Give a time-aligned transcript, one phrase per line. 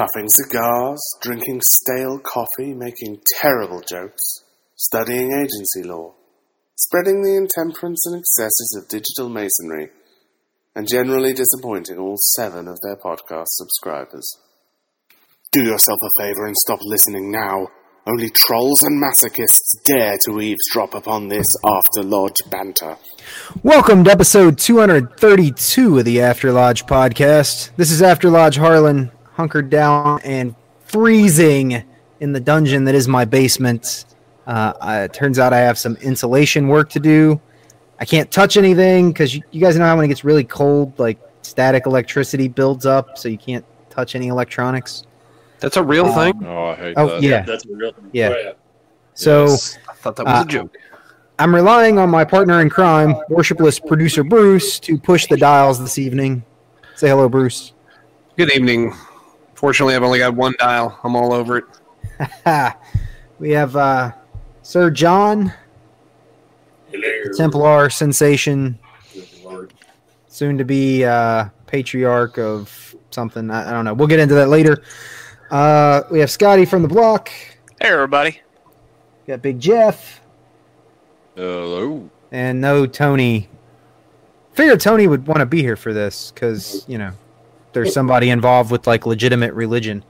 [0.00, 4.44] Puffing cigars, drinking stale coffee, making terrible jokes,
[4.74, 6.14] studying agency law,
[6.74, 9.90] spreading the intemperance and excesses of digital masonry,
[10.74, 14.38] and generally disappointing all seven of their podcast subscribers.
[15.52, 17.68] Do yourself a favor and stop listening now.
[18.06, 22.96] Only trolls and masochists dare to eavesdrop upon this after lodge banter.
[23.62, 27.76] Welcome to episode 232 of the After Lodge podcast.
[27.76, 30.54] This is After Lodge Harlan, hunkered down and
[30.84, 31.82] freezing
[32.20, 34.04] in the dungeon that is my basement.
[34.46, 37.40] Uh, uh, it turns out I have some insulation work to do.
[37.98, 40.98] I can't touch anything because you, you guys know how when it gets really cold,
[40.98, 45.04] like static electricity builds up, so you can't touch any electronics.
[45.58, 46.34] That's a real thing.
[46.44, 47.22] Oh, I hate Oh, that.
[47.22, 47.40] yeah.
[47.42, 48.10] That's a real thing.
[48.12, 48.28] Yeah.
[48.28, 48.52] Oh, yeah.
[49.14, 49.44] So
[49.88, 50.76] I thought that was Uh, a joke.
[51.38, 55.96] I'm relying on my partner in crime, worshipless producer Bruce, to push the dials this
[55.98, 56.42] evening.
[56.96, 57.72] Say hello, Bruce.
[58.36, 58.92] Good evening.
[59.60, 60.98] Fortunately, I've only got one dial.
[61.04, 61.64] I'm all over it.
[63.38, 64.12] We have uh,
[64.60, 65.50] Sir John,
[66.90, 67.32] Hello.
[67.34, 68.78] Templar sensation,
[69.42, 69.72] Lord.
[70.28, 73.50] soon to be uh, patriarch of something.
[73.50, 73.94] I, I don't know.
[73.94, 74.82] We'll get into that later.
[75.50, 77.30] Uh, we have Scotty from the block.
[77.80, 78.40] Hey, everybody.
[79.26, 80.20] Got Big Jeff
[81.36, 82.10] Hello.
[82.30, 83.48] and no Tony.
[84.52, 87.12] Figured Tony would want to be here for this because you know
[87.72, 90.04] there's somebody involved with like legitimate religion.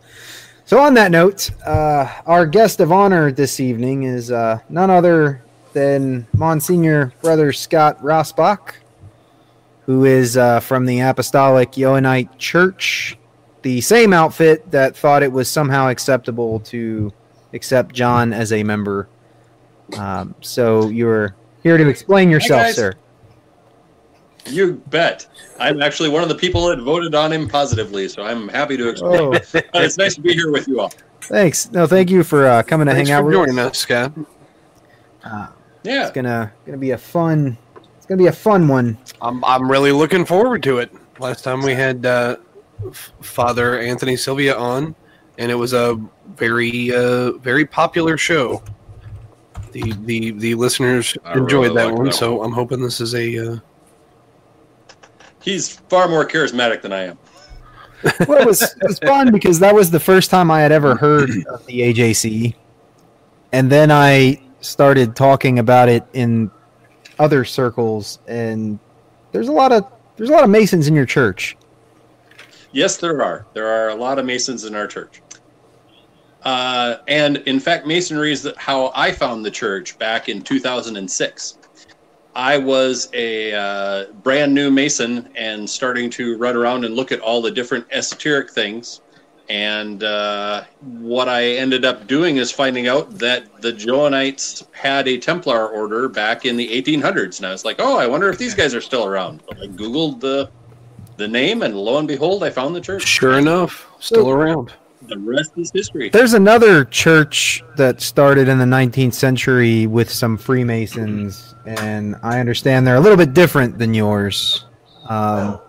[0.65, 5.43] So on that note, uh, our guest of honor this evening is uh, none other
[5.73, 8.75] than Monsignor Brother Scott Rassbach,
[9.87, 13.19] who is uh, from the Apostolic Johannite Church,
[13.63, 17.13] the same outfit that thought it was somehow acceptable to
[17.53, 19.09] accept John as a member.
[19.99, 22.95] Um, so you're here to explain yourself, sir.
[24.47, 25.27] You bet.
[25.59, 28.89] I'm actually one of the people that voted on him positively, so I'm happy to
[28.89, 29.21] explain.
[29.21, 29.31] Oh,
[29.73, 30.93] But it's nice to be here with you all.
[31.21, 31.71] thanks.
[31.73, 33.71] No, thank you for uh, coming to Thanks hang out for with joining us.
[33.73, 34.13] us, Scott.
[35.25, 35.49] Uh,
[35.83, 36.03] Yeah.
[36.03, 37.57] it's gonna gonna be a fun.
[37.97, 38.99] It's gonna be a fun one.
[39.21, 40.91] I'm I'm really looking forward to it.
[41.19, 42.37] Last time we had uh,
[43.21, 44.95] Father Anthony Sylvia on,
[45.39, 46.01] and it was a
[46.37, 48.63] very uh, very popular show.
[49.73, 52.47] The the the listeners I enjoyed really that liked one, that so one.
[52.47, 53.63] I'm hoping this is a.
[55.43, 57.19] He's far more charismatic than I am.
[58.27, 60.95] Well, it was it was fun because that was the first time I had ever
[60.95, 62.55] heard of the AJC,
[63.53, 66.51] and then I started talking about it in
[67.19, 68.79] other circles, and
[69.33, 69.85] there's a lot of
[70.17, 71.57] there's a lot of Masons in your church.
[72.73, 73.47] Yes, there are.
[73.53, 75.23] There are a lot of Masons in our church.
[76.43, 81.59] Uh, and in fact, Masonry is how I found the church back in 2006.
[82.35, 87.21] I was a uh, brand new Mason and starting to run around and look at
[87.21, 89.01] all the different esoteric things.
[89.49, 95.19] And uh, what I ended up doing is finding out that the Johannites had a
[95.19, 97.39] Templar order back in the 1800s.
[97.39, 99.43] And I was like, oh, I wonder if these guys are still around.
[99.51, 100.51] So I Googled the,
[101.17, 103.03] the name, and lo and behold, I found the church.
[103.03, 104.73] sure enough, still around.
[105.11, 106.09] The rest is history.
[106.09, 112.87] There's another church that started in the 19th century with some Freemasons, and I understand
[112.87, 114.65] they're a little bit different than yours.
[115.09, 115.61] Um,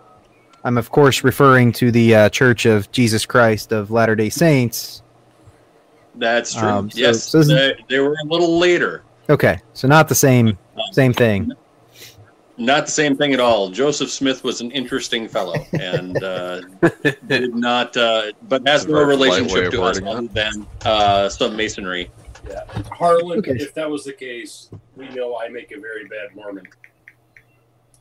[0.64, 5.02] I'm, of course, referring to the uh, Church of Jesus Christ of Latter day Saints.
[6.16, 6.68] That's true.
[6.68, 9.04] Um, so- yes, so they, they were a little later.
[9.30, 10.58] Okay, so not the same
[10.92, 11.52] same thing.
[12.58, 13.70] Not the same thing at all.
[13.70, 16.62] Joseph Smith was an interesting fellow, and uh,
[17.28, 20.68] did not, uh, but has That's no very polite way relationship to us other than
[20.86, 22.12] uh, some masonry.
[22.48, 22.64] Yeah.
[22.92, 23.52] Harlan, Okay.
[23.52, 26.68] if that was the case, we know I make a very bad Mormon.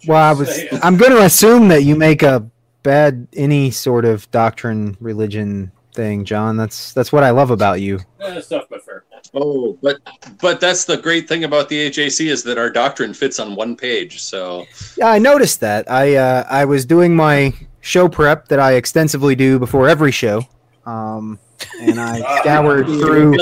[0.06, 0.54] Well, I was.
[0.54, 0.68] Saying.
[0.82, 2.46] I'm going to assume that you make a
[2.82, 6.56] bad any sort of doctrine, religion thing, John.
[6.56, 8.00] That's that's what I love about you.
[8.20, 9.04] Eh, stuff but fair.
[9.34, 9.98] Oh, but
[10.40, 13.76] but that's the great thing about the AJC is that our doctrine fits on one
[13.76, 14.22] page.
[14.22, 15.90] So Yeah, I noticed that.
[15.90, 20.42] I uh, I was doing my show prep that I extensively do before every show,
[20.84, 21.38] um,
[21.80, 23.36] and I scoured through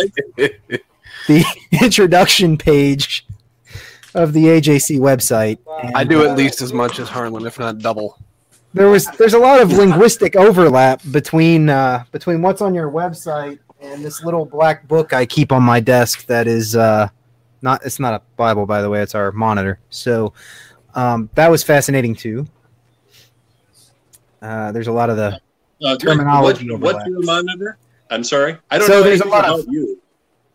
[1.26, 1.44] the
[1.82, 3.26] introduction page
[4.14, 5.58] of the AJC website.
[5.82, 8.19] and, I do uh, at least as much as Harlan, if not double.
[8.75, 13.58] There was there's a lot of linguistic overlap between uh, between what's on your website
[13.80, 17.08] and this little black book I keep on my desk that is uh,
[17.62, 19.78] not it's not a Bible by the way, it's our monitor.
[19.90, 20.32] So
[20.94, 22.46] um, that was fascinating too.
[24.40, 25.40] Uh, there's a lot of the
[25.84, 27.78] Uh, Terminology What, what's your monitor?
[28.10, 28.56] I'm sorry.
[28.70, 30.00] I don't So know there's a anything lot of- you.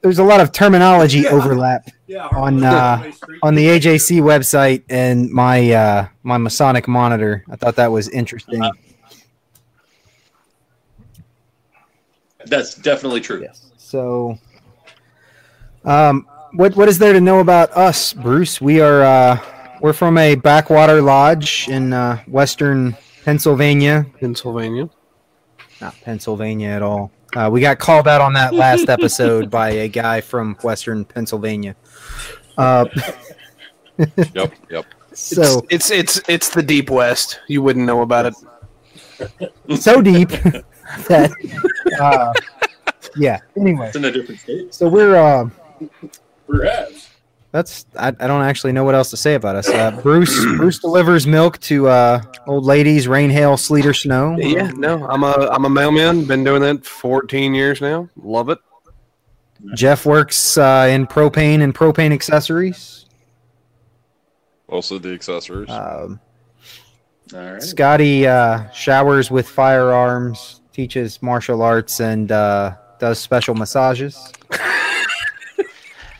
[0.01, 1.29] there's a lot of terminology Yeah.
[1.29, 3.11] overlap Yeah, On, uh,
[3.41, 7.43] on the AJC website and my uh, my Masonic monitor.
[7.49, 8.61] I thought that was interesting.
[12.45, 13.41] That's definitely true.
[13.41, 13.71] Yes.
[13.77, 14.37] So,
[15.85, 18.61] um, what what is there to know about us, Bruce?
[18.61, 19.39] We are uh,
[19.81, 24.05] we're from a backwater lodge in uh, western Pennsylvania.
[24.19, 24.89] Pennsylvania.
[25.81, 27.11] Not Pennsylvania at all.
[27.35, 31.75] Uh, we got called out on that last episode by a guy from western Pennsylvania.
[32.57, 32.85] Uh,
[33.97, 34.85] Yep, yep.
[35.13, 37.39] so it's it's it's the deep west.
[37.47, 39.79] You wouldn't know about it.
[39.79, 40.31] so deep
[41.07, 41.31] that
[41.99, 42.33] uh,
[43.15, 43.39] yeah.
[43.57, 44.73] Anyway, It's in a different state.
[44.73, 45.49] so we're uh,
[46.47, 47.09] Perhaps.
[47.51, 49.69] That's I, I don't actually know what else to say about us.
[49.69, 54.35] Uh, Bruce Bruce delivers milk to uh, old ladies, rain, hail, sleet, or snow.
[54.39, 56.25] Yeah, no, I'm a I'm a mailman.
[56.25, 58.09] Been doing that 14 years now.
[58.17, 58.57] Love it.
[59.75, 63.05] Jeff works uh, in propane and propane accessories.
[64.67, 65.69] Also the accessories.
[65.69, 66.19] Um,
[67.35, 67.61] All right.
[67.61, 74.31] Scotty uh, showers with firearms, teaches martial arts, and uh, does special massages.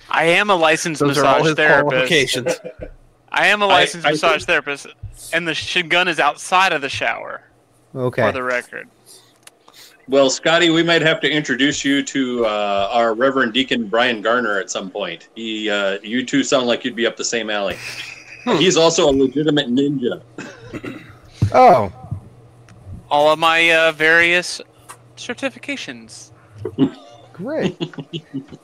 [0.09, 1.89] I am a licensed Those are all massage his therapist.
[1.89, 2.59] qualifications.
[3.31, 4.87] I am a licensed I massage think- therapist,
[5.33, 7.41] and the sh- gun is outside of the shower,
[7.95, 8.21] Okay.
[8.21, 8.87] for the record.
[10.07, 14.59] Well, Scotty, we might have to introduce you to uh, our Reverend Deacon Brian Garner
[14.59, 15.29] at some point.
[15.33, 17.77] He, uh, you two sound like you'd be up the same alley.
[18.57, 20.21] He's also a legitimate ninja.
[21.53, 21.91] Oh,
[23.13, 24.59] All of my uh, various
[25.17, 26.31] certifications.
[27.31, 27.79] great.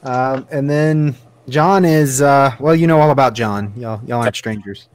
[0.01, 1.15] um, and then
[1.47, 3.71] John is uh, well, you know all about John.
[3.77, 4.89] Y'all, y'all aren't strangers.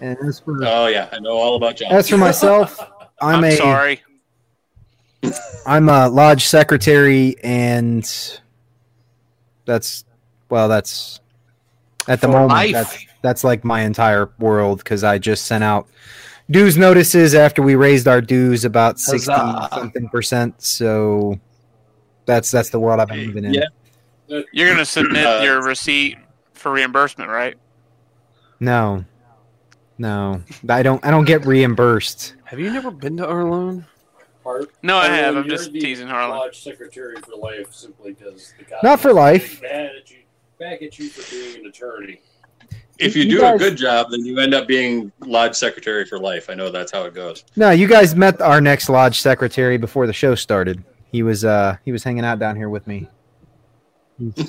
[0.00, 1.92] And as for Oh yeah, I know all about John.
[1.92, 2.80] as for myself,
[3.20, 4.02] I'm, I'm, a sorry.
[5.64, 8.04] I'm a lodge secretary, and
[9.64, 10.04] that's
[10.48, 11.20] well, that's
[12.08, 12.72] at the For moment life.
[12.72, 15.86] that's that's like my entire world because I just sent out
[16.50, 19.68] dues notices after we raised our dues about sixty Huzzah.
[19.74, 20.62] something percent.
[20.62, 21.38] So
[22.26, 23.54] that's that's the world I've been living in.
[23.54, 24.42] Yeah.
[24.52, 26.18] You're gonna submit Uh, your receipt
[26.52, 27.56] for reimbursement, right?
[28.60, 29.04] No,
[29.98, 31.04] no, I don't.
[31.04, 32.34] I don't get reimbursed.
[32.44, 33.84] Have you never been to Arlone?
[34.44, 35.36] Part- No, I have.
[35.36, 36.36] I'm just the teasing Harlan.
[36.36, 39.60] Lodge secretary for life simply because the guy Not for life.
[39.62, 40.18] Mad at you,
[40.58, 42.20] back at you for being an attorney.
[42.98, 46.04] If you You do guys- a good job, then you end up being lodge secretary
[46.04, 46.50] for life.
[46.50, 47.44] I know that's how it goes.
[47.56, 50.82] No, you guys met our next lodge secretary before the show started.
[51.12, 53.08] He was uh he was hanging out down here with me.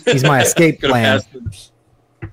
[0.06, 1.22] He's- my escape plan.
[1.22, 2.30] pass the,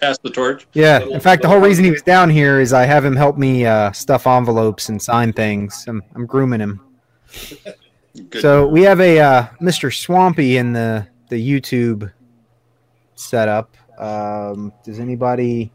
[0.00, 0.66] pass the torch.
[0.72, 1.00] Yeah.
[1.00, 3.66] In fact, the whole reason he was down here is I have him help me
[3.66, 5.84] uh, stuff envelopes and sign things.
[5.86, 6.80] I'm, I'm grooming him.
[8.30, 8.40] Good.
[8.42, 9.94] So we have a uh, Mr.
[9.94, 12.10] Swampy in the the YouTube
[13.14, 13.76] setup.
[14.00, 15.70] Um, does anybody?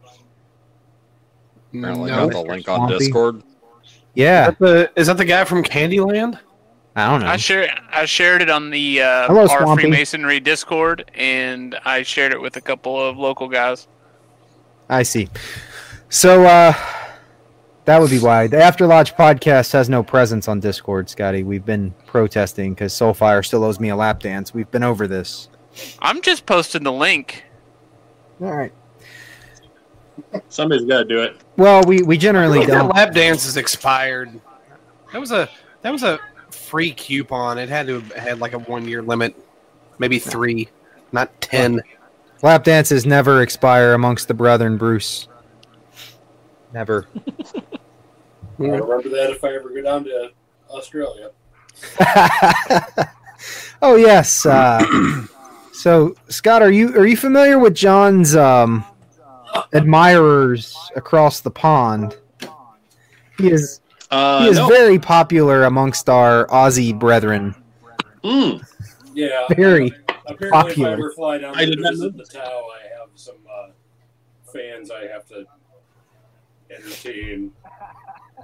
[1.74, 2.28] Apparently No.
[2.28, 2.98] got the link on Swampy.
[2.98, 3.42] Discord.
[4.14, 6.38] Yeah, Is that the, is that the guy from Candyland?
[6.96, 7.26] I don't know.
[7.26, 9.82] I share I shared it on the uh, Hello, our Swampy.
[9.82, 13.86] Freemasonry Discord, and I shared it with a couple of local guys.
[14.88, 15.28] I see.
[16.08, 16.72] So uh,
[17.84, 21.42] that would be why the After Lodge podcast has no presence on Discord, Scotty.
[21.42, 24.54] We've been protesting because Soulfire still owes me a lap dance.
[24.54, 25.50] We've been over this.
[25.98, 27.44] I'm just posting the link.
[28.40, 28.72] All right.
[30.48, 31.36] Somebody's got to do it.
[31.56, 32.88] Well, we we generally don't.
[32.88, 34.40] lap dance is expired.
[35.12, 35.48] That was a
[35.82, 36.18] that was a
[36.50, 37.58] free coupon.
[37.58, 39.34] It had to have had like a one year limit,
[39.98, 40.68] maybe three,
[41.12, 41.80] not ten.
[42.42, 45.28] Lap dances never expire amongst the brethren, Bruce.
[46.72, 47.06] Never.
[48.58, 50.30] I remember that if I ever go down to
[50.70, 51.30] Australia.
[53.82, 54.46] oh yes.
[54.46, 55.24] Uh,
[55.80, 58.84] so Scott, are you are you familiar with John's um,
[59.72, 62.16] admirers across the pond?
[63.38, 63.80] He is
[64.10, 64.68] Uh, he is no.
[64.68, 67.54] very popular amongst our Aussie brethren.
[68.24, 68.62] Mm.
[69.14, 69.46] Yeah.
[69.54, 69.92] Very.
[70.28, 70.88] Apparently, popular.
[70.94, 73.68] if I ever fly down I there to visit the Tao, I have some uh,
[74.52, 75.44] fans I have to
[76.68, 77.52] entertain,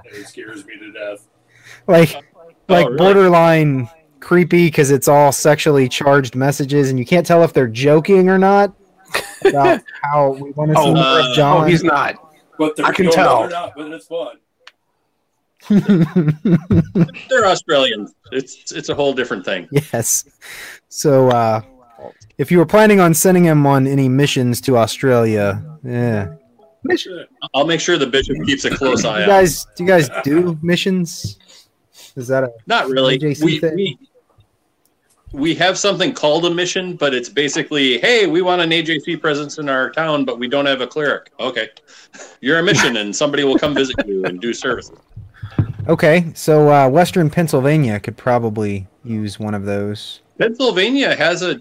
[0.04, 1.26] and it scares me to death.
[1.88, 2.14] Like
[2.68, 2.96] like Oh, really?
[2.98, 3.90] borderline
[4.22, 8.38] creepy because it's all sexually charged messages and you can't tell if they're joking or
[8.38, 8.72] not
[9.44, 11.64] about how we want to see Oh, more uh, John.
[11.64, 12.14] Oh, he's not.
[12.58, 13.40] But they're I can tell.
[13.40, 14.36] They're not, but it's fun.
[17.28, 18.14] They're Australians.
[18.32, 19.68] It's it's a whole different thing.
[19.92, 20.24] yes.
[20.88, 21.60] So, uh,
[22.38, 26.34] if you were planning on sending him on any missions to Australia, yeah.
[27.54, 29.28] I'll make sure the bishop keeps a close eye you on.
[29.30, 29.32] it.
[29.32, 31.38] guys, do you guys do missions?
[32.16, 33.18] Is that a Not really.
[33.40, 33.74] We, thing?
[33.76, 33.98] we
[35.32, 39.58] we have something called a mission, but it's basically, hey, we want an AJC presence
[39.58, 41.30] in our town, but we don't have a cleric.
[41.40, 41.70] Okay,
[42.40, 44.98] you're a mission, and somebody will come visit you and do services.
[45.88, 46.30] okay?
[46.34, 50.20] So, uh, Western Pennsylvania could probably use one of those.
[50.38, 51.60] Pennsylvania has a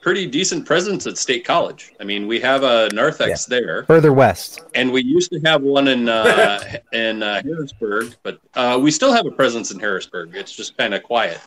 [0.00, 1.92] pretty decent presence at State College.
[2.00, 4.62] I mean, we have a narthex there, Further west.
[4.74, 6.60] and we used to have one in uh,
[6.92, 10.34] in uh, Harrisburg, but uh, we still have a presence in Harrisburg.
[10.34, 11.40] It's just kind of quiet.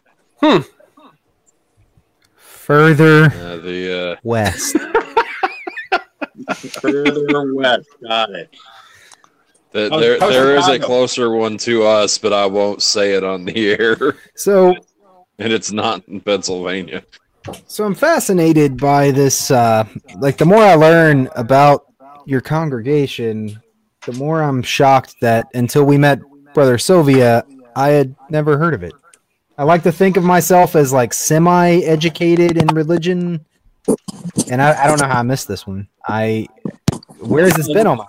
[2.72, 4.78] Further Uh, the uh, west.
[6.80, 8.56] Further west, got it.
[9.74, 13.26] the, there how's there is a closer one to us, but I won't say it
[13.26, 14.74] on the air, So,
[15.38, 17.04] and it's not in Pennsylvania.
[17.68, 19.52] so I'm fascinated by this.
[19.52, 19.84] Uh,
[20.20, 21.88] like, the more I learn about
[22.26, 23.62] your congregation,
[24.06, 26.22] the more I'm shocked that until we met
[26.54, 27.44] Brother Sylvia,
[27.76, 28.94] I had never heard of it.
[29.62, 33.46] I like to think of myself as like semi-educated in religion,
[34.50, 35.88] and I, I don't know how I missed this one.
[36.08, 36.48] I
[37.20, 38.08] where has this been on my?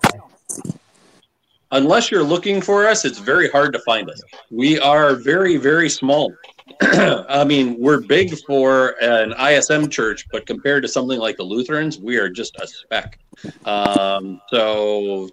[1.72, 4.22] Unless you're looking for us, it's very hard to find us.
[4.50, 6.34] We are very, very small.
[6.80, 11.98] I mean, we're big for an ISM church, but compared to something like the Lutherans,
[11.98, 13.18] we are just a speck.
[13.66, 15.28] Um, so,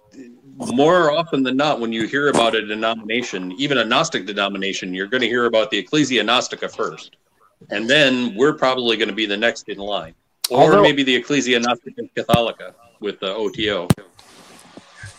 [0.68, 5.06] more often than not, when you hear about a denomination, even a Gnostic denomination, you're
[5.06, 7.16] going to hear about the Ecclesia Gnostica first.
[7.70, 10.14] And then we're probably going to be the next in line.
[10.50, 13.88] Or Although- maybe the Ecclesia Gnostica Catholica with the OTO.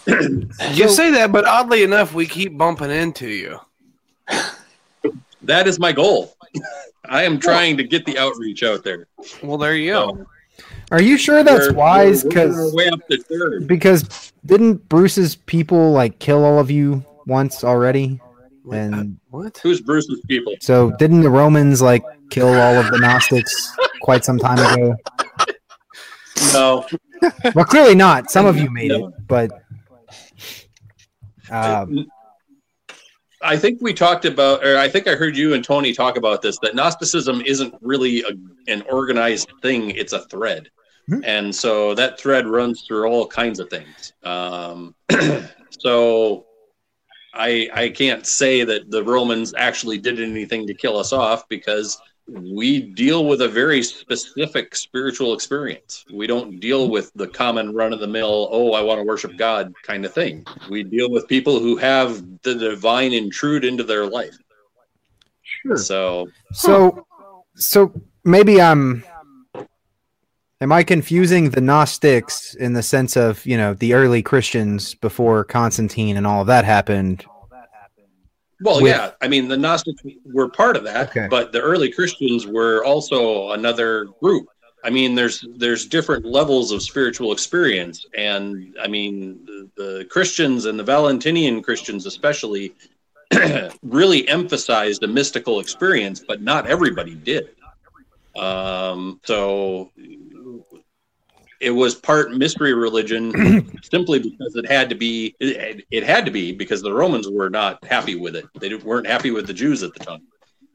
[0.73, 3.59] You say that, but oddly enough, we keep bumping into you.
[5.43, 6.35] That is my goal.
[7.05, 9.07] I am trying to get the outreach out there.
[9.43, 10.09] Well, there you go.
[10.09, 10.27] Um,
[10.91, 12.23] Are you sure that's We're- wise?
[12.23, 13.67] we're working our Because way up the third.
[13.67, 18.19] because didn't Bruce's people like kill all of you once already?
[18.71, 19.57] And What?
[19.63, 20.53] Who's Bruce's people?
[20.59, 24.95] so didn't the Romans like kill all of the Gnostics quite some time ago?
[26.53, 26.85] No,
[27.55, 28.29] Well, clearly not.
[28.31, 29.51] Some of you made it, but
[31.49, 32.07] um,
[33.41, 36.41] I think we talked about, or I think I heard you and Tony talk about
[36.41, 36.57] this.
[36.59, 38.31] That Gnosticism isn't really a,
[38.71, 40.69] an organized thing; it's a thread,
[41.07, 41.23] Hmm.
[41.23, 44.13] and so that thread runs through all kinds of things.
[44.23, 44.95] Um,
[45.69, 46.45] so.
[47.33, 51.97] I, I can't say that the Romans actually did anything to kill us off because
[52.27, 56.05] we deal with a very specific spiritual experience.
[56.11, 59.37] We don't deal with the common run of the mill, oh, I want to worship
[59.37, 60.45] God kind of thing.
[60.69, 64.37] We deal with people who have the divine intrude into their life.
[65.43, 65.77] Sure.
[65.77, 67.05] So, so
[67.55, 67.93] so
[68.23, 69.03] maybe I'm.
[70.61, 75.43] Am I confusing the Gnostics in the sense of you know the early Christians before
[75.43, 77.25] Constantine and all of that happened?
[78.61, 81.27] well, With- yeah, I mean, the Gnostics were part of that, Okay.
[81.31, 84.45] but the early Christians were also another group.
[84.83, 90.65] I mean, there's there's different levels of spiritual experience, and I mean, the, the Christians
[90.65, 92.75] and the Valentinian Christians, especially,
[93.81, 97.49] really emphasized a mystical experience, but not everybody did.
[98.35, 99.91] Um, so
[101.61, 103.31] it was part mystery religion
[103.83, 107.49] simply because it had to be it, it had to be because the Romans were
[107.49, 108.45] not happy with it.
[108.59, 110.21] They weren't happy with the Jews at the time.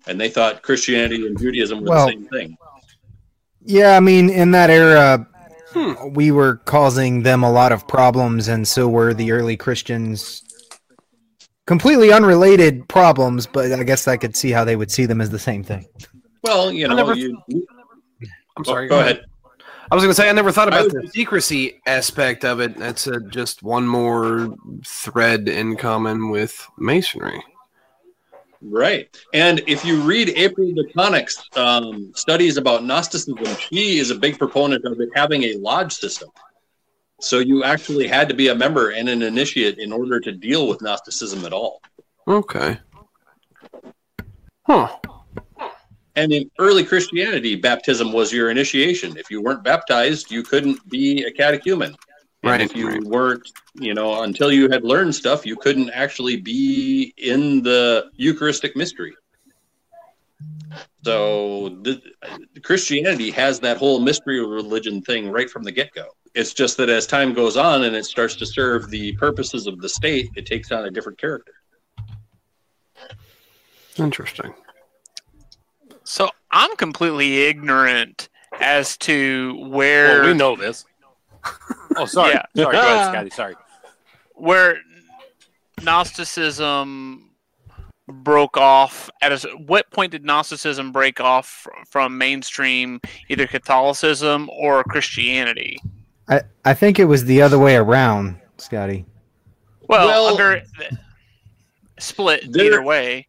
[0.07, 2.57] And they thought Christianity and Judaism were Well- the same thing.
[3.69, 5.27] Yeah, I mean, in that era,
[5.73, 6.13] Hmm.
[6.15, 10.43] we were causing them a lot of problems, and so were the early Christians.
[11.67, 15.31] Completely unrelated problems, but I guess I could see how they would see them as
[15.31, 15.85] the same thing.
[16.45, 17.37] Well, you know, never- you,
[18.57, 18.87] I'm sorry.
[18.89, 19.25] go ahead.
[19.91, 22.77] I was going to say I never thought about the secrecy aspect of it.
[22.77, 27.43] That's uh just one more thread in common with masonry.
[28.63, 29.09] Right.
[29.33, 34.85] And if you read April DeConnick's um, studies about Gnosticism, she is a big proponent
[34.85, 36.31] of it having a lodge system.
[37.21, 40.69] So you actually had to be a member and an initiate in order to deal
[40.69, 41.81] with Gnosticism at all.
[42.27, 42.79] Okay.
[44.67, 44.97] Huh.
[46.17, 49.17] And in early Christianity, baptism was your initiation.
[49.19, 51.95] If you weren't baptized, you couldn't be a catechumen.
[52.43, 53.05] And Right, if you right.
[53.05, 58.77] weren't, you know, until you had learned stuff, you couldn't actually be in the Eucharistic
[58.77, 59.15] mystery.
[61.05, 62.01] So the,
[62.63, 66.07] Christianity has that whole mystery of religion thing right from the get go.
[66.35, 69.81] It's just that as time goes on and it starts to serve the purposes of
[69.81, 71.53] the state, it takes on a different character.
[73.97, 74.53] Interesting.
[76.07, 78.29] So I'm completely ignorant
[78.61, 80.85] as to where Well, we know this.
[81.99, 82.33] Oh, sorry.
[82.35, 82.43] Yeah.
[82.65, 82.73] Sorry.
[82.77, 83.31] Go ahead, Scotty.
[83.31, 83.55] Sorry.
[84.35, 84.77] where
[85.83, 87.31] Gnosticism
[88.09, 94.51] broke off at a, what point did Gnosticism break off fr- from mainstream either Catholicism
[94.53, 95.79] or Christianity?
[96.29, 99.07] I, I think it was the other way around, Scotty.
[99.89, 100.63] Well, Well, under
[101.99, 103.27] split there- either way.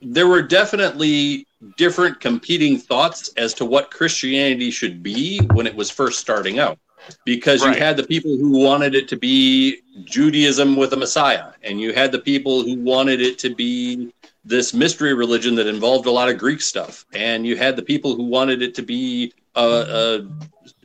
[0.00, 5.90] there were definitely different competing thoughts as to what Christianity should be when it was
[5.90, 6.78] first starting out.
[7.24, 7.76] Because Right.
[7.76, 11.92] you had the people who wanted it to be Judaism with a Messiah, and you
[11.92, 14.12] had the people who wanted it to be
[14.44, 18.14] this mystery religion that involved a lot of Greek stuff, and you had the people
[18.14, 20.26] who wanted it to be a, a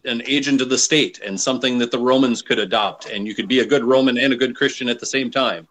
[0.05, 3.47] an agent of the state and something that the Romans could adopt, and you could
[3.47, 5.67] be a good Roman and a good Christian at the same time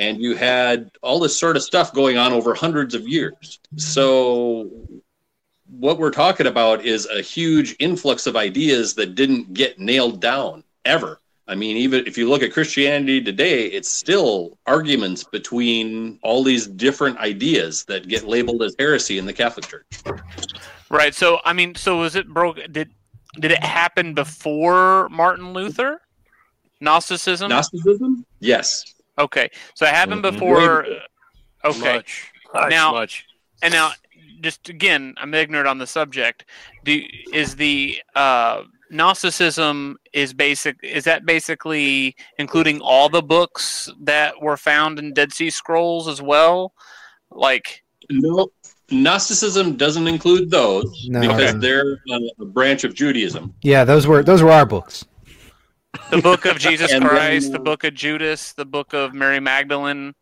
[0.00, 3.60] and you had all this sort of stuff going on over hundreds of years.
[3.76, 4.70] So,
[5.68, 10.64] what we're talking about is a huge influx of ideas that didn't get nailed down
[10.86, 11.20] ever.
[11.46, 16.66] I mean, even if you look at Christianity today, it's still arguments between all these
[16.66, 19.86] different ideas that get labeled as heresy in the Catholic Church.
[20.88, 21.14] Right.
[21.14, 22.58] So I mean, so was it broke?
[22.72, 22.90] Did
[23.38, 26.00] did it happen before Martin Luther?
[26.80, 27.50] Gnosticism.
[27.50, 28.24] Gnosticism?
[28.38, 28.94] Yes.
[29.24, 29.48] Okay.
[29.74, 30.32] So it happened Mhm.
[30.32, 30.86] before.
[31.64, 31.96] Okay.
[31.96, 32.32] Much.
[32.54, 32.70] Much.
[32.70, 33.24] Now- much.
[33.62, 33.92] And now,
[34.40, 36.44] just again, I'm ignorant on the subject.
[36.84, 37.00] Do
[37.32, 40.76] is the uh, Gnosticism is basic?
[40.82, 46.22] Is that basically including all the books that were found in Dead Sea Scrolls as
[46.22, 46.72] well?
[47.30, 48.48] Like, No,
[48.90, 51.20] Gnosticism doesn't include those No.
[51.20, 51.58] because Okay.
[51.58, 53.54] they're a, a branch of Judaism.
[53.62, 55.04] Yeah, those were those were our books.
[56.10, 59.14] The Book of Jesus And then, Christ, the uh, Book of Judas, the Book of
[59.14, 60.14] Mary Magdalene.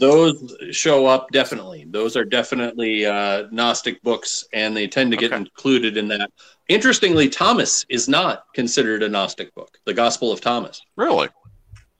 [0.00, 1.86] Those show up definitely.
[1.88, 5.36] Those are definitely uh, Gnostic books, and they tend to get Okay.
[5.36, 6.30] included in that.
[6.68, 10.80] Interestingly, Thomas is not considered a Gnostic book, the Gospel of Thomas.
[10.96, 11.28] Really?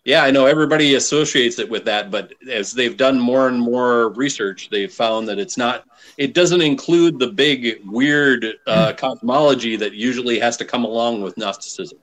[0.05, 4.09] Yeah, I know everybody associates it with that, but as they've done more and more
[4.11, 5.85] research, they've found that it's not.
[6.17, 11.37] It doesn't include the big weird uh, cosmology that usually has to come along with
[11.37, 11.99] Gnosticism.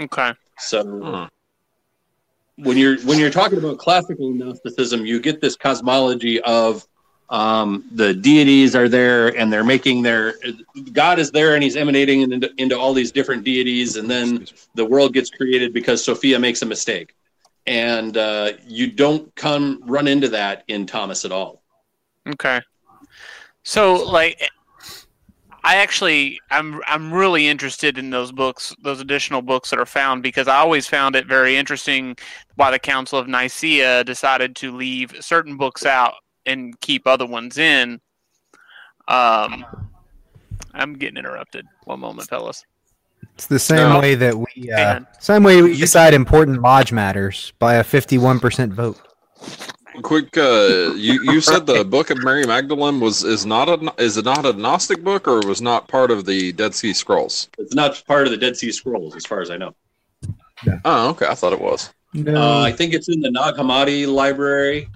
[0.00, 0.32] Okay.
[0.58, 2.64] So Hmm.
[2.64, 6.86] when you're when you're talking about classical Gnosticism, you get this cosmology of
[7.30, 10.34] um, the deities are there and they're making their
[10.92, 14.84] God is there and he's emanating into, into all these different deities, and then the
[14.84, 17.14] world gets created because Sophia makes a mistake,
[17.66, 21.62] and uh, you don't come run into that in Thomas at all.
[22.28, 22.60] Okay.
[23.62, 24.40] So like
[25.62, 30.22] I actually I'm I'm really interested in those books, those additional books that are found
[30.22, 32.16] because I always found it very interesting
[32.56, 36.14] why the Council of Nicaea decided to leave certain books out
[36.46, 38.00] and keep other ones in.
[39.08, 39.64] Um
[40.72, 41.66] I'm getting interrupted.
[41.84, 42.64] One moment, fellas.
[43.34, 44.00] It's the same No.
[44.00, 48.72] way that we uh, same way we decide important lodge matters by a fifty-one percent
[48.72, 48.98] vote.
[50.02, 54.16] Quick, uh, you you said the Book of Mary Magdalene was is not a is
[54.16, 57.48] it not a Gnostic book or was not part of the Dead Sea Scrolls?
[57.58, 59.74] It's not part of the Dead Sea Scrolls, as far as I know.
[60.84, 61.92] Oh, okay, I thought it was.
[62.12, 64.88] No, Uh, I think it's in the Nag Hammadi library.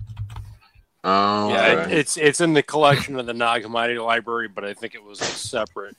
[1.03, 4.75] Oh, Yeah, it, it's it's in the collection of the Nag Hammadi Library, but I
[4.75, 5.97] think it was a separate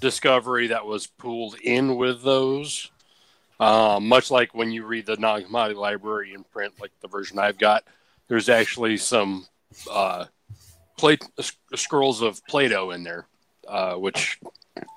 [0.00, 2.90] discovery that was pooled in with those.
[3.60, 7.38] Um, much like when you read the Nag Hammadi Library in print, like the version
[7.38, 7.84] I've got,
[8.28, 9.46] there's actually some
[9.90, 10.26] uh,
[10.96, 13.26] plate s- scrolls of Plato in there,
[13.66, 14.38] uh, which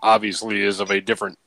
[0.01, 1.37] obviously is of a different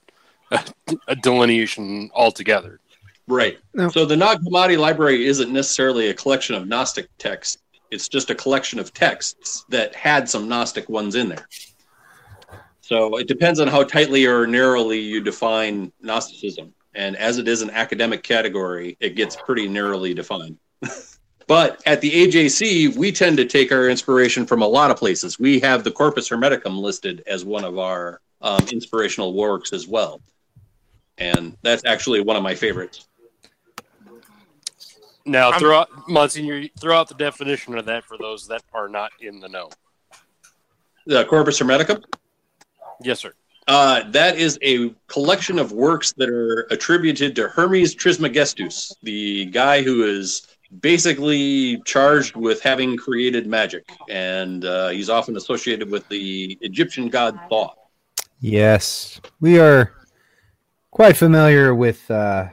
[1.09, 2.81] a delineation altogether.
[3.27, 3.59] Right.
[3.73, 3.89] No.
[3.89, 7.59] So the Nag Hammadi library isn't necessarily a collection of Gnostic texts.
[7.91, 11.49] It's just a collection of texts that had some Gnostic ones in there.
[12.81, 16.75] So it depends on how tightly or narrowly you define Gnosticism.
[16.95, 20.59] And as it is an academic category, it gets pretty narrowly defined.
[21.47, 25.39] but at the AJC, we tend to take our inspiration from a lot of places.
[25.39, 30.21] We have the Corpus Hermeticum listed as one of our um, inspirational works as well.
[31.19, 33.09] And that's actually one of my favorites.
[35.27, 38.89] Now, I'm- throw out, Monsignor, throw out the definition of that for those that are
[38.89, 39.71] not in the know.
[41.07, 42.03] The Corpus Hermeticum.
[43.03, 43.33] Yes, sir.
[43.67, 49.83] Uh, that is a collection of works that are attributed to Hermes Trismegistus, the guy
[49.83, 50.47] who is
[50.81, 57.39] basically charged with having created magic, and uh, he's often associated with the Egyptian god
[57.51, 57.75] Thoth.
[58.41, 59.93] yes, we are
[60.91, 62.49] quite familiar with uh,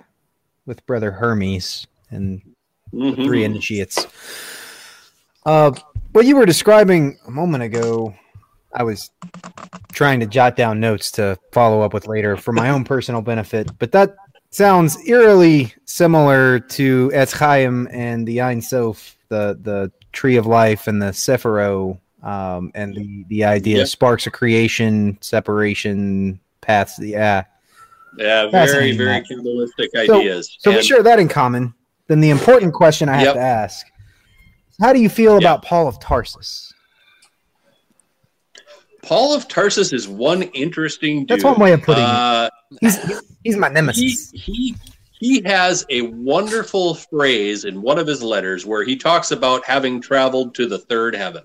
[0.65, 2.41] with Brother Hermes and
[2.91, 3.25] the Mhm.
[3.25, 4.05] three initiates.
[5.45, 5.71] Uh,
[6.11, 8.13] what you were describing a moment ago,
[8.73, 9.09] I was
[9.93, 13.71] trying to jot down notes to follow up with later for my own personal benefit,
[13.79, 14.15] but that
[14.51, 21.01] sounds eerily similar to Chaim and the Ein Sof, the the tree of life and
[21.01, 26.99] the Sephiro, um, and the the idea of sparks of creation, separation, paths.
[26.99, 27.43] Yeah.
[28.17, 29.21] Yeah, very, very.
[29.21, 30.57] Kabbalistic So- ideas.
[30.59, 31.73] So we share that in common.
[32.07, 33.33] Then the important question I have Yep.
[33.35, 33.87] to ask:
[34.81, 35.41] How do you feel Yep.
[35.41, 36.73] about Paul of Tarsus?
[39.01, 41.29] Paul of Tarsus is one interesting dude.
[41.29, 42.51] That's one way of putting it.
[42.79, 44.31] He's he's my he, nemesis.
[44.33, 44.75] he
[45.11, 50.01] he has a wonderful phrase in one of his letters where he talks about having
[50.01, 51.43] traveled to the third heaven.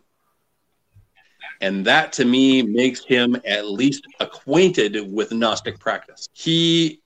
[1.61, 6.29] And that to me makes him at least acquainted with Gnostic practice.
[6.33, 7.03] He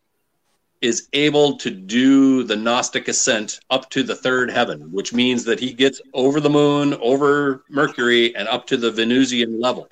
[0.81, 5.61] is able to do the Gnostic ascent up to the third heaven, which means that
[5.61, 9.89] he gets over the moon, over Mercury, and up to the Venusian level.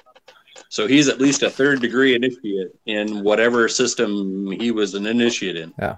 [0.68, 5.56] So he's at least a third degree initiate in whatever system he was an initiate
[5.56, 5.72] in.
[5.78, 5.96] Yeah.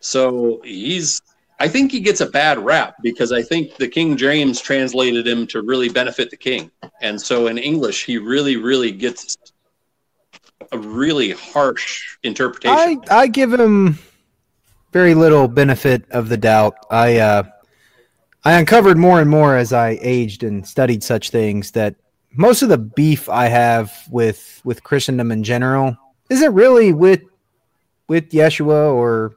[0.00, 1.20] So he's
[1.60, 5.46] I think he gets a bad rap because I think the King James translated him
[5.48, 6.72] to really benefit the king.
[7.00, 9.36] And so in English he really, really gets
[10.72, 13.02] a really harsh interpretation.
[13.08, 13.98] I I give him
[14.92, 16.74] very little benefit of the doubt.
[16.90, 17.42] I uh,
[18.44, 21.94] I uncovered more and more as I aged and studied such things that
[22.34, 25.96] most of the beef I have with with Christendom in general
[26.30, 27.22] isn't really with
[28.08, 29.36] with Yeshua or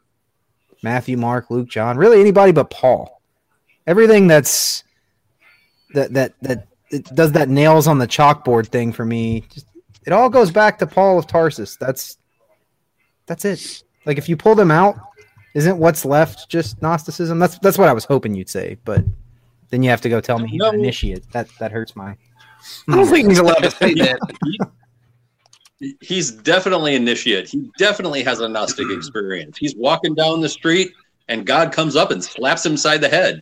[0.84, 3.22] Matthew, Mark, Luke, John, really anybody but Paul.
[3.88, 4.84] Everything that's
[5.94, 9.46] that that that it does that nails on the chalkboard thing for me.
[9.52, 9.68] Just
[10.06, 11.76] it all goes back to Paul of Tarsus.
[11.78, 12.18] That's
[13.26, 13.84] that's it.
[14.06, 14.96] Like if you pull them out,
[15.56, 17.40] isn't what's left just Gnosticism?
[17.40, 19.04] That's that's what I was hoping you'd say, but
[19.70, 20.70] then you have to go tell me he's No.
[20.70, 21.30] an initiate.
[21.32, 22.16] That that hurts my.
[22.90, 24.20] I don't think he's allowed to say that.
[26.02, 27.50] He's definitely initiate.
[27.50, 29.58] He definitely has a Gnostic experience.
[29.58, 30.92] He's walking down the street
[31.28, 33.42] and God comes up and slaps him side the head.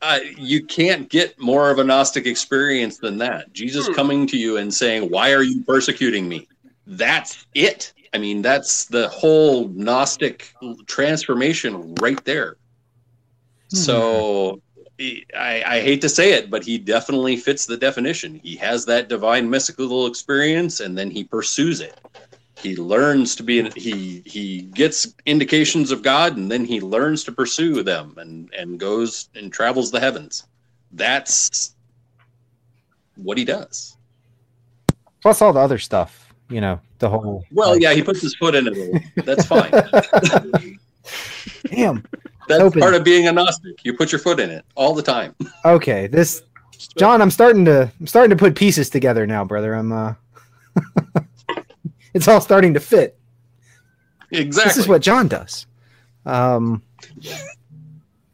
[0.00, 3.52] Uh, you can't get more of a Gnostic experience than that.
[3.52, 6.46] Jesus coming to you and saying, Why are you persecuting me?
[6.86, 7.92] That's it.
[8.14, 10.54] I mean, that's the whole Gnostic
[10.86, 12.56] transformation right there.
[13.68, 14.60] So he-
[15.00, 18.40] I, I hate to say it, but he definitely fits the definition.
[18.42, 22.00] He has that divine mystical experience, and then he pursues it.
[22.56, 23.70] He learns to be.
[23.76, 28.80] He he gets indications of God, and then he learns to pursue them, and and
[28.80, 30.44] goes and travels the heavens.
[30.90, 31.76] That's
[33.14, 33.96] what he does.
[35.22, 37.44] Plus all the other stuff, you know, the whole.
[37.52, 39.02] Well, yeah, he puts his foot in it.
[39.24, 39.70] That's fine.
[41.66, 42.04] Damn.
[42.48, 42.80] That's Open.
[42.80, 43.84] part of being a Gnostic.
[43.84, 45.34] You put your foot in it all the time.
[45.64, 46.42] Okay, this
[46.96, 49.74] John, I'm starting to I'm starting to put pieces together now, brother.
[49.74, 50.14] I'm uh
[52.14, 53.18] It's all starting to fit.
[54.30, 54.70] Exactly.
[54.70, 55.66] This is what John does.
[56.26, 56.82] Um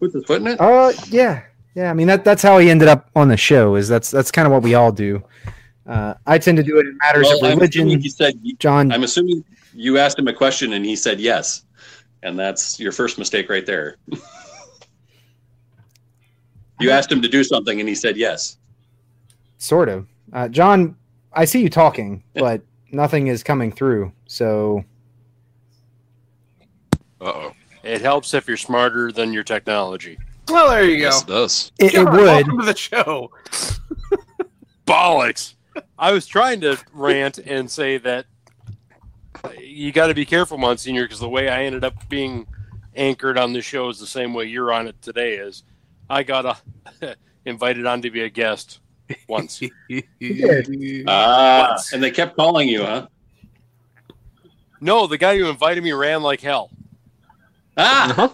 [0.00, 0.60] puts his foot in it.
[0.60, 1.42] uh yeah.
[1.74, 4.30] Yeah, I mean that that's how he ended up on the show is that's that's
[4.30, 5.22] kind of what we all do.
[5.86, 7.88] Uh I tend to do it in matters Well, of religion.
[7.88, 11.64] he said John I'm assuming you asked him a question and he said yes.
[12.24, 13.98] And that's your first mistake right there.
[16.80, 18.56] you asked him to do something and he said yes.
[19.58, 20.08] sort of.
[20.32, 20.96] Uh John,
[21.32, 24.10] I see you talking, but nothing is coming through.
[24.26, 24.84] So
[27.20, 27.52] Uh oh.
[27.82, 30.18] It helps if you're smarter than your technology.
[30.48, 31.02] Well, there you go.
[31.04, 31.72] Yes, it does.
[31.78, 32.14] it, it would.
[32.14, 33.30] Welcome to the show.
[34.86, 35.54] Bollocks.
[35.98, 38.24] I was trying to rant and say that
[39.60, 42.46] you got to be careful, Monsignor, because the way I ended up being
[42.96, 45.34] anchored on this show is the same way you're on it today.
[45.36, 45.62] Is
[46.08, 48.80] I got uh, invited on to be a guest
[49.28, 49.60] once.
[51.06, 51.92] Ah, What?
[51.92, 53.06] and they kept calling you, huh?
[54.80, 56.70] no, the guy who invited me ran like hell.
[57.76, 58.32] Ah!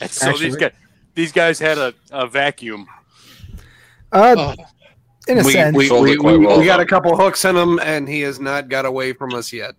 [0.00, 0.72] And so these guys,
[1.14, 2.86] these guys had a, a vacuum.
[4.12, 4.64] Uh Oh.
[5.28, 5.76] In a we, sense.
[5.76, 8.68] we, we, we- well, we got a couple hooks in him, and he has not
[8.68, 9.74] got away from us yet.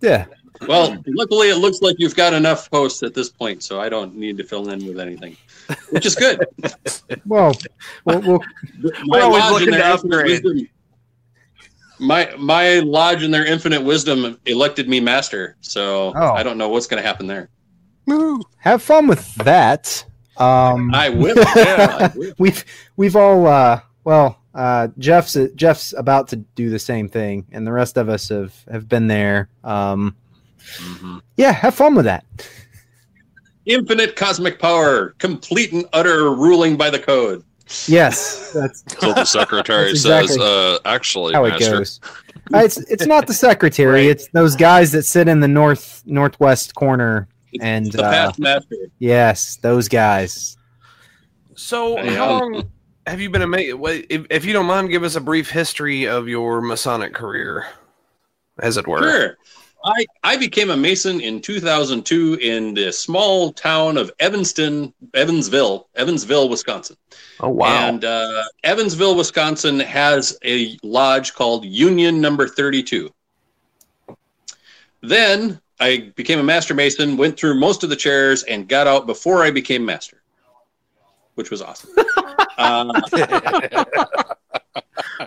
[0.00, 0.26] yeah.
[0.66, 4.14] well, luckily it looks like you've got enough posts at this point, so I don't
[4.16, 5.36] need to fill in with anything,
[5.90, 6.44] which is good.
[7.26, 7.52] Well,
[8.04, 8.40] we'll, we'll
[9.04, 10.42] My always lodge looking in their to infinite upgrade.
[10.44, 10.68] wisdom-
[12.00, 16.32] My my lodge in their infinite wisdom elected me master, so Oh.
[16.32, 17.48] I don't know what's going to happen there.
[18.58, 20.04] have fun with that.
[20.36, 21.36] Um I will.
[21.56, 22.32] Yeah, I will.
[22.38, 22.64] we've
[22.96, 27.72] we've all uh well uh jeff's jeff's about to do the same thing and the
[27.72, 30.14] rest of us have have been there um
[30.78, 31.20] Mhm.
[31.36, 32.24] yeah have fun with that
[33.66, 37.44] Infinite cosmic power, complete and utter ruling by the code.
[37.86, 42.00] Yes, that's So the secretary That's says, uh, actually, how it master, goes.
[42.54, 44.08] Uh, It's it's not the secretary.
[44.08, 47.28] It's those guys that sit in the north northwest corner.
[47.52, 48.76] It's And, the uh, past master.
[49.00, 50.56] Yes, those guys.
[51.54, 52.16] So, Yeah.
[52.16, 52.70] how long
[53.08, 56.28] have you been a If, if you don't mind, give us a brief history of
[56.28, 57.66] your Masonic career,
[58.58, 59.00] as it were.
[59.02, 59.36] Sure.
[59.84, 66.48] I, I became a Mason in 2002 in the small town of Evanston, Evansville, Evansville,
[66.48, 66.96] Wisconsin.
[67.40, 67.88] Oh wow!
[67.88, 73.08] And uh, Evansville, Wisconsin has a lodge called Union Number 32.
[75.00, 79.06] Then I became a Master Mason, went through most of the chairs, and got out
[79.06, 80.20] before I became Master,
[81.36, 81.90] which was awesome.
[82.58, 82.92] uh,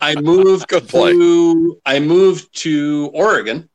[0.01, 3.69] I moved to I moved to Oregon,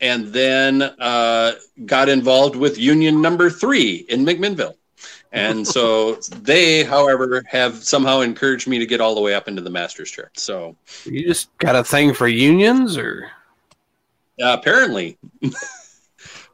[0.00, 1.52] and then uh,
[1.86, 4.74] got involved with Union Number Three in McMinnville.
[5.32, 9.62] And so they, however, have somehow encouraged me to get all the way up into
[9.62, 10.30] the master's chair.
[10.34, 13.30] So you just got a thing for unions, or
[14.42, 15.18] uh, apparently,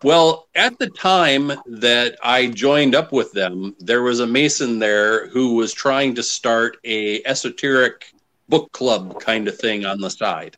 [0.03, 5.29] well, at the time that I joined up with them, there was a Mason there
[5.29, 8.13] who was trying to start a esoteric
[8.49, 10.57] book club kind of thing on the side.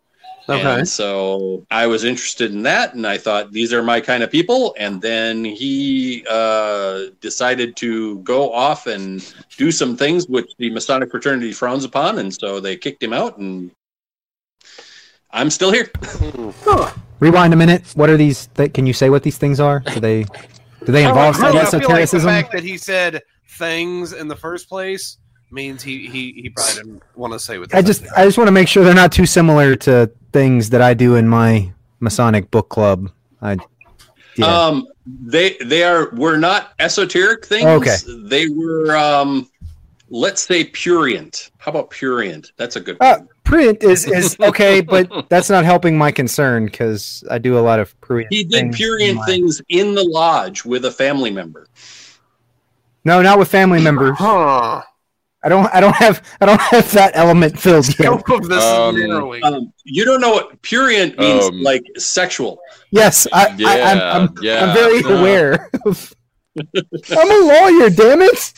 [0.49, 0.81] okay?
[0.81, 4.31] And so I was interested in that, and I thought these are my kind of
[4.31, 4.75] people.
[4.79, 11.11] And then he uh, decided to go off and do some things which the Masonic
[11.11, 13.39] fraternity frowns upon, and so they kicked him out.
[13.39, 13.71] And
[15.33, 15.91] I'm still here.
[17.21, 17.85] Rewind a minute.
[17.95, 18.49] What are these?
[18.49, 19.81] Th- can you say what these things are?
[19.81, 20.25] Do they
[20.85, 22.29] do they involve I, some I feel like the esotericism?
[22.29, 25.19] fact that he said things in the first place
[25.51, 27.75] means he he, he probably didn't want to say what.
[27.75, 30.83] I just I just want to make sure they're not too similar to things that
[30.83, 33.11] I do in my Masonic book club.
[33.41, 33.57] I
[34.37, 34.47] yeah.
[34.47, 37.67] Um, they they are were not esoteric things.
[37.67, 37.97] Okay.
[38.25, 39.49] They were um,
[40.11, 41.51] let's say purient.
[41.59, 42.53] How about purient?
[42.57, 43.29] That's a good Uh, one.
[43.53, 47.79] Print is is okay, but that's not helping my concern because I do a lot
[47.81, 48.33] of prurient.
[48.33, 51.67] He did things in purient things in the lodge with a family member.
[53.05, 54.17] No, not with family members.
[54.19, 54.83] huh?
[55.45, 55.67] I don't.
[55.75, 56.23] I don't have.
[56.41, 57.97] I don't have that element filled yet.
[57.97, 59.43] Scope of this Um, is.
[59.43, 62.61] Um, you don't know what purient means, Um, like sexual.
[62.93, 64.65] Yes, I, I, Yeah, I'm, I'm, yeah.
[64.67, 65.19] I'm very Uh.
[65.19, 65.71] aware.
[65.85, 66.15] Of,
[66.57, 67.91] I'm a lawyer.
[67.91, 68.53] Damn it!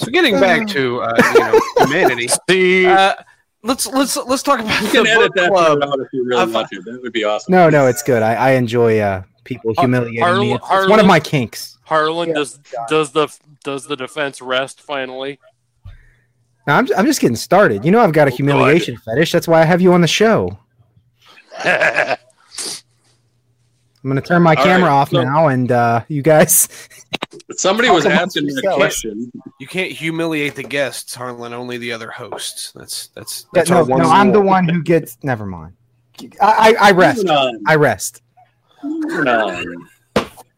[0.00, 0.06] Ugh.
[0.06, 2.28] So getting back to uh, you know humanity,
[2.86, 3.14] uh,
[3.62, 5.82] let's let's let's talk about You the book that club.
[5.82, 6.80] out if you really I've- want to.
[6.82, 7.52] That would be awesome.
[7.52, 8.22] No, no, it's good.
[8.22, 10.54] I, I enjoy uh, people Har- humiliating Harlan- me.
[10.54, 11.78] It's, it's one of my kinks.
[11.84, 12.34] Harlan, Yeah.
[12.36, 13.28] does does the
[13.64, 15.38] does the defense rest finally?
[16.66, 17.84] No, I'm, I'm just getting started.
[17.84, 19.32] You know, I've got a Oh, humiliation fetish.
[19.32, 20.58] That's why I have you on the show.
[24.02, 26.68] I'm going to turn my All camera right, off so- now, and uh, you guys.
[27.52, 29.30] Somebody was asking me a question.
[29.60, 31.52] You can't humiliate the guests, Harlan.
[31.52, 32.72] Only the other hosts.
[32.72, 35.18] That's that's Yeah, that's no, one no, I'm the one who gets.
[35.22, 35.74] Never mind.
[36.40, 37.26] I, I, I rest.
[37.66, 38.22] I rest.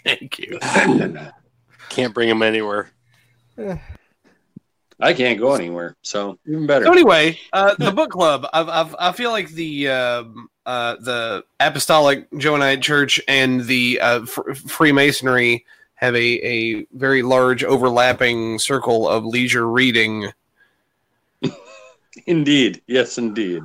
[0.05, 0.59] Thank you.
[1.89, 2.91] Can't bring him anywhere.
[5.01, 6.85] I can't go anywhere, so even better.
[6.85, 8.47] So anyway, uh, the book club.
[8.53, 14.25] I've, I've, I feel like the um uh, the Apostolic Johannite Church and the uh,
[14.25, 20.33] Fr- Freemasonry have a, a very large overlapping circle of leisure reading.
[22.27, 23.63] Indeed, yes, indeed.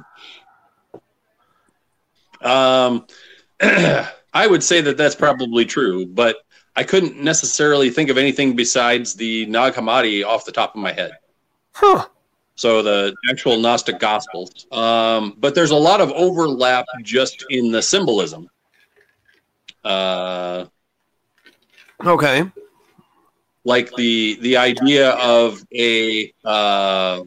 [2.41, 3.05] Um,
[3.61, 6.37] I would say that that's probably true, but
[6.75, 10.91] I couldn't necessarily think of anything besides the Nag Hammadi off the top of my
[10.91, 11.11] head.
[11.73, 12.05] Huh.
[12.57, 14.67] So the actual Gnostic Gospels.
[14.71, 18.49] Um, but there's a lot of overlap just in the symbolism.
[19.83, 20.65] Uh,
[22.05, 22.51] Okay.
[23.65, 27.23] like the the idea of a uh,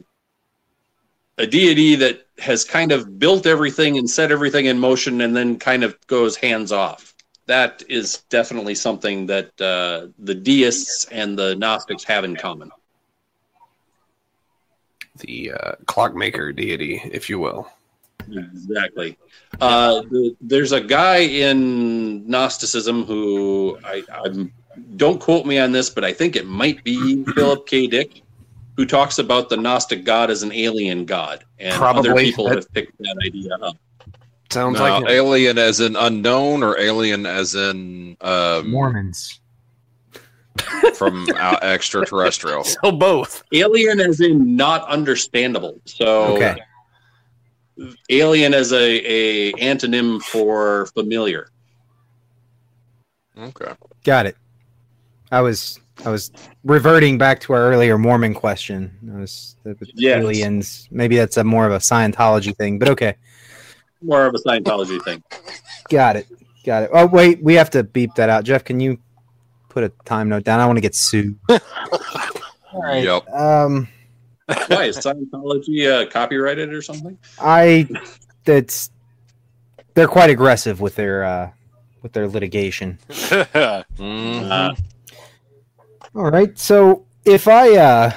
[1.37, 5.57] a deity that has kind of built everything and set everything in motion and then
[5.59, 7.15] kind of goes hands off.
[7.47, 12.71] That is definitely something that uh, the deists and the Gnostics have in common.
[15.21, 17.71] The uh, clockmaker deity, if you will.
[18.31, 19.17] Exactly.
[19.59, 24.51] Uh, the, there's a guy in Gnosticism who I, I'm
[24.95, 27.87] don't quote me on this, but I think it might be Philip K.
[27.87, 28.21] Dick,
[28.77, 32.73] who talks about the Gnostic God as an alien god, and other people That- have
[32.73, 33.77] picked that idea up.
[34.49, 35.11] Sounds Now, like it.
[35.11, 39.39] alien as in unknown or alien as in um, Mormons.
[40.95, 42.63] From out extraterrestrial?
[42.83, 43.43] so both.
[43.53, 45.79] Alien as in not understandable.
[45.85, 46.57] So Okay.
[48.09, 51.49] alien as a, a antonym for familiar.
[53.37, 53.71] Okay.
[54.03, 54.37] Got it.
[55.31, 56.31] I was I was
[56.63, 58.91] reverting back to our earlier Mormon question.
[59.15, 60.19] I was the the Yes.
[60.21, 60.87] aliens.
[60.91, 63.15] Maybe that's a more of a Scientology thing, but okay.
[64.01, 65.23] More of a Scientology thing.
[65.89, 66.27] Got it.
[66.65, 66.89] Got it.
[66.93, 68.43] Oh wait, we have to beep that out.
[68.43, 68.99] Jeff, can you
[69.71, 70.59] put a time note down?
[70.59, 71.39] I want to get sued.
[71.49, 73.03] All right.
[73.03, 73.29] Yep.
[73.29, 73.87] Um,
[74.67, 77.17] Why is Scientology uh, copyrighted or something?
[77.39, 77.87] I
[78.43, 78.91] that's
[79.93, 81.51] they're quite aggressive with their uh
[82.01, 82.99] with their litigation.
[83.09, 84.49] Mhm.
[84.51, 84.75] Uh,
[86.15, 86.57] All right.
[86.59, 88.11] So if I uh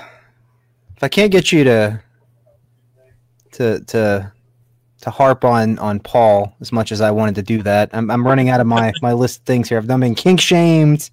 [0.96, 2.00] if I can't get you to
[3.52, 4.32] to to
[5.02, 8.26] to harp on on Paul as much as I wanted to do that, I'm I'm
[8.26, 9.78] running out of my my list of things here.
[9.78, 11.10] I've done been kink shamed.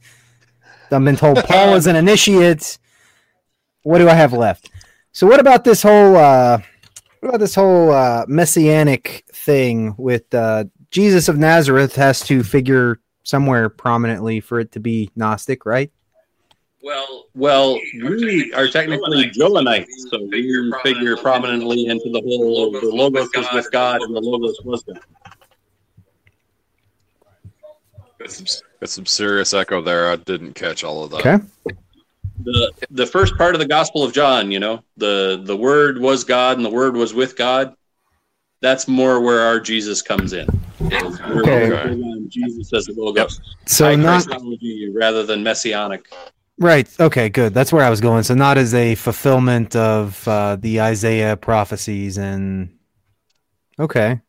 [0.92, 2.78] I've been told Paul is an initiate.
[3.84, 4.70] What do I have left?
[5.12, 6.60] So what about this whole uh
[7.20, 13.00] what about this whole uh messianic thing with uh Jesus of Nazareth has to figure
[13.24, 15.92] somewhere prominently for it to be Gnostic, right?
[16.84, 23.30] well, well, we are technically Johannites, so we figure prominently into the whole the logos
[23.36, 25.00] was with God and the logos was God.
[28.82, 30.10] Got some, serious echo there.
[30.10, 31.20] I didn't catch all of that.
[31.20, 31.46] Okay.
[32.44, 36.24] the the first part of the Gospel of John, you know, the the Word was
[36.24, 37.76] God and the Word was with God.
[38.62, 40.48] That's more where our Jesus comes in.
[40.80, 41.90] Is we're Okay.
[41.90, 44.28] big on Jesus as the logos, So High not
[44.96, 46.08] rather than messianic.
[46.58, 46.88] right.
[47.00, 47.54] Okay, good.
[47.54, 48.24] That's where I was going.
[48.24, 52.76] So not as a fulfillment of uh, the Isaiah prophecies and
[53.78, 54.22] okay.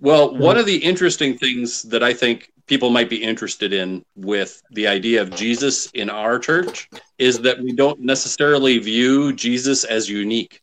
[0.00, 4.62] Well, one of the interesting things that I think people might be interested in with
[4.70, 10.08] the idea of Jesus in our church is that we don't necessarily view Jesus as
[10.08, 10.60] unique.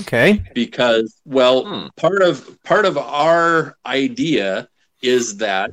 [0.00, 0.42] Okay.
[0.54, 1.86] because well Hmm.
[1.96, 4.68] part of part of our idea
[5.02, 5.72] is that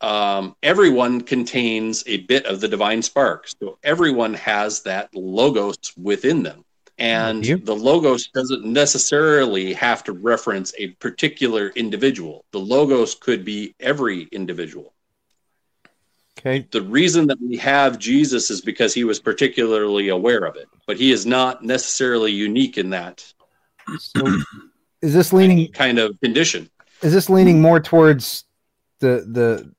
[0.00, 6.42] um, everyone contains a bit of the divine spark so everyone has that logos within
[6.42, 6.63] them
[6.98, 13.74] and the logos doesn't necessarily have to reference a particular individual the logos could be
[13.80, 14.92] every individual
[16.38, 16.66] Okay.
[16.72, 20.96] the reason that we have Jesus is because he was particularly aware of it, but
[20.98, 23.24] he is not necessarily unique in that
[23.98, 24.26] So
[25.00, 26.68] is this leaning kind of condition.
[27.02, 28.44] is this leaning more towards
[29.00, 29.72] the the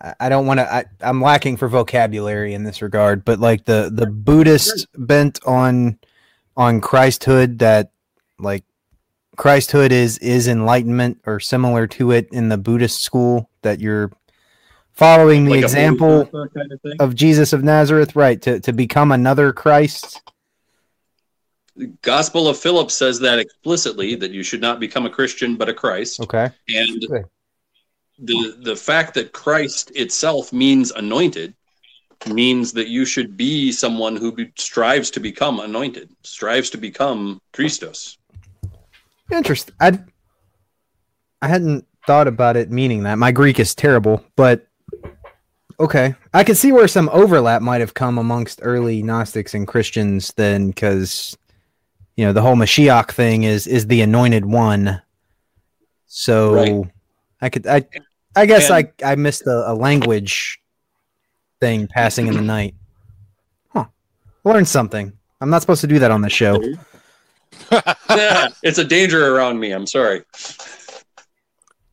[0.00, 0.72] I- I don't want to.
[0.72, 5.98] I, I'm lacking for vocabulary in this regard, but like the the Buddhist bent on
[6.56, 7.90] on Christhood, that
[8.38, 8.64] like
[9.36, 13.50] Christhood is is enlightenment or similar to it in the Buddhist school.
[13.62, 14.10] That you're
[14.92, 18.40] following the Like a example kind of of Jesus of Nazareth, right?
[18.42, 20.22] To to become another Christ.
[21.76, 25.68] The Gospel of Philip says that explicitly that you should not become a Christian but
[25.68, 26.20] a Christ.
[26.20, 26.50] Okay.
[26.68, 27.24] And Okay.
[28.22, 31.54] The the fact that Christ itself means anointed
[32.26, 37.40] means that you should be someone who be, strives to become anointed, strives to become
[37.52, 38.18] Christos.
[39.32, 39.74] Interesting.
[39.80, 39.98] I
[41.40, 43.16] I hadn't thought about it meaning that.
[43.16, 44.66] My Greek is terrible, but
[45.78, 46.14] okay.
[46.34, 50.68] I can see where some overlap might have come amongst early Gnostics and Christians then
[50.68, 51.36] because
[52.16, 55.00] you know the whole Mashiach thing is is the anointed one.
[56.06, 56.92] So Right.
[57.40, 57.86] I could I
[58.36, 60.60] I guess And- I I missed a, a language
[61.60, 62.74] thing passing in the night.
[63.70, 63.86] Huh.
[64.44, 65.12] Learn something.
[65.40, 66.60] I'm not supposed to do that on the show.
[67.72, 69.72] yeah, it's a danger around me.
[69.72, 70.22] I'm sorry.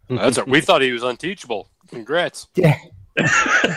[0.09, 0.47] That's it.
[0.47, 1.69] We thought he was unteachable.
[1.89, 2.47] Congrats.
[2.55, 2.77] Yeah.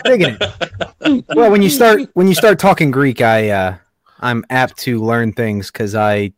[0.03, 1.25] Digging it.
[1.35, 3.75] Well, when you start when you start talking Greek, I uh,
[4.19, 6.33] I'm apt to learn things because I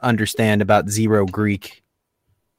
[0.00, 1.82] understand about zero Greek,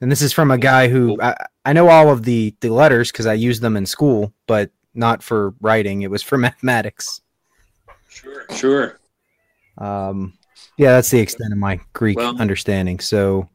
[0.01, 1.35] and this is from a guy who I,
[1.67, 5.21] I know all of the the letters because I used them in school, but not
[5.21, 6.01] for writing.
[6.03, 7.19] It was for mathematics.
[8.07, 8.45] Sure.
[8.55, 8.99] Sure.
[9.77, 10.33] Um,
[10.77, 12.99] yeah, that's the extent of my Greek Well- understanding.
[13.01, 13.49] So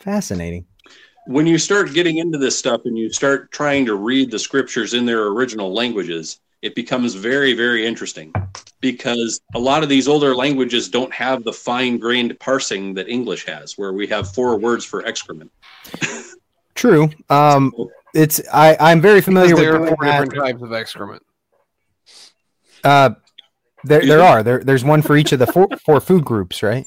[0.00, 0.64] fascinating.
[1.26, 4.94] when you start getting into this stuff and you start trying to read the scriptures
[4.94, 8.32] in their original languages, it becomes very, very interesting
[8.80, 13.44] because a lot of these older languages don't have the fine grained parsing that English
[13.44, 15.52] has, where we have four words for excrement.
[16.74, 17.10] True.
[17.30, 17.72] Um,
[18.14, 21.22] it's I I'm very familiar with there are four different types of excrement.
[22.84, 23.10] Uh,
[23.84, 26.86] there there are there there's one for each of the four four food groups, right?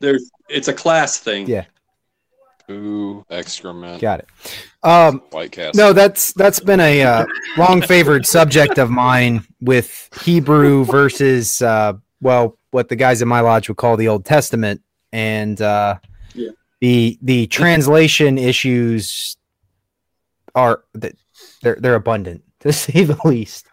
[0.00, 1.46] There's it's a class thing.
[1.46, 1.64] Yeah.
[2.70, 4.00] Ooh, excrement.
[4.00, 4.28] Got it.
[4.82, 5.76] Um, White cast.
[5.76, 7.26] no, that's that's been a uh,
[7.58, 13.40] long favored subject of mine with Hebrew versus uh, well, what the guys in my
[13.40, 14.82] lodge would call the Old Testament,
[15.12, 16.09] and uh, Yeah.
[16.80, 19.36] The the translation issues
[20.54, 21.14] are that
[21.62, 23.66] they're they're abundant to say the least.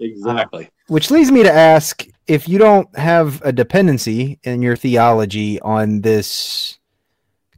[0.00, 0.66] Exactly.
[0.66, 5.60] Uh, which leads me to ask if you don't have a dependency in your theology
[5.60, 6.78] on this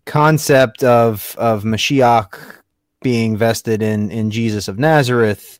[0.05, 2.61] concept of of Mashiach
[3.03, 5.59] being vested in in Jesus of Nazareth,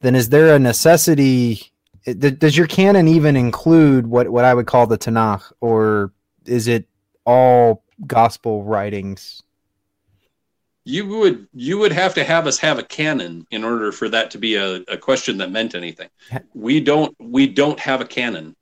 [0.00, 1.72] then is there a necessity?
[2.04, 6.12] Does your canon even include what what I would call the Tanakh, or
[6.44, 6.86] is it
[7.24, 9.42] all gospel writings?
[10.84, 14.30] You would you would have to have us have a canon in order for that
[14.32, 16.08] to be a, a question that meant anything.
[16.54, 18.54] We don't we don't have a canon.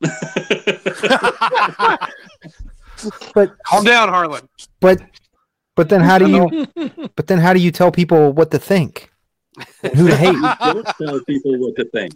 [3.34, 4.48] But Calm down, Harlan.
[4.80, 5.00] but
[5.74, 6.66] but then how do you
[7.16, 9.10] but then how do you tell people what to think?
[9.82, 10.32] And who to hate?
[10.60, 12.14] don't tell people what to think.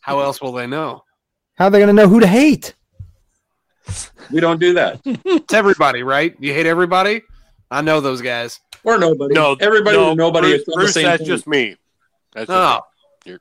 [0.00, 1.04] How else will they know?
[1.54, 2.74] How are they going to know who to hate?
[4.30, 5.00] We don't do that.
[5.04, 6.34] It's everybody, right?
[6.40, 7.22] You hate everybody?
[7.70, 8.60] I know those guys.
[8.84, 9.34] Or nobody.
[9.34, 11.26] No, everybody no, or nobody Bruce, Bruce, that's page.
[11.26, 11.76] just me.
[12.32, 12.80] That's just Oh,
[13.26, 13.30] me.
[13.32, 13.40] You're-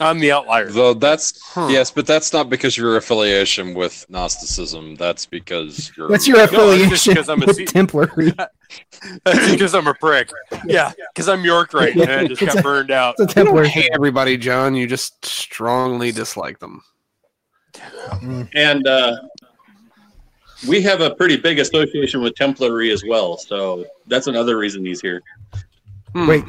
[0.00, 0.70] I'm the outlier.
[0.70, 1.68] Though that's Huh.
[1.70, 4.94] yes, but that's not because your affiliation with Gnosticism.
[4.96, 6.08] That's because you're.
[6.08, 8.34] What's your No, just affiliation because I'm a with C- Templary?
[9.24, 10.30] That's because I'm a prick.
[10.66, 13.14] Yeah, because I'm York Rite and I just got burned out.
[13.18, 13.64] It's a you don't Templar.
[13.64, 14.74] hate everybody, John.
[14.74, 16.82] You just strongly dislike them.
[18.54, 19.16] and uh,
[20.66, 23.36] we have a pretty big association with Templary as well.
[23.36, 25.22] So that's another reason he's here.
[26.14, 26.26] Hmm.
[26.26, 26.44] Wait,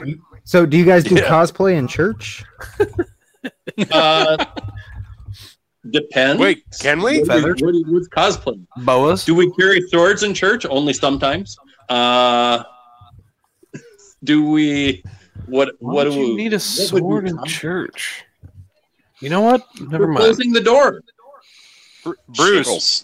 [0.46, 1.22] so do you guys do Yeah.
[1.30, 2.44] cosplay in church?
[3.92, 4.44] Uh,
[5.92, 6.42] depends.
[6.42, 7.20] Wait, can we?
[7.22, 8.60] What do you- what do you- what's cosplay?
[8.80, 9.24] boas.
[9.24, 10.66] Do we carry swords in church?
[10.66, 11.58] Only sometimes.
[11.88, 12.64] Uh,
[14.26, 15.02] do we?
[15.46, 15.76] What?
[15.80, 18.24] Why what do you we need a what would we sword in cos- church?
[19.22, 19.64] You know what?
[19.80, 20.18] Never We're mind.
[20.26, 21.02] closing the door.
[22.04, 23.04] Bruce, Shiggles.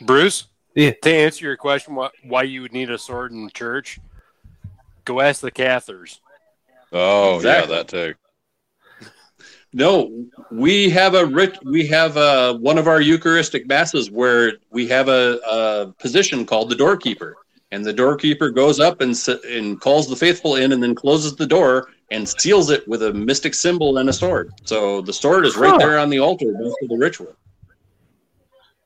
[0.00, 0.46] Bruce.
[0.74, 0.92] Yeah.
[1.02, 3.98] To answer your question, why, why you would need a sword in church?
[5.04, 6.20] Go ask the Cathars.
[6.92, 7.72] Oh Exactly.
[7.74, 8.14] yeah, that too.
[9.72, 11.56] No, we have a rich.
[11.64, 16.70] We have a, one of our Eucharistic masses where we have a, a position called
[16.70, 17.36] the doorkeeper,
[17.70, 19.14] and the doorkeeper goes up and
[19.48, 23.12] and calls the faithful in, and then closes the door and seals it with a
[23.12, 24.50] mystic symbol and a sword.
[24.64, 25.78] So the sword is right Huh.
[25.78, 27.32] there on the altar after the ritual.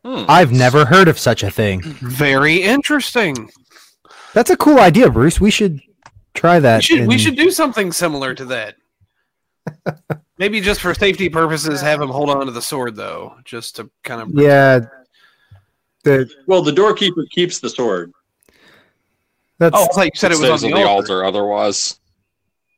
[0.05, 0.25] Hmm.
[0.29, 1.83] I've never heard of such a thing.
[1.83, 3.51] Very interesting.
[4.35, 5.41] That's a cool idea, Bruce.
[5.41, 5.81] We should
[6.35, 6.79] try that.
[6.79, 8.75] We should, we should do something similar to that.
[10.39, 13.89] Maybe just for safety purposes, have him hold on to the sword, though, just to
[14.03, 14.31] kind of.
[14.35, 14.81] Yeah.
[16.03, 18.13] The, Well, the doorkeeper keeps the sword.
[19.59, 21.25] that's Oh, I thought you said it was on Stays the, altar.
[21.25, 21.99] Otherwise,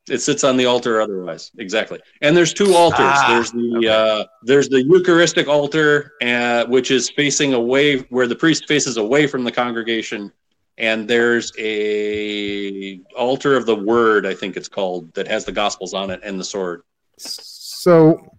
[0.08, 1.50] It sits on the altar otherwise.
[1.58, 1.98] Exactly.
[2.22, 3.00] And there's two altars.
[3.00, 3.88] Ah, there's the okay.
[3.88, 9.26] uh, there's the Eucharistic altar, uh, which is facing away where the priest faces away
[9.26, 10.30] from the congregation,
[10.78, 15.92] and there's a altar of the Word, I think it's called, that has the Gospels
[15.92, 16.82] on it and the sword.
[17.18, 18.32] so.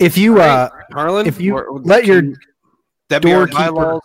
[0.00, 2.22] If you uh Harlan, if you or- let your
[3.10, 4.00] that be our doorkeeper-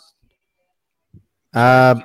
[1.54, 1.96] uh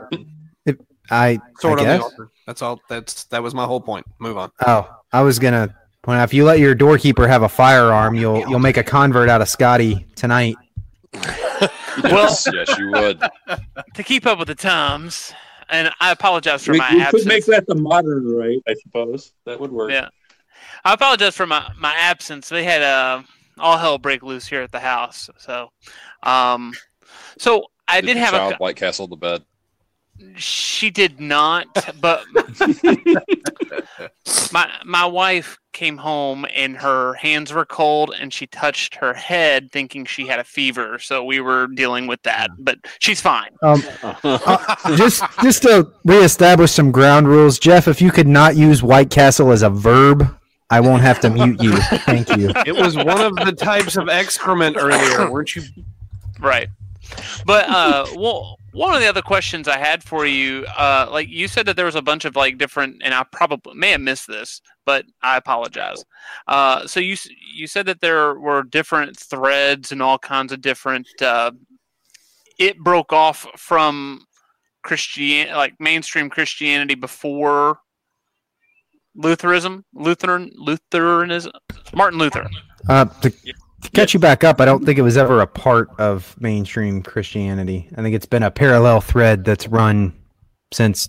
[0.65, 0.77] if
[1.11, 2.03] I Sword I on the guess.
[2.05, 2.31] altar.
[2.51, 2.81] That's all.
[2.89, 4.05] That's that was my whole point.
[4.19, 4.51] Move on.
[4.67, 5.73] Oh, I was gonna
[6.03, 9.29] point out if you let your doorkeeper have a firearm, you'll you'll make a convert
[9.29, 10.57] out of Scotty tonight.
[11.13, 11.31] Well,
[12.03, 13.23] yes, yes, you would.
[13.95, 15.33] to keep up with the times,
[15.69, 19.33] and I apologize for We, my we could make that the modern rite, I suppose.
[19.45, 19.93] That would work.
[19.93, 20.09] Yeah.
[20.85, 22.49] I apologize for my, my absence.
[22.49, 23.23] They had uh,
[23.59, 25.31] all hell break loose here at the house.
[25.39, 25.71] So,
[26.25, 26.75] um,
[27.39, 28.57] so I did your have child a.
[28.57, 29.45] White Castle to bed.
[30.37, 31.67] She did not,
[32.01, 32.25] but
[34.53, 39.71] my my wife came home and her hands were cold and she touched her head
[39.71, 40.99] thinking she had a fever.
[40.99, 43.51] So we were dealing with that, but she's fine.
[43.63, 43.83] Um,
[44.97, 47.89] just just to reestablish some ground rules, Jeff.
[47.89, 50.37] If you could not use White Castle as a verb,
[50.71, 51.77] I won't have to mute you.
[51.77, 52.53] Thank you.
[52.67, 55.63] It was one of the types of excrement earlier, weren't you?
[56.39, 56.69] Right.
[57.45, 61.49] But uh, well, one of the other questions I had for you, uh, like you
[61.49, 64.27] said that there was a bunch of like different, and I probably may have missed
[64.27, 66.05] this, but I apologize.
[66.47, 67.17] Uh, so you
[67.55, 71.09] you said that there were different threads and all kinds of different.
[71.21, 71.53] Uh,
[72.59, 74.25] it broke off from
[74.83, 77.79] Christian, like mainstream Christianity before
[79.17, 81.53] Lutheranism, Lutheran, Lutheranism,
[81.95, 82.49] Martin Luther.
[82.89, 83.33] Uh, to,
[83.83, 87.03] to catch you back up, I don't think it was ever a part of mainstream
[87.03, 87.89] Christianity.
[87.97, 90.13] I think it's been a parallel thread that's run
[90.73, 91.09] since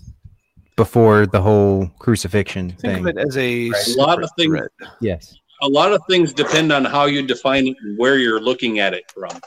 [0.76, 3.06] before the whole crucifixion Think of thing.
[3.08, 4.56] it as a A lot of things
[5.00, 5.34] Yes.
[5.60, 8.94] a lot of things depend on how you define it and where you're looking at
[8.94, 9.38] it from.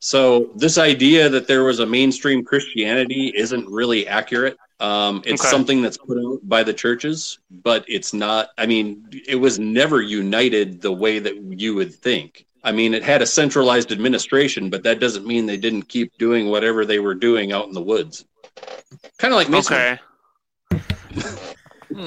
[0.00, 4.56] So this idea that there was a mainstream Christianity isn't really accurate.
[4.80, 5.50] Um, it's Okay.
[5.50, 8.48] something that's put out by the churches, but it's not.
[8.56, 12.46] I mean, it was never united the way that you would think.
[12.62, 16.48] I mean, it had a centralized administration, but that doesn't mean they didn't keep doing
[16.48, 18.24] whatever they were doing out in the woods.
[19.18, 19.98] Kind of like masonry.
[20.72, 20.82] Okay.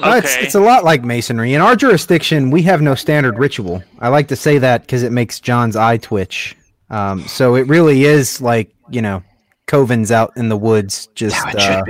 [0.02, 0.46] Uh, it's, Okay.
[0.46, 1.52] it's a lot like masonry.
[1.52, 3.84] In our jurisdiction, we have no standard ritual.
[3.98, 6.56] I like to say that because it makes John's eye twitch.
[6.88, 9.22] Um, so it really is like you know,
[9.66, 11.08] covens out in the woods.
[11.14, 11.82] Just uh,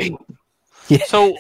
[1.07, 1.37] So,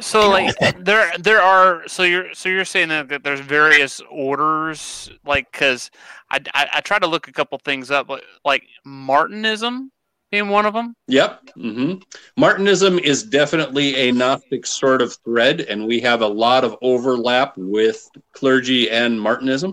[0.00, 5.10] so like there there are so you're so you're saying that, that there's various orders
[5.24, 5.90] like because
[6.30, 9.90] I, I I tried to look a couple things up like, like Martinism
[10.30, 10.96] being one of them.
[11.06, 11.50] Yep.
[11.54, 11.94] hmm
[12.38, 17.56] Martinism is definitely a Gnostic sort of thread, and we have a lot of overlap
[17.56, 19.72] with clergy and Martinism.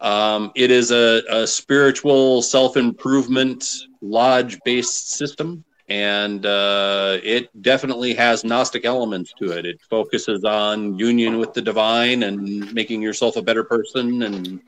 [0.00, 3.68] Um, it is a, a spiritual self improvement
[4.00, 9.64] lodge based system, and uh, it definitely has Gnostic elements to it.
[9.64, 14.60] It focuses on union with the divine and making yourself a better person and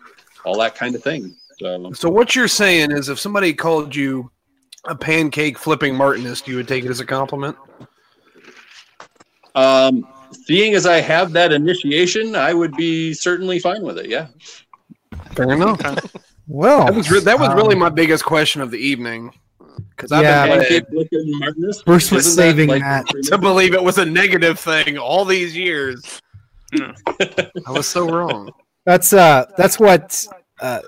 [0.44, 1.36] all that kind of thing.
[1.58, 4.30] So, So what you're saying is, if somebody called you
[4.86, 7.56] a pancake flipping Martinist, you would take it as a compliment.
[9.54, 14.06] Um, seeing as I have that initiation, I would be certainly fine with it.
[14.06, 14.28] Yeah.
[15.32, 15.80] Fair enough.
[16.48, 19.32] well, That was re- that was um, really my biggest question of the evening.
[19.90, 23.06] Because I've Yeah, been but- led Pancake flipping Bruce was Isn't saving like- that.
[23.24, 26.20] to believe it was a negative thing all these years.
[26.74, 26.90] Hmm.
[27.66, 28.52] I was so wrong.
[28.86, 30.24] That's uh, that's what
[30.60, 30.80] uh,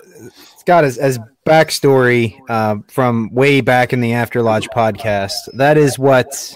[0.57, 5.33] Scott as as backstory uh, from way back in the After Lodge podcast.
[5.53, 6.55] That is what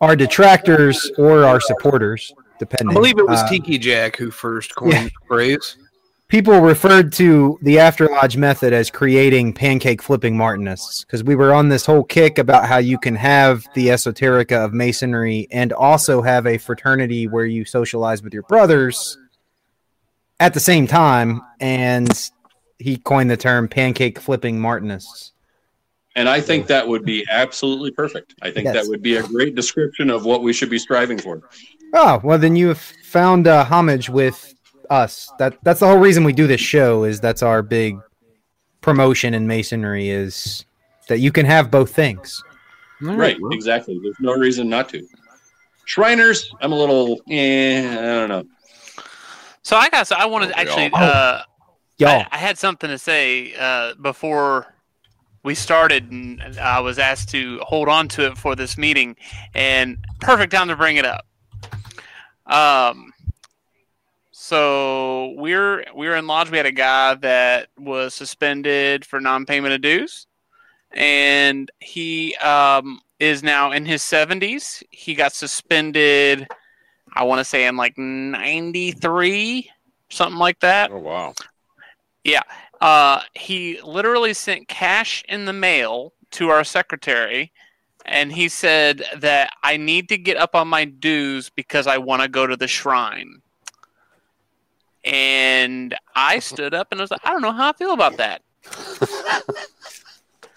[0.00, 2.90] our detractors or our supporters, depending.
[2.90, 5.04] I believe it was uh, Tiki Jack who first coined Yeah.
[5.04, 5.76] the phrase.
[6.30, 11.52] People referred to the After Lodge method as creating pancake flipping Martinists because we were
[11.52, 16.22] on this whole kick about how you can have the esoterica of masonry and also
[16.22, 19.18] have a fraternity where you socialize with your brothers
[20.38, 21.42] at the same time.
[21.58, 22.30] And
[22.78, 25.32] he coined the term pancake flipping Martinists.
[26.14, 28.34] And I think that would be absolutely perfect.
[28.40, 28.74] I think Yes.
[28.74, 31.42] that would be a great description of what we should be striving for.
[31.92, 34.54] Oh, well, then you have found uh, homage with
[34.90, 35.32] us.
[35.38, 37.98] That That's the whole reason we do this show is that's our big
[38.80, 40.64] promotion in masonry is
[41.08, 42.42] that you can have both things.
[43.00, 43.98] Right, exactly.
[44.02, 45.06] There's no reason not to.
[45.86, 48.44] Shriners, I'm a little, eh, I don't know.
[49.62, 51.02] So I got so I wanted Oh, actually y'all.
[51.02, 51.42] uh,
[51.98, 54.74] Y'all, I, I had something to say uh, before
[55.42, 59.16] we started, and I was asked to hold on to it for this meeting,
[59.54, 61.26] and perfect time to bring it up.
[62.46, 63.09] Um,
[64.50, 66.50] so we're we're in lodge.
[66.50, 70.26] We had a guy that was suspended for non-payment of dues,
[70.90, 74.82] and he um, is now in his seventies.
[74.90, 76.48] He got suspended.
[77.14, 79.70] I want to say in like '93,
[80.08, 80.90] something like that.
[80.90, 81.34] Oh wow.
[82.24, 82.42] Yeah,
[82.80, 87.52] uh, he literally sent cash in the mail to our secretary,
[88.04, 92.22] and he said that I need to get up on my dues because I want
[92.22, 93.42] to go to the shrine.
[95.04, 98.16] And I stood up and I was like, I don't know how I feel about
[98.18, 98.42] that.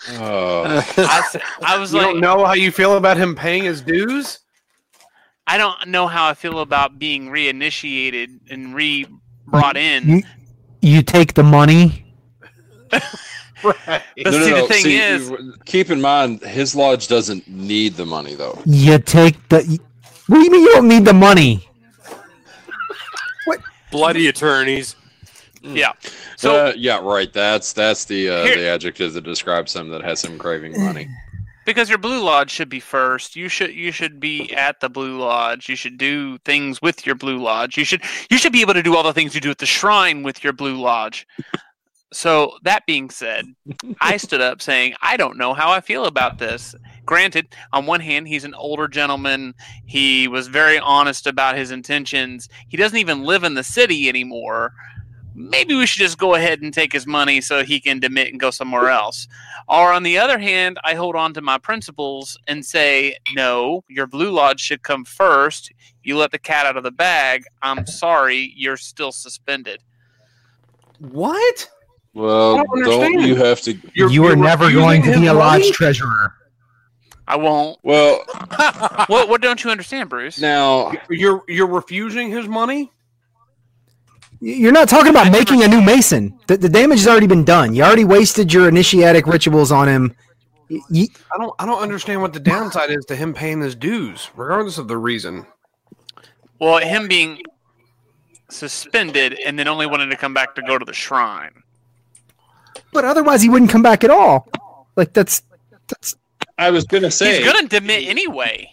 [0.09, 3.35] Uh, I, s- I was like You like, don't know how you feel about him
[3.35, 4.39] paying his dues?
[5.47, 9.05] I don't know how I feel about being reinitiated and re
[9.47, 10.07] brought in.
[10.09, 10.23] you,
[10.81, 12.05] you take the money.
[13.63, 14.01] Right.
[14.21, 15.31] But see, the thing is-
[15.63, 18.61] keep in mind his lodge doesn't need the money though.
[18.65, 19.79] You take the.
[20.27, 21.65] What do you mean you don't need the money?
[23.93, 24.95] Bloody attorneys.
[25.61, 25.93] Yeah.
[26.35, 27.31] So uh, yeah, right.
[27.31, 31.07] That's that's the uh, Here- the adjective that describes him that has him craving money.
[31.65, 35.17] because your blue lodge should be first you should you should be at the blue
[35.17, 38.73] lodge you should do things with your blue lodge you should you should be able
[38.73, 41.25] to do all the things you do at the shrine with your blue lodge
[42.11, 43.45] so that being said
[44.01, 46.75] i stood up saying i don't know how i feel about this
[47.05, 49.53] granted on one hand he's an older gentleman
[49.85, 54.73] he was very honest about his intentions he doesn't even live in the city anymore
[55.35, 58.39] maybe we should just go ahead and take his money so he can demit and
[58.39, 59.27] go somewhere else
[59.67, 64.07] or on the other hand, I hold on to my principles and say, no, your
[64.07, 65.71] blue lodge should come first.
[66.03, 67.43] You let the cat out of the bag.
[67.61, 69.81] I'm sorry, you're still suspended.
[70.99, 71.69] What?
[72.13, 73.77] Well, don't don't, you have to?
[73.93, 76.35] You're- you are never going to be a lodge treasurer.
[77.27, 77.79] I won't.
[77.83, 78.23] Well,
[79.07, 79.29] What?
[79.29, 80.39] What don't you understand, Bruce?
[80.41, 82.91] now You're you're refusing his money?
[84.41, 86.37] You're not talking about making a new mason.
[86.47, 87.73] The, the damage has already been done.
[87.73, 90.15] You already wasted your initiatic rituals on him.
[90.69, 93.73] Y- y- I don't I don't understand what the downside is to him paying his
[93.75, 95.45] dues, regardless of the reason.
[96.59, 97.41] Well, him being
[98.49, 101.63] suspended and then only wanting to come back to go to the shrine.
[102.91, 104.47] but otherwise, he wouldn't come back at all.
[104.97, 105.41] Like that's
[105.87, 106.15] that's
[106.63, 108.69] I was going to say, He's gonna demit anyway.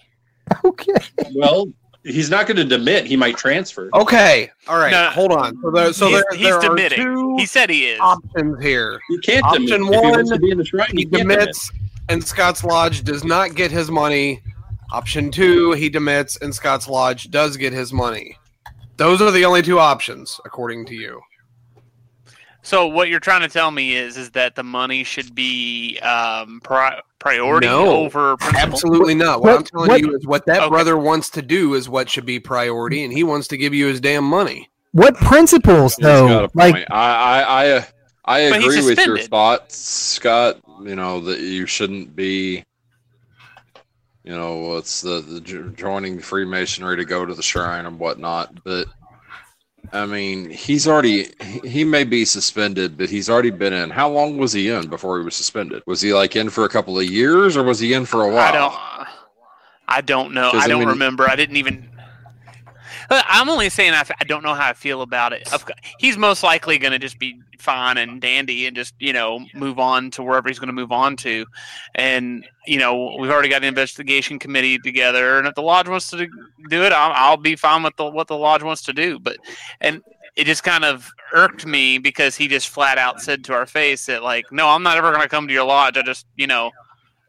[0.64, 0.92] okay.
[1.34, 1.66] well,
[2.04, 3.04] he's not going to demit.
[3.04, 3.90] He might transfer.
[3.94, 5.10] Okay, all right, No.
[5.10, 5.56] hold on.
[5.62, 6.98] So there, so he's, there, he's there are demitting.
[7.02, 8.00] two He said he is.
[8.00, 9.00] options here.
[9.08, 9.88] He can't Option demit.
[9.94, 11.48] If he wants one, to be in the shrine, He he can't demit.
[11.48, 11.72] demits,
[12.08, 14.40] and Scott's Lodge does not get his money.
[14.92, 18.36] Option two, he demits, and Scott's Lodge does get his money.
[18.96, 21.20] Those are the only two options, according to you.
[22.70, 26.60] So what you're trying to tell me is is that the money should be um,
[26.62, 28.60] pri- priority No, over principle?
[28.74, 29.40] Absolutely not.
[29.40, 30.68] What, What- I'm telling what- you is what that Okay.
[30.68, 33.88] brother wants to do is what should be priority, and he wants to give you
[33.88, 34.70] his damn money.
[34.92, 36.48] What principles though?
[36.54, 36.76] Like.
[36.76, 37.86] I, I, I,
[38.24, 40.60] I agree with your thoughts, Scott.
[40.84, 42.64] You know that you shouldn't be.
[44.22, 45.40] You know it's the, the
[45.74, 48.86] joining Freemasonry to go to the shrine and whatnot, but
[49.92, 51.30] I mean he's already
[51.64, 53.90] he- may be suspended, but he's already been in.
[53.90, 55.82] How long was he in before he was suspended?
[55.86, 58.28] Was he like in for a couple of years, or was he in for a
[58.32, 58.38] while?
[58.38, 58.74] I don't.
[59.88, 60.50] I don't know.
[60.54, 61.28] I I don't mean- remember.
[61.28, 61.89] I didn't even.
[63.10, 65.48] I'm only saying I, f- I don't know how I feel about it.
[65.98, 69.78] He's most likely going to just be fine and dandy and just you know move
[69.78, 71.44] on to wherever he's going to move on to,
[71.94, 76.10] and you know we've already got an investigation committee together, and if the lodge wants
[76.10, 76.28] to
[76.68, 79.18] do it, I'll, I'll be fine with the, what the lodge wants to do.
[79.18, 79.38] But
[79.80, 80.02] and
[80.36, 84.06] it just kind of irked me because he just flat out said to our face
[84.06, 85.96] that like, no, I'm not ever going to come to your lodge.
[85.96, 86.70] I just you know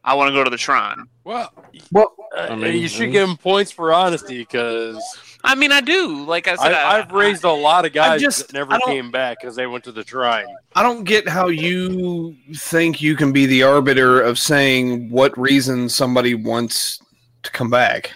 [0.04, 1.04] I want to go to the shrine.
[1.24, 1.52] Well,
[1.92, 5.80] Well, uh, I mean, you should give him points for honesty because I mean, I
[5.80, 6.24] do.
[6.24, 9.38] Like I said, I, I've raised a lot of guys just- that never came back
[9.40, 10.46] because they went to the shrine.
[10.74, 15.88] I don't get how you think you can be the arbiter of saying what reason
[15.88, 17.00] somebody wants
[17.42, 18.12] to come back.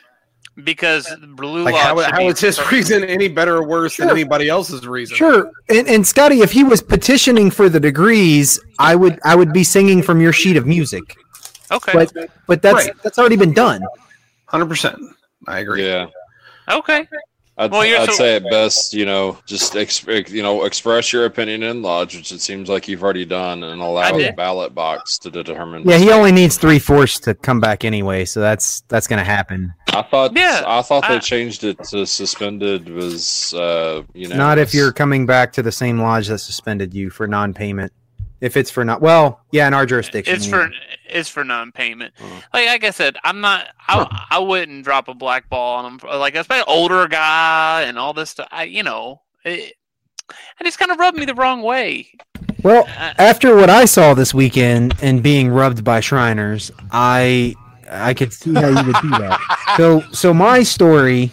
[0.65, 3.67] because Blue Like Lodge how, should how be is his per- reason any better or
[3.67, 5.17] worse than anybody else's reason?
[5.17, 9.53] Sure, and, and Scotty, if he was petitioning for the degrees, I would I would
[9.53, 11.03] be singing from your sheet of music.
[11.73, 11.93] Okay.
[11.93, 13.03] But but that's Right.
[13.03, 13.83] that's already been done.
[14.47, 14.97] hundred percent.
[15.49, 15.85] I agree.
[15.85, 16.07] Yeah.
[16.69, 17.07] Okay.
[17.59, 21.11] I'd, Well, you're I'd so- say at best, you know, just ex- you know, express
[21.11, 24.75] your opinion in lodge, which it seems like you've already done, and allow the ballot
[24.75, 25.89] box to determine.
[25.89, 29.73] Yeah, he only needs three fourths to come back anyway, so that's that's gonna happen.
[29.89, 30.37] I thought.
[30.37, 34.75] Yeah, I thought I- they changed it to suspended was, uh, you know, Not if
[34.75, 37.91] you're coming back to the same lodge that suspended you for non-payment.
[38.41, 40.67] If it's for not well, yeah, in our jurisdiction, It's yeah.
[40.67, 40.71] for
[41.09, 42.13] it's for non-payment.
[42.21, 42.43] Oh.
[42.53, 43.69] Like like I said, I'm not.
[43.89, 48.13] I, I wouldn't drop a black ball on them Like especially older guy and all
[48.13, 48.49] this stuff.
[48.51, 49.73] I you know, it,
[50.61, 52.09] it just kind of rubbed me the wrong way.
[52.63, 52.85] well.
[52.99, 57.55] Uh, After what I saw this weekend and being rubbed by Shriners, I
[57.91, 59.41] I could see how you would do that.
[59.79, 61.31] So so my story,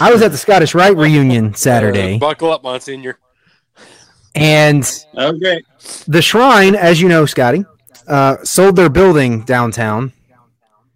[0.00, 3.18] I was at the Scottish Rite reunion Saturday, Uh, buckle up, Monsignor.
[4.36, 5.60] And Okay.
[6.06, 7.64] the shrine, as you know, Scotty,
[8.06, 10.12] uh, sold their building downtown,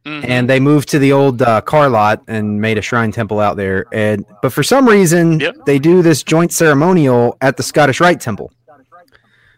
[0.07, 0.25] mhm.
[0.29, 3.57] and they moved to the old uh, car lot and made a shrine temple out
[3.57, 3.87] there.
[3.93, 5.57] And but for some reason, Yep.
[5.67, 8.53] they do this joint ceremonial at the Scottish Rite temple.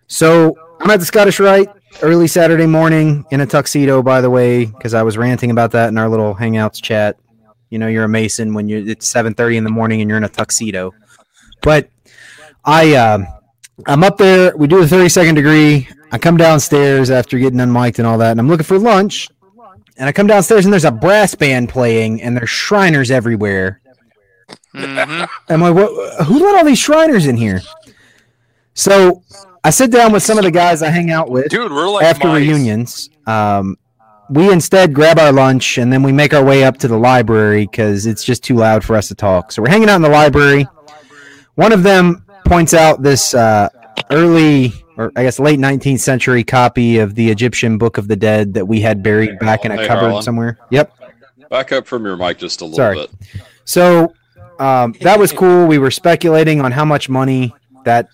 [0.06, 1.68] So I'm at the Scottish Rite
[2.02, 5.88] early Saturday morning in a tuxedo, by the way, because I was ranting about that
[5.88, 7.16] in our little Hangouts chat.
[7.70, 10.24] You know, you're a Mason when you it's 7:30 in the morning and you're in
[10.24, 10.92] a tuxedo.
[11.62, 11.88] But
[12.64, 13.26] I, um,
[13.86, 14.56] I'm up there.
[14.56, 15.88] We do the 30 second degree.
[16.10, 19.28] I come downstairs after getting unmiked and all that, and I'm looking for lunch.
[19.96, 23.80] And I come downstairs and there's a brass band playing, and there's Shriners everywhere.
[24.74, 25.28] Mhm.
[25.48, 27.60] I'm like, what, who let all these Shriners in here?
[28.74, 29.22] So
[29.64, 32.04] I sit down with some of the guys I hang out with Dude, we're like
[32.04, 32.40] after mice.
[32.40, 33.10] reunions.
[33.26, 33.76] Um,
[34.30, 37.66] we instead grab our lunch and then we make our way up to the library
[37.70, 39.52] because it's just too loud for us to talk.
[39.52, 40.66] So we're hanging out in the library.
[41.54, 43.68] One of them points out this uh,
[44.10, 48.54] early, or I guess late 19th century copy of the Egyptian Book of the Dead
[48.54, 50.22] that we had buried back in a Hey, cupboard Harlan.
[50.22, 50.58] somewhere.
[50.70, 50.92] Yep.
[51.50, 52.96] back up from your mic just a little Sorry.
[52.96, 53.10] bit.
[53.64, 54.12] So
[54.58, 55.66] um, that was cool.
[55.66, 58.08] We were speculating on how much money that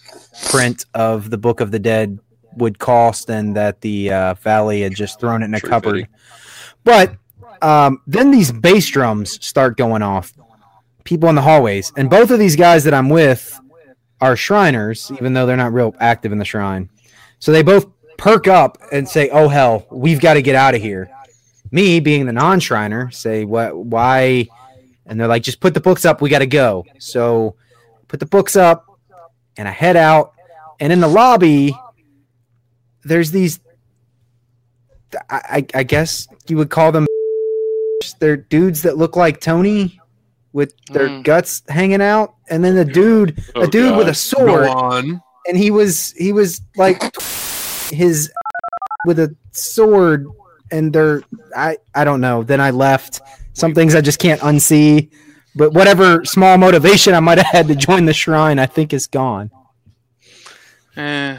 [0.51, 2.19] print of the Book of the Dead
[2.57, 5.91] would cost, and that the uh, Valley had just thrown it in a Tree cupboard.
[5.93, 6.09] fitting.
[6.85, 7.17] But
[7.63, 10.33] um, then these bass drums start going off.
[11.05, 13.59] People in the hallways, and both of these guys that I'm with
[14.21, 16.89] are Shriners, even though they're not real active in the shrine.
[17.39, 20.83] So they both perk up and say, "Oh hell, we've got to get out of
[20.83, 21.11] here."
[21.71, 23.77] Me, being the non-Shriner, say, "What?
[23.77, 24.49] Why?"
[25.07, 26.21] And they're like, "Just put the books up.
[26.21, 27.57] We got to go." So
[28.09, 28.87] put the books up,
[29.57, 30.33] and I head out,
[30.81, 31.77] and in the lobby,
[33.05, 33.61] there's these.
[35.31, 37.07] I, I, guess you would call them.
[38.19, 39.99] They're dudes that look like Tony,
[40.59, 41.23] with their Mm.
[41.23, 45.23] guts hanging out, and then the dude, Oh, a dude with a sword, on.
[45.47, 47.01] and he was he was like
[47.91, 48.31] his
[49.07, 50.27] with a sword
[50.71, 51.23] and they're
[51.57, 52.43] i i don't know.
[52.43, 53.21] Then i left.
[53.55, 55.09] Some things i just can't unsee.
[55.57, 59.07] But whatever small motivation i might have had to join the shrine i think is
[59.07, 59.51] gone.
[60.97, 61.37] Eh.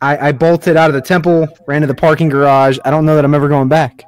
[0.00, 2.78] i i bolted out of the temple ran to the parking garage.
[2.84, 4.04] I don't know that i'm ever going back.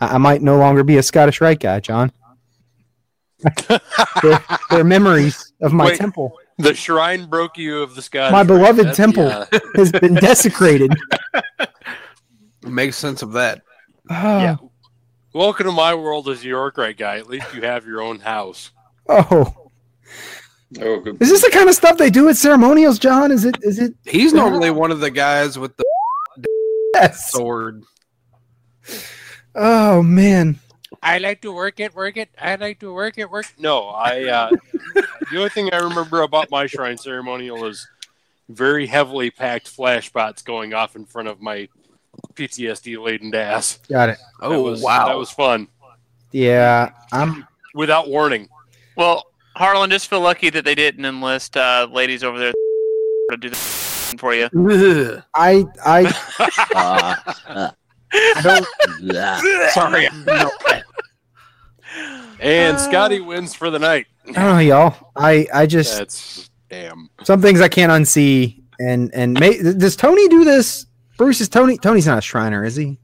[0.00, 2.12] I, I might no longer be a scottish rite guy john
[4.22, 5.98] they're, they're memories of my Wait.
[5.98, 8.30] temple The shrine broke you of the sky.
[8.30, 9.30] My beloved temple.
[9.76, 10.92] has been desecrated
[12.62, 13.62] Makes sense of that.
[14.10, 14.56] Yeah.
[15.32, 17.16] Welcome to my world as a York Rite guy.
[17.18, 18.72] At least you have your own house.
[19.08, 19.54] oh
[20.80, 21.20] Oh, good.
[21.22, 23.32] Is this the kind of stuff they do at ceremonials, John?
[23.32, 23.56] Is it?
[23.62, 23.92] Is it?
[24.04, 25.84] He's normally one of the guys with the
[26.94, 27.30] Yes.
[27.32, 27.82] sword.
[29.54, 30.58] Oh man.
[31.02, 32.28] I like to work it, work it.
[32.38, 33.46] I like to work it, work.
[33.58, 34.24] No, I.
[34.24, 34.50] Uh,
[35.30, 37.86] the only thing I remember about my shrine ceremonial is
[38.48, 41.68] very heavily packed flashbots going off in front of my
[42.34, 43.78] PTSD laden ass.
[43.88, 44.18] Got it.
[44.42, 45.06] Oh that was, wow!
[45.06, 45.68] that was fun
[46.32, 47.46] Yeah, I'm.
[47.74, 48.48] without warning.
[48.96, 49.24] Well,
[49.56, 52.52] Harlan, just feel lucky that they didn't enlist uh, ladies over there
[53.30, 53.56] to do the
[54.18, 54.44] for you.
[54.54, 55.22] Ugh.
[55.34, 55.64] I.
[55.84, 56.12] I.
[57.56, 57.70] Uh,
[58.12, 59.70] I don't.
[59.72, 60.08] Sorry.
[60.26, 60.50] No.
[62.40, 64.06] And Scotty wins for the night.
[64.28, 65.10] I don't know, y'all.
[65.16, 65.46] I.
[65.52, 67.10] I just That's damn.
[67.22, 68.62] some things I can't unsee.
[68.78, 70.86] And and may, does Tony do this?
[71.18, 71.76] Bruce is Tony.
[71.76, 72.98] Tony's not a Shriner, is he?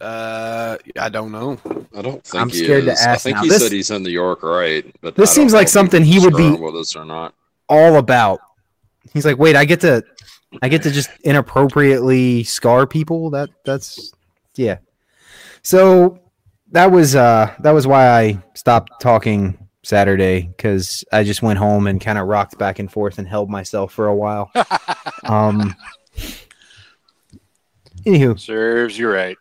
[0.00, 1.58] Uh, I don't know.
[1.96, 3.42] I don't think I'm he scared to ask I think now.
[3.42, 6.36] he This- said he's in the York Rite, but This seems like something he would
[6.36, 7.34] be- with us or not.
[7.68, 8.38] All about.
[9.12, 10.04] He's like, wait, I get to,
[10.62, 13.30] I get to just inappropriately scar people.
[13.30, 14.12] That that's,
[14.56, 14.78] yeah.
[15.62, 16.18] So
[16.72, 21.86] that was uh that was why I stopped talking Saturday because I just went home
[21.86, 24.50] and kind of rocked back and forth and held myself for a while.
[25.24, 25.74] um.
[28.06, 29.36] Anywho, Serves you right.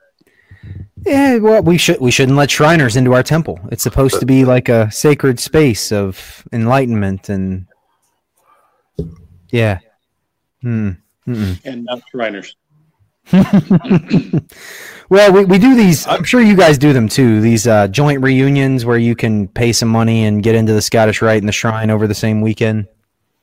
[1.06, 3.58] yeah, well, we should we shouldn't let Shriners into our temple.
[3.72, 7.68] It's supposed to be like a sacred space of enlightenment and
[9.52, 9.80] yeah.
[10.62, 10.92] Hmm.
[11.26, 11.60] Mm-mm.
[11.64, 12.56] And not Shriners.
[15.10, 16.08] well, we, we do these.
[16.08, 17.42] I'm sure you guys do them too.
[17.42, 21.22] These uh, joint reunions where you can pay some money and get into the Scottish
[21.22, 22.88] Rite and the Shrine over the same weekend.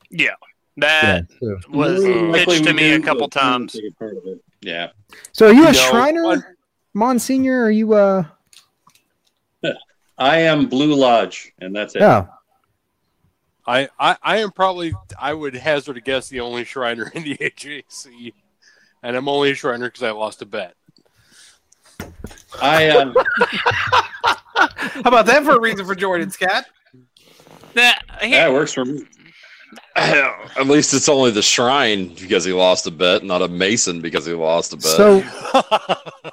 [0.09, 0.29] Yeah,
[0.77, 1.49] that Yeah.
[1.69, 3.73] was More than pitched to me a couple but we don't times.
[3.73, 4.43] take it part of it.
[4.61, 4.87] Yeah.
[5.31, 6.43] So, are you a No, Shriner, one-
[6.93, 7.63] Monsignor?
[7.65, 8.23] Are you uh?
[10.19, 12.01] I am Blue Lodge, and that's it.
[12.01, 12.27] Oh,
[13.67, 17.37] I, I, I am probably, I would hazard a guess, the only Shriner in the
[17.39, 17.83] HAC.
[19.03, 20.75] And I'm only a Shriner because I lost a bet.
[22.61, 23.13] I uh,
[24.57, 26.65] How about that for a reason for joining, Scott?
[27.73, 29.05] That, yeah, it works for me.
[29.95, 34.25] At least it's only the shrine because he lost a bet, not a mason because
[34.25, 34.85] he lost a bet.
[34.85, 35.23] so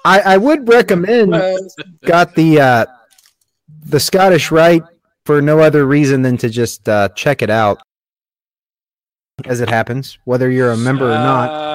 [0.05, 1.33] I I would recommend
[2.03, 2.87] got the uh,
[3.87, 4.85] the Scottish Rite
[5.25, 7.79] for no other reason than to just uh, check it out
[9.47, 11.74] as it happens, whether you're a member or not.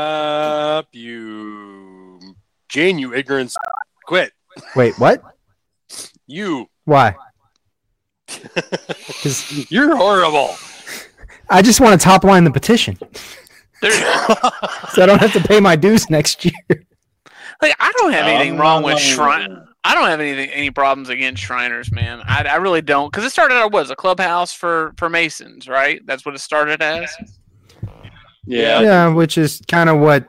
[0.79, 2.35] Stop you.
[2.69, 3.53] Jane, you ignorance.
[4.05, 4.31] Quit.
[4.77, 5.21] Wait, what?
[6.25, 6.67] You.
[6.85, 7.15] Why?
[9.07, 10.55] Because You're horrible.
[11.49, 12.95] I just want to top line the petition,
[13.81, 13.89] so
[15.01, 16.53] I don't have to pay my dues next year.
[17.61, 19.67] like, I don't have anything Um, wrong with Shrine.
[19.83, 22.21] I don't have anything any problems against Shriners, man.
[22.25, 25.99] I, I really don't because it started out was a clubhouse for for Masons, right?
[26.05, 27.13] That's what it started as.
[28.45, 28.81] Yeah.
[28.81, 30.25] Yeah, which is kind of what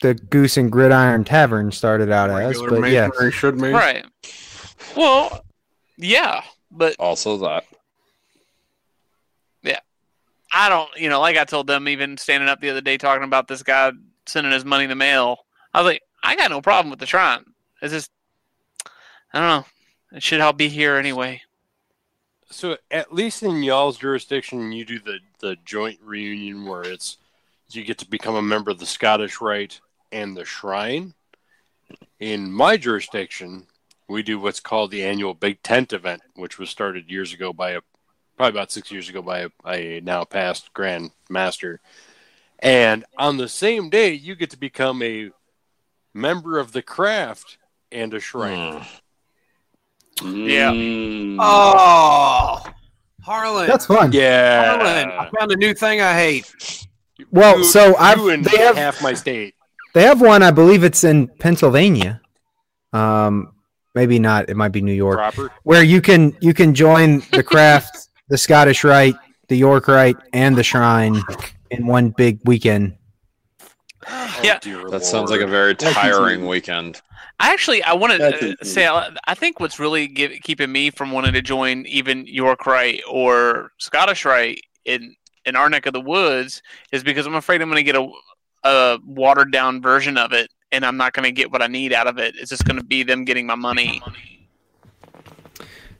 [0.00, 2.60] the Goose and Gridiron Tavern started out as.
[2.60, 3.68] But yeah, should be.
[3.68, 4.04] Right.
[4.96, 5.44] Well,
[5.96, 7.64] yeah, but also that.
[9.62, 9.80] Yeah,
[10.52, 13.24] I don't, you know, like I told them, even standing up the other day talking
[13.24, 13.92] about this guy
[14.26, 15.38] sending his money in the mail.
[15.74, 17.44] I was like, I got no problem with the shrine.
[17.82, 18.10] It's just,
[19.32, 20.16] I don't know.
[20.16, 21.42] It should all be here anyway.
[22.50, 27.18] So at least in y'all's jurisdiction, you do the, the joint reunion where it's
[27.70, 29.80] you get to become a member of the Scottish Rite
[30.12, 31.14] and the Shrine.
[32.18, 33.66] In my jurisdiction,
[34.08, 37.70] we do what's called the annual Big Tent event, which was started years ago by
[37.70, 37.80] a
[38.36, 41.80] probably about six years ago by a, a now past Grand Master.
[42.58, 45.30] And on the same day, you get to become a
[46.14, 47.58] member of the craft
[47.92, 48.84] and a Shrine.
[50.22, 50.70] Yeah.
[50.72, 51.36] Mm.
[51.40, 52.62] Oh,
[53.22, 53.66] Harlan.
[53.66, 54.12] that's fun.
[54.12, 54.76] Yeah.
[54.76, 56.86] Harlan, I found a new thing I hate.
[57.30, 59.54] Well, You- so I've you and they have half my state.
[59.94, 60.42] They have one.
[60.42, 62.20] I believe it's in Pennsylvania.
[62.92, 63.52] Um,
[63.94, 64.50] maybe not.
[64.50, 65.52] It might be New York, Proper.
[65.62, 69.16] where you can you can join the craft, the Scottish Rite,
[69.48, 71.22] the York Rite, and the Shrine
[71.70, 72.96] in one big weekend.
[74.42, 74.54] Yeah.
[74.54, 77.02] Oh, dear That sounds like a very tiring weekend.
[77.38, 80.90] I actually I want to uh, say I I think what's really give, keeping me
[80.90, 85.14] from wanting to join even York Rite or Scottish Rite in
[85.46, 86.62] in our neck of the woods
[86.92, 88.10] is because I'm afraid I'm going to get a
[88.64, 91.92] a watered down version of it and I'm not going to get what I need
[91.92, 92.34] out of it.
[92.36, 94.02] It's just going to be them getting my money.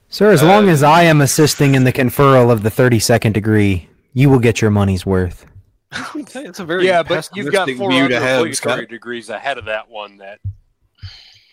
[0.09, 3.33] Sir, as long uh, as I am assisting in the conferral of the thirty second
[3.33, 5.45] degree, you will get your money's worth.
[6.15, 8.89] It's a very Yeah, but you've got pessimistic four view other to have, obligatory Scott.
[8.89, 10.17] degrees ahead of that one.
[10.17, 10.39] That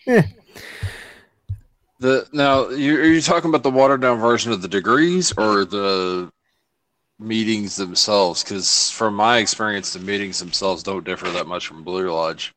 [0.07, 0.23] eh.
[1.99, 5.65] The now you are you talking about the watered down version of the degrees or
[5.65, 6.31] the
[7.19, 8.43] meetings themselves?
[8.43, 12.53] Because from my experience, the meetings themselves don't differ that much from Blue Lodge.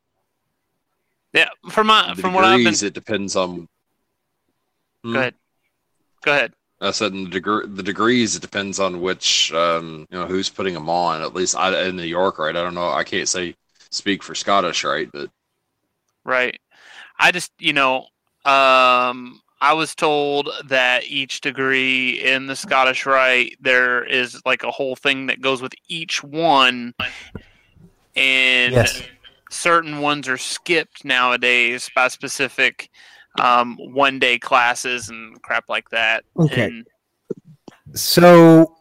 [1.32, 3.68] Yeah, from my The from what I've been it depends on.
[5.04, 5.12] Hmm?
[5.12, 5.34] Go ahead.
[6.22, 6.52] Go ahead.
[6.80, 8.34] I said in the degree, the degrees.
[8.36, 11.22] It depends on which, um, you know, who's putting them on.
[11.22, 12.56] At least I, in New York, right?
[12.56, 12.90] I don't know.
[12.90, 13.54] I can't say
[13.90, 15.08] speak for Scottish, right?
[15.12, 15.30] But
[16.24, 16.58] Right.
[17.18, 18.06] I just, you know,
[18.44, 24.72] um, I was told that each degree in the Scottish Rite, there is like a
[24.72, 26.92] whole thing that goes with each one.
[28.16, 29.02] And Yes.
[29.50, 32.90] certain ones are skipped nowadays by specific
[33.40, 36.24] um, one day classes and crap like that.
[36.36, 36.64] Okay.
[36.64, 36.86] And
[37.94, 38.74] So,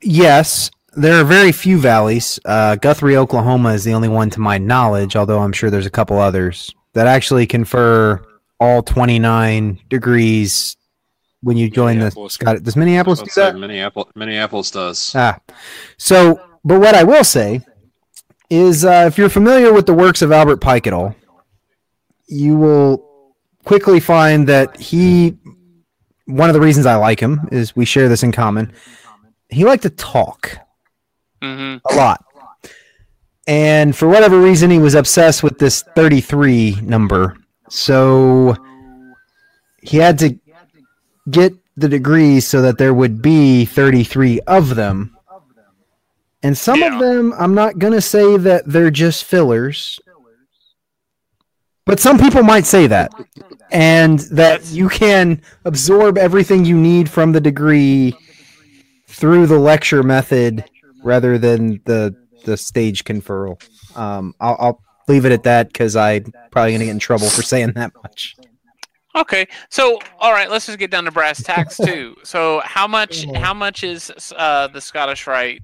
[0.00, 2.40] yes, there are very few valleys.
[2.46, 5.90] Uh, Guthrie, Oklahoma is the only one to my knowledge, although I'm sure there's a
[5.90, 8.22] couple others that actually confer
[8.62, 10.76] all 29 degrees
[11.42, 12.10] when you join the.
[12.28, 12.62] Scott.
[12.62, 13.56] Does Minneapolis do that?
[13.56, 15.12] Minneapolis, Minneapolis does.
[15.14, 15.38] Ah,
[15.98, 17.60] so, but what I will say
[18.48, 21.14] is, uh, if you're familiar with the works of Albert Pike at all,
[22.28, 23.34] you will
[23.64, 25.36] quickly find that he.
[26.26, 28.72] One of the reasons I like him is we share this in common.
[29.50, 30.56] He liked to talk
[31.42, 31.80] mhm.
[31.90, 32.24] a lot,
[33.48, 37.36] and for whatever reason, he was obsessed with this 33 number.
[37.74, 38.54] So
[39.82, 40.38] he had to
[41.30, 45.16] get the degrees so that there would be 33 of them.
[46.42, 46.94] And some Yeah.
[46.94, 49.98] of them, I'm not going to say that they're just fillers.
[51.86, 53.10] But some people might say that.
[53.70, 58.14] And that you can absorb everything you need from the degree
[59.08, 60.64] through the lecture method
[61.02, 62.14] rather than the
[62.44, 63.56] the stage conferral.
[63.96, 67.28] Um, I'll, I'll leave it at that because I'm probably going to get in trouble
[67.28, 68.36] for saying that much.
[69.14, 72.16] Okay, so all right, let's just get down to brass tacks too.
[72.22, 75.60] so how much how much is uh, the Scottish Rite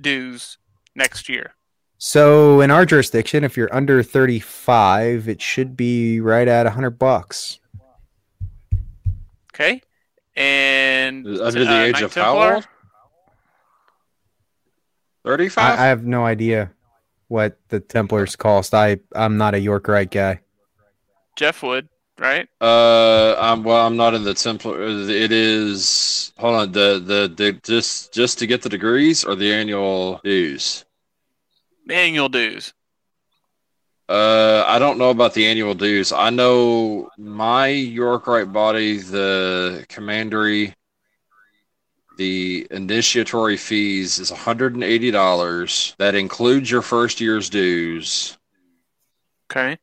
[0.00, 0.58] dues
[0.96, 1.54] next year?
[1.98, 7.60] So in our jurisdiction, if you're under 35, it should be right at 100 bucks.
[9.54, 9.82] Okay,
[10.34, 12.54] and Under the uh, age Knight of how Templar?
[12.54, 12.64] old?
[12.64, 12.66] I,
[15.28, 15.78] Thirty-five.
[15.78, 16.72] I have no idea
[17.30, 18.74] what the Templars cost.
[18.74, 20.40] I I'm not a York Rite guy.
[21.36, 22.48] Jeff Wood, right?
[22.60, 23.86] Uh, I'm well.
[23.86, 24.82] I'm not in the Templar.
[24.82, 26.32] It is.
[26.38, 26.72] Hold on.
[26.72, 30.84] The the the just just to get the degrees or the annual dues.
[31.88, 32.74] Annual dues.
[34.08, 36.10] Uh, I don't know about the annual dues.
[36.10, 40.74] I know my York Rite body, the commandery,
[42.20, 45.96] the initiatory fees is $180.
[45.98, 48.38] That includes your first year's dues.
[49.50, 49.78] Okay.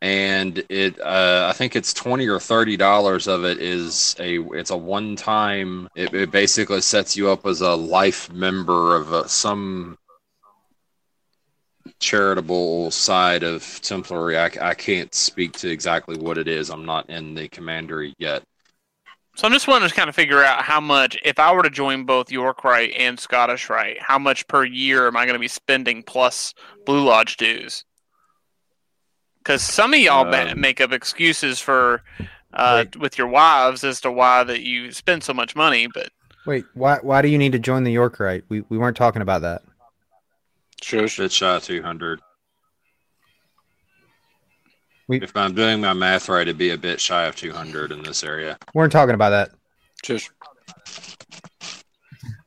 [0.00, 4.70] and it uh, I think it's twenty or thirty dollars of it is a it's
[4.70, 9.26] a one time it, it basically sets you up as a life member of uh
[9.28, 9.98] some
[12.00, 14.36] charitable side of Templary.
[14.36, 16.70] I, I can't speak to exactly what it is.
[16.70, 18.42] I'm not in the commandery yet.
[19.34, 21.70] So I'm just wanting to kind of figure out how much, if I were to
[21.70, 25.40] join both York Rite and Scottish Rite, how much per year am I going to
[25.40, 26.52] be spending plus
[26.84, 27.84] Blue Lodge dues?
[29.38, 32.02] Because some of y'all Um, make up excuses for
[32.52, 36.10] uh, with your wives as to why that you spend so much money, but
[36.44, 38.44] Wait, why why do you need to join the York Rite?
[38.48, 39.62] We we weren't talking about that.
[40.82, 42.20] Sure, it's shy of 200.
[45.12, 48.02] We- if I'm doing my math right, it'd be a bit shy of 200 in
[48.02, 48.56] this area.
[48.74, 49.50] We weren't talking about that.
[50.02, 50.30] Shush.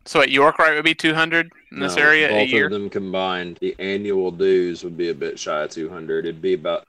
[0.05, 2.66] so at York Rite, would be 200 in this No, area a both year.
[2.66, 6.26] of them combined, the annual dues would be a bit shy of 200.
[6.26, 6.88] It'd be about,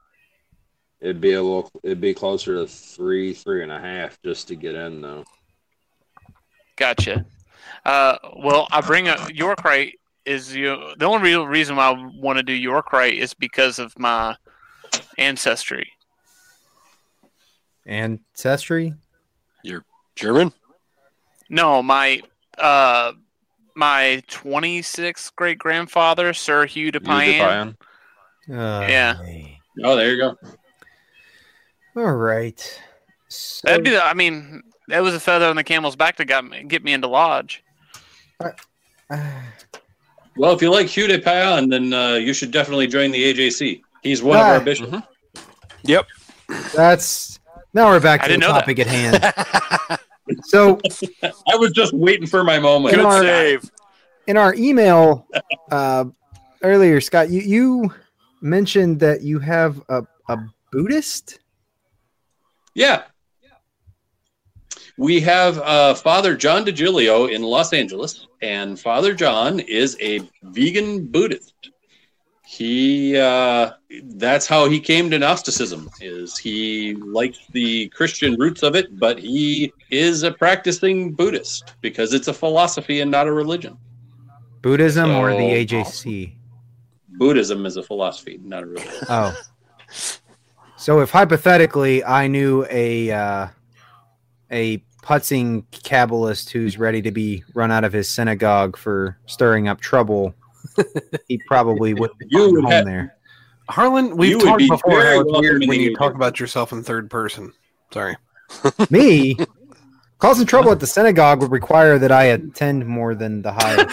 [1.01, 4.55] it'd be a little, it'd be closer to three, three and a half just to
[4.57, 5.24] get in though.
[6.77, 7.27] Gotcha.
[7.85, 10.95] Uh, well, I bring up York Rite, is you.
[10.99, 14.37] The only real reason why I want to do York Rite, is because of my
[15.19, 15.93] ancestry.
[17.87, 18.95] Ancestry?
[19.62, 20.53] You're German?
[21.49, 22.23] No, my
[22.59, 23.12] uh,
[23.75, 27.77] my 26th great grandfather, Sir Hugh de You Payan.
[28.51, 29.17] Uh, Yeah.
[29.85, 30.37] Oh, there you go.
[31.97, 32.81] All right.
[33.29, 33.91] So, That'd be.
[33.91, 36.83] The, I mean, that was a feather on the camel's back that got me, get
[36.83, 37.62] me into lodge.
[38.41, 38.51] uh,
[40.37, 43.83] Well, if you like Hugh de Payan, then uh, you should definitely join the AJC.
[44.07, 44.97] He's one of our bishops.
[45.83, 46.07] Yep.
[46.75, 47.39] that's
[47.75, 48.61] now we're back to the didn't that.
[48.61, 48.87] topic at
[49.91, 50.01] hand.
[50.45, 50.79] so
[51.23, 52.95] I was just waiting for my moment.
[52.95, 53.71] Good Good our- save.
[54.27, 55.27] in our email
[55.71, 56.05] uh,
[56.63, 57.95] earlier, Scott, you, you
[58.41, 60.39] mentioned that you have a, a
[60.73, 61.41] Buddhist.
[62.75, 63.05] Yeah.
[64.99, 71.07] We have uh, Father John DiGilio in Los Angeles, and Father John is a vegan
[71.07, 71.53] Buddhist.
[72.47, 73.73] He uh,
[74.05, 75.91] that's how he came to Gnosticism.
[76.01, 82.15] Is he likes the Christian roots of it, but he is a practicing Buddhist because
[82.15, 83.77] it's a philosophy and not a religion.
[84.63, 86.35] Buddhism or the AJC?
[87.09, 89.07] Buddhism is a philosophy, not a religion.
[89.09, 89.37] Oh.
[90.77, 93.49] So if hypothetically I knew a uh,
[94.53, 99.81] a putzing Kabbalist who's ready to be run out of his synagogue for stirring up
[99.81, 100.33] trouble,
[101.29, 103.17] he probably would You you would home have- there.
[103.69, 106.73] Harlan, we've You talked be before very how it's weird when you talk about yourself
[106.73, 107.53] in third person.
[107.93, 108.17] Sorry.
[108.91, 109.37] Me
[110.19, 113.85] causing trouble at the synagogue would require that I attend more than the high.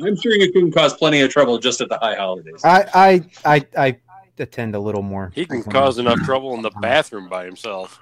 [0.00, 2.60] I'm sure you can cause plenty of trouble just at the high holidays.
[2.64, 2.84] I
[3.44, 3.98] I I, I
[4.38, 5.32] attend a little more.
[5.34, 8.00] He can cause enough trouble in the bathroom by himself.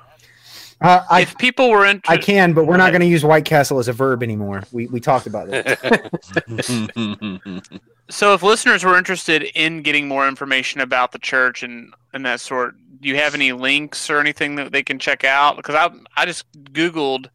[0.84, 3.78] Uh, I if people were I can, but we're not going to use White Castle
[3.78, 4.64] as a verb anymore.
[4.70, 5.78] We we talked about it.
[8.10, 12.40] so if listeners were interested in getting more information about the church and and that
[12.40, 15.56] sort, do you have any links or anything that they can check out?
[15.56, 17.30] Because I I just googled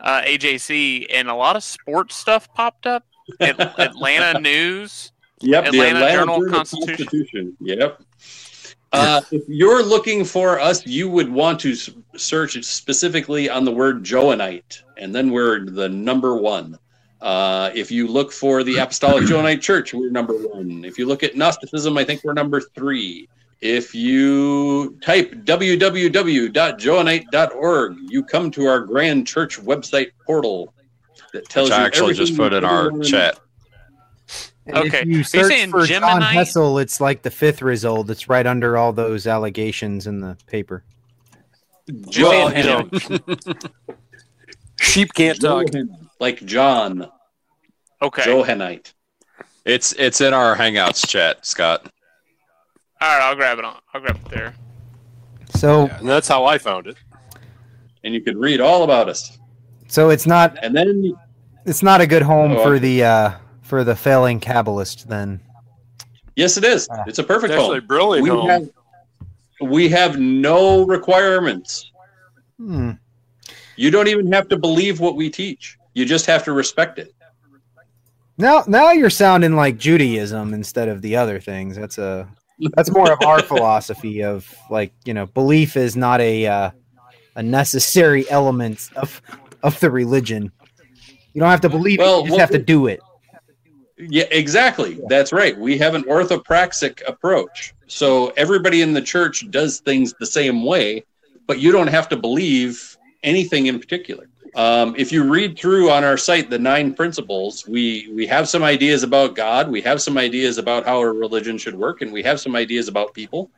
[0.00, 3.06] uh, AJC and a lot of sports stuff popped up.
[3.40, 5.12] At, Atlanta News.
[5.40, 7.06] Yep, Atlanta Journal Constitution.
[7.06, 7.56] Constitution.
[7.60, 8.02] Yep.
[8.92, 11.74] Uh, if you're looking for us, you would want to
[12.16, 16.78] search specifically on the word Johannite, and then we're the number one.
[17.22, 20.84] Uh, if you look for the Apostolic Johannite Church, we're number one.
[20.84, 23.28] If you look at Gnosticism, I think we're number three.
[23.62, 30.74] If you type www.johannite.org, you come to our Grand Church website portal
[31.32, 33.38] that tells Which you I actually just put in our chat.
[34.66, 35.00] And Okay.
[35.00, 38.08] If you you search saying for John Hessel, it's like the fifth result.
[38.10, 40.84] It's right under all those allegations in the paper.
[42.18, 42.90] Well, you
[44.80, 45.66] sheep can't talk.
[45.72, 47.08] Johann- like John
[48.00, 48.22] Okay.
[48.22, 48.92] Johannite.
[49.64, 51.86] It's it's in our Hangouts chat, Scott.
[53.00, 53.64] All right, I'll grab it.
[53.64, 54.54] On, I'll grab it there.
[55.56, 56.96] So And that's how I found it.
[58.04, 59.38] and you could read all about us.
[59.88, 61.14] so it's not And then
[61.66, 62.78] it's not a good home Oh, for okay.
[62.98, 63.30] the uh
[63.72, 65.40] for the failing Kabbalist then.
[66.36, 66.86] yes, it is.
[66.90, 67.04] Ah.
[67.06, 67.86] It's a perfect It's actually home.
[67.86, 68.46] brilliant We home.
[68.50, 68.68] have
[69.62, 71.90] we have no requirements.
[72.58, 72.90] Hmm.
[73.76, 75.78] You don't even have to believe what we teach.
[75.94, 77.14] You just have to respect it.
[78.36, 81.74] Now now you're sounding like Judaism instead of the other things.
[81.74, 82.28] That's a
[82.76, 86.70] that's more of our philosophy of like, you know, belief is not a uh,
[87.36, 89.22] a necessary element of
[89.62, 90.52] of the religion.
[91.32, 93.00] You don't have to believe it, you just what have to do it.
[93.98, 95.00] Yeah, exactly.
[95.08, 95.56] That's right.
[95.56, 97.74] We have an orthopraxic approach.
[97.86, 101.04] So everybody in the church does things the same way,
[101.46, 104.28] but you don't have to believe anything in particular.
[104.54, 108.62] Um, if you read through on our site the nine principles, we we have some
[108.62, 112.22] ideas about God, we have some ideas about how a religion should work, and we
[112.22, 113.50] have some ideas about people,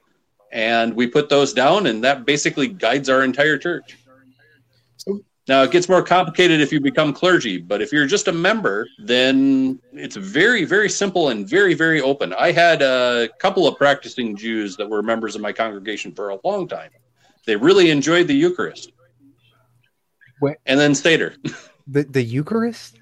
[0.53, 3.97] and we put those down, and that basically guides our entire church.
[5.47, 8.88] Now it gets more complicated if you become clergy, but if you're just a member,
[8.99, 12.32] then it's very, very simple and very, very open.
[12.32, 16.38] I had a couple of practicing Jews that were members of my congregation for a
[16.45, 16.90] long time.
[17.47, 18.92] They really enjoyed the Eucharist.
[20.40, 20.57] Wait.
[20.66, 21.34] And then Seder.
[21.86, 22.99] The the Eucharist?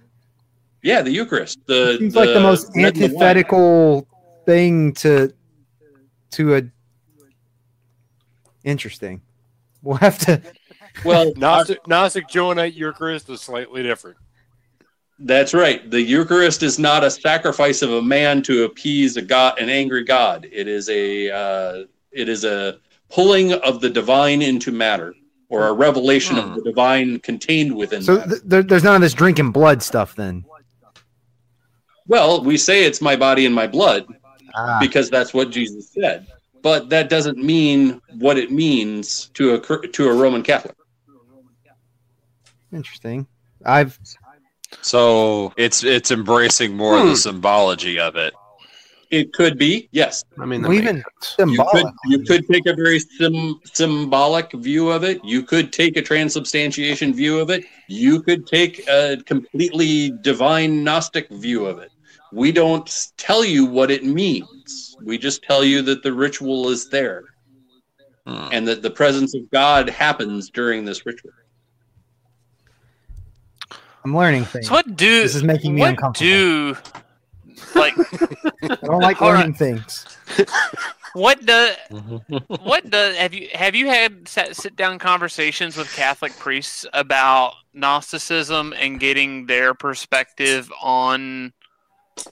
[0.82, 1.60] Yeah, the Eucharist.
[1.66, 3.04] The seems like the most and the wine.
[3.04, 4.08] antithetical
[4.44, 5.32] thing to
[6.32, 6.62] to a
[8.64, 9.22] interesting.
[9.82, 10.42] We'll have to
[11.04, 14.16] Well, Gnostic, Gnostic Johannite Eucharist is slightly different.
[15.18, 15.88] That's right.
[15.90, 20.04] The Eucharist is not a sacrifice of a man to appease a god, an angry
[20.04, 20.48] God.
[20.50, 22.78] It is a uh, it is a
[23.08, 25.14] pulling of the divine into matter,
[25.48, 28.02] or a revelation of the divine contained within.
[28.02, 30.44] so th- there, there's none of this drinking blood stuff then.
[32.08, 34.06] Well, we say it's my body and my blood
[34.54, 36.26] Ah, because that's what Jesus said.
[36.62, 40.76] But that doesn't mean what it means to a to a Roman Catholic.
[42.72, 43.26] Interesting.
[43.64, 43.98] I've
[44.80, 47.08] So it's it's embracing more of Hmm.
[47.10, 48.34] the symbology of it.
[49.10, 50.24] It could be, yes.
[50.40, 51.36] I mean, that well, even sense.
[51.36, 51.94] You could, symbolic.
[52.06, 55.22] you could take a very sim- symbolic view of it.
[55.22, 57.64] You could take a transubstantiation view of it.
[57.88, 61.90] You could take a completely divine Gnostic view of it.
[62.32, 64.96] We don't tell you what it means.
[65.04, 67.24] We just tell you that the ritual is there
[68.26, 68.48] Hmm.
[68.50, 71.32] and that the presence of God happens during this ritual.
[74.04, 74.66] I'm learning things.
[74.68, 76.28] So what do This is making me what uncomfortable.
[76.30, 76.76] do
[77.74, 77.94] like
[78.62, 79.36] I don't like Hold on.
[79.38, 80.06] learning things.
[81.14, 81.76] what the
[82.62, 87.54] what the have you have you had sit, sit down conversations with Catholic priests about
[87.74, 91.52] Gnosticism and getting their perspective on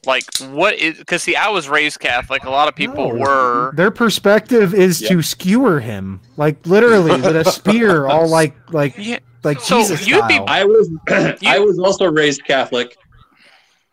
[0.05, 3.19] like what is because see I was raised Catholic a lot of people No.
[3.21, 8.95] were Their perspective is to skewer him, like literally with a spear, all like like
[8.99, 10.91] yeah like So Jesus you'd be- I was
[11.47, 12.97] I was also raised Catholic,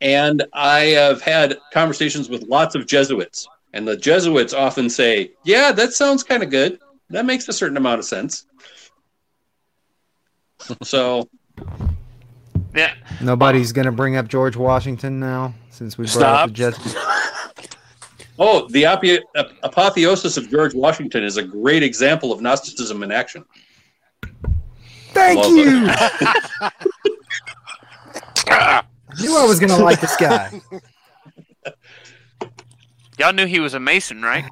[0.01, 5.71] and I have had conversations with lots of Jesuits, and the Jesuits often say, "Yeah,
[5.71, 6.79] that sounds kind of good.
[7.09, 8.45] That makes a certain amount of sense."
[10.83, 11.27] So
[12.75, 16.39] yeah Nobody's gonna bring up George Washington now, since we brought Stop.
[16.43, 16.95] up the Jesuits.
[18.39, 23.11] Oh, the apo- ap- apotheosis of George Washington is a great example of Gnosticism in
[23.11, 23.43] action.
[25.17, 25.87] Thank Love you.
[28.49, 28.83] I
[29.19, 30.61] knew I was gonna like this guy.
[33.17, 34.45] y'all knew he was a Mason right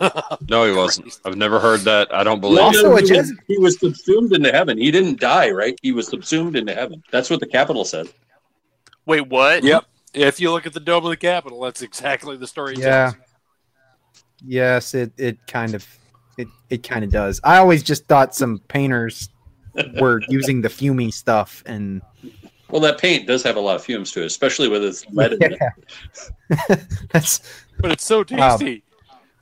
[0.48, 1.18] No, he wasn't.
[1.24, 2.12] I've never heard that.
[2.12, 2.96] I don't believe Also it.
[2.96, 3.38] he, was, Jesuit.
[3.46, 4.76] he was subsumed into heaven.
[4.78, 5.78] He didn't die, right?
[5.82, 7.02] He was subsumed into heaven.
[7.10, 8.12] That's what the capital says.
[9.06, 9.84] wait what Yep.
[10.14, 12.74] If you look at the dome of the Capitol, that's exactly the story.
[12.76, 13.12] Yeah.
[13.12, 13.16] tells.
[14.44, 15.86] Yes, it it kind of
[16.36, 17.40] it it kind of does.
[17.44, 19.28] I always just thought some painters
[20.00, 22.02] were using the fumey stuff and
[22.70, 25.32] Well, that paint does have a lot of fumes to it, especially with its lead
[25.34, 25.58] in it.
[27.12, 27.40] That's
[27.80, 28.56] But it's so Wow.
[28.56, 28.82] tasty.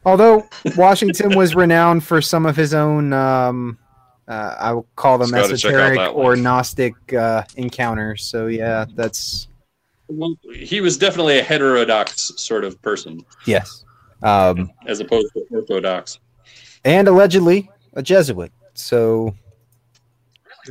[0.05, 3.78] although Washington was renowned for some of his own um
[4.28, 6.43] uh, I will call them Just gotta check out esoteric or one.
[6.43, 8.24] Gnostic uh, encounters.
[8.24, 9.47] So yeah, that's
[10.09, 13.84] Well, he was definitely a heterodox sort of person, yes.
[14.24, 16.18] Um, as opposed to orthodox.
[16.84, 18.51] and allegedly a Jesuit.
[18.74, 19.32] So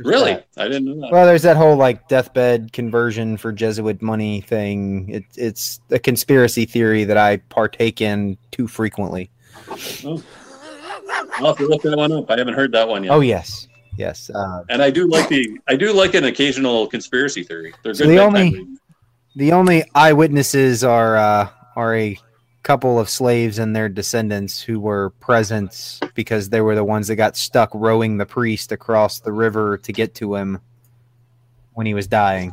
[0.04, 1.10] Really, I didn't know that.
[1.12, 5.08] Well, there's that whole like deathbed conversion for Jesuit money thing.
[5.10, 9.30] It, it's a conspiracy theory that I partake in too frequently.
[9.68, 12.30] I'll have to look that one up.
[12.30, 13.12] I haven't heard that one yet.
[13.12, 14.30] Oh yes, yes.
[14.34, 17.72] Uh, And I do like the I do like an occasional conspiracy theory.
[17.82, 18.16] They're So good.
[18.18, 18.78] the only- readings.
[19.36, 22.18] the only eyewitnesses are uh, are a
[22.66, 27.14] couple of slaves and their descendants who were present because they were the ones that
[27.14, 30.58] got stuck rowing the priest across the river to get to him
[31.74, 32.52] when he was dying.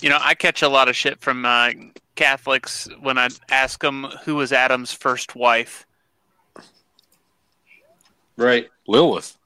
[0.00, 1.72] You know, I catch a lot of shit from uh,
[2.14, 5.86] Catholics when I ask them who was Adam's first wife.
[8.38, 8.70] right.
[8.86, 9.36] Lilith.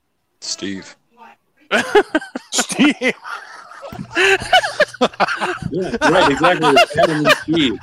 [0.41, 0.95] Steve.
[2.53, 3.13] Steve.
[5.71, 6.33] Yeah, right.
[6.33, 6.75] Exactly.
[7.03, 7.79] Adam and Steve.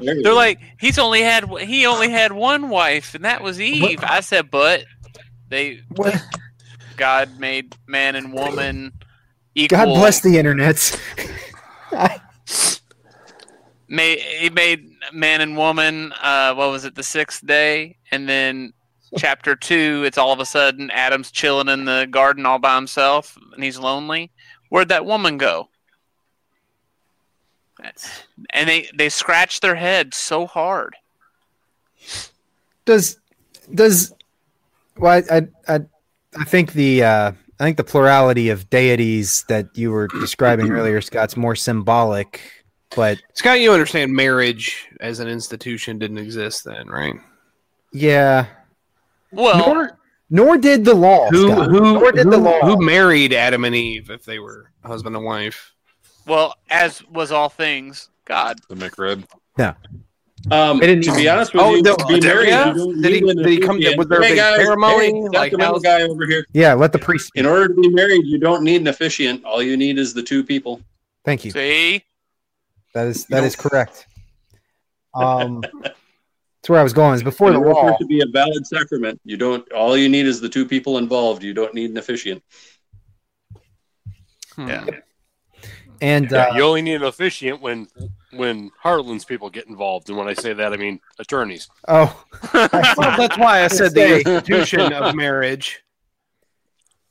[0.00, 4.00] They're like, he's only had he only had one wife, and that was Eve.
[4.02, 4.84] I said, but
[5.48, 6.20] they What?
[6.96, 8.92] God made man and woman
[9.54, 9.78] equal.
[9.78, 11.00] God bless the internet.
[11.92, 12.20] I-
[13.88, 16.12] Made, he made man and woman.
[16.20, 16.96] Uh, what was it?
[16.96, 18.72] The sixth day, and then
[19.16, 20.02] chapter two.
[20.04, 23.78] It's all of a sudden Adam's chilling in the garden all by himself, and he's
[23.78, 24.32] lonely.
[24.68, 25.68] Where'd that woman go?
[28.50, 30.96] And they they scratch their heads so hard.
[32.84, 33.18] does
[33.74, 34.14] does
[34.96, 35.80] well I, I I
[36.38, 41.00] I think the uh I think the plurality of deities that you were describing earlier,
[41.00, 42.40] Scott's more symbolic,
[42.94, 47.14] but Scott, you understand marriage as an institution didn't exist then, right?
[47.92, 48.46] yeah.
[49.32, 49.95] Well, nor,
[50.30, 51.28] nor did the law.
[51.30, 51.68] Who Scott.
[51.70, 52.60] who nor did who, the law.
[52.60, 55.72] who married Adam and Eve if they were husband and wife?
[56.26, 58.58] well, as was all things, God.
[58.68, 59.24] The McRib.
[60.50, 62.72] Um, They to be honest with Oh, you, the- to be married, yeah?
[62.72, 63.98] Did he- did he come- officiant.
[63.98, 65.06] was there a big guys, ceremony?
[65.06, 66.46] Hey, Like, sentimental guy over here.
[66.52, 67.32] yeah, let the priest.
[67.34, 69.44] In order to be married, you don't need an officiant.
[69.44, 70.80] All you need is the two people.
[71.24, 71.50] Thank you.
[71.50, 72.04] See,
[72.94, 74.06] That is that is correct.
[75.14, 75.62] Um,
[76.66, 77.14] that's where I was going.
[77.14, 79.70] Is before the order for to be a valid sacrament, you don't.
[79.72, 81.44] All you need is the two people involved.
[81.44, 82.42] You don't need an officiant.
[84.56, 84.66] Hmm.
[84.68, 84.86] Yeah.
[86.00, 87.86] and Yeah, uh, you only need an officiant when
[88.32, 91.68] when Harlan's people get involved, and when I say that, I mean attorneys.
[91.86, 95.84] oh, Well, that's why I said the institution of marriage.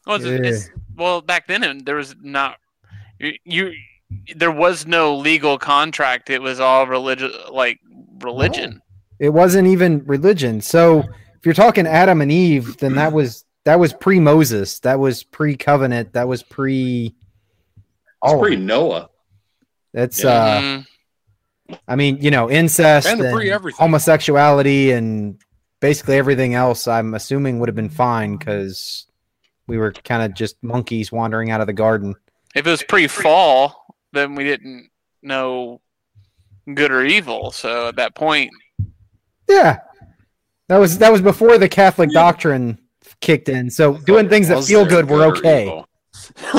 [0.05, 2.57] Well, it's, it's, well, back then it- there was not
[3.19, 3.73] you, you.
[4.35, 6.29] There was no legal contract.
[6.29, 7.79] It was all religious, like
[8.19, 8.81] religion.
[9.19, 10.61] It wasn't even religion.
[10.61, 14.79] So if you're talking Adam and Eve, then that was that was pre Moses.
[14.79, 16.13] That was pre covenant.
[16.13, 17.15] That was pre.
[17.75, 17.83] It's
[18.21, 18.59] all of pre it.
[18.59, 19.09] Noah.
[19.93, 20.31] That's Yeah.
[20.79, 20.81] uh.
[21.87, 23.77] I mean, you know, incest And and, pre everything.
[23.79, 25.39] homosexuality and
[25.79, 26.87] basically everything else.
[26.87, 29.07] I'm assuming would have been fine because
[29.67, 32.13] we were kind of just monkeys wandering out of the garden.
[32.55, 34.89] If it was pre-fall, then we didn't
[35.23, 35.81] know
[36.71, 37.51] good or evil.
[37.51, 38.51] So at that point,
[39.47, 39.79] Yeah,
[40.67, 42.79] that was that was before the Catholic doctrine
[43.21, 43.69] kicked in.
[43.69, 45.83] So doing things that feel good were okay.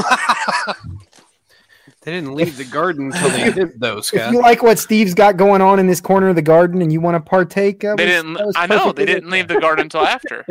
[2.03, 5.37] They didn't leave the garden until they did those, If you like what Steve's got
[5.37, 7.97] going on in this corner of the garden and you want to partake, uh, that
[7.97, 8.47] they was- didn't.
[8.47, 10.47] was I know perfectly they didn't leave the garden until after.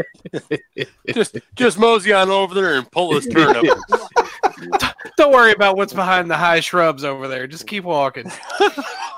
[1.14, 3.64] just just mosey on over there and pull his turnip.
[5.18, 7.48] Don't worry about what's behind the high shrubs over there.
[7.48, 8.30] Just keep walking.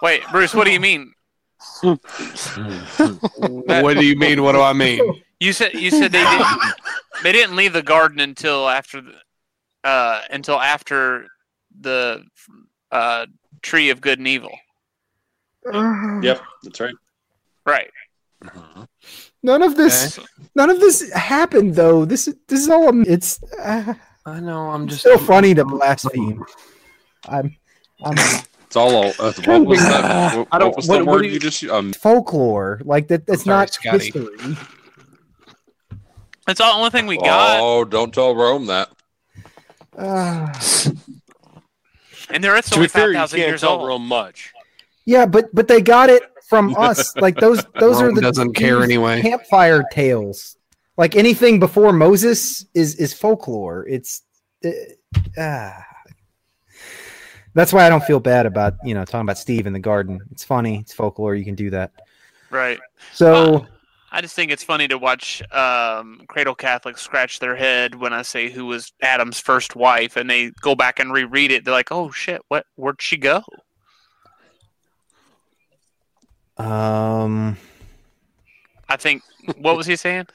[0.04, 1.14] Wait, Bruce, what do you mean?
[3.82, 4.44] what do you mean?
[4.44, 5.22] What do I mean?
[5.40, 6.74] You said you said they didn't.
[7.24, 9.14] They didn't leave the garden until after the,
[9.84, 11.28] uh, until after
[11.80, 12.24] the
[12.92, 13.26] uh,
[13.62, 14.56] tree of good and evil.
[15.66, 16.96] Yep, that's right.
[17.66, 17.92] Right.
[19.44, 20.20] None of this,
[20.56, 22.06] none of this happened though.
[22.06, 23.08] This is this is all.
[23.08, 23.94] It's uh,
[24.26, 24.70] I know.
[24.70, 26.44] I'm just still funny to blaspheme.
[27.28, 27.56] I'm,
[28.04, 28.48] I'm It's
[28.78, 29.08] all.
[29.20, 30.38] Uh, what was that?
[30.38, 31.64] What, I don't- what was what- the what word you- you just?
[31.66, 33.26] Um, folklore like that.
[33.26, 34.06] That's sorry, not Scotty.
[34.06, 34.58] history.
[36.46, 38.90] That's the only thing we got, oh, don't tell Rome that.
[39.98, 40.48] Uh,
[42.30, 43.88] and they're it's To only be fair, five you thousand can't years tell old.
[43.88, 44.54] real much.
[45.06, 47.16] yeah, but but they got it from us.
[47.18, 49.22] Like those those are the doesn't care anyway.
[49.22, 50.56] Campfire tales.
[50.98, 53.86] Like anything before Moses is is folklore.
[53.88, 54.22] It's
[54.66, 54.70] uh,
[55.38, 55.84] ah.
[57.58, 60.22] That's why I don't feel bad about you know talking about Steve in the garden.
[60.32, 60.78] It's funny.
[60.82, 61.34] It's folklore.
[61.34, 61.92] You can do that.
[62.52, 62.80] Right.
[63.14, 63.66] So
[64.12, 68.22] I just think it's funny to watch um, Cradle Catholics scratch their head when I
[68.22, 71.66] say who was Adam's first wife, and they go back and reread it.
[71.66, 72.68] They're like, "Oh shit, what?
[72.76, 73.42] Where'd she go?"
[76.58, 77.58] um,
[78.88, 79.24] I think.
[79.58, 80.28] What was he saying?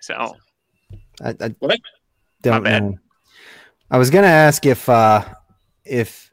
[0.00, 0.36] So
[1.22, 1.80] I, I What?
[2.40, 2.82] don't My bad.
[2.82, 2.98] know.
[3.90, 5.22] I was gonna ask if uh,
[5.84, 6.30] if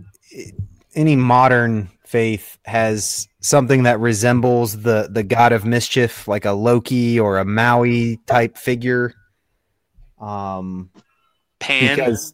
[0.95, 7.19] any modern faith has something that resembles the the god of mischief, like a Loki
[7.19, 9.14] or a Maui type figure.
[10.19, 10.89] Um,
[11.60, 11.95] Pan.
[11.95, 12.34] because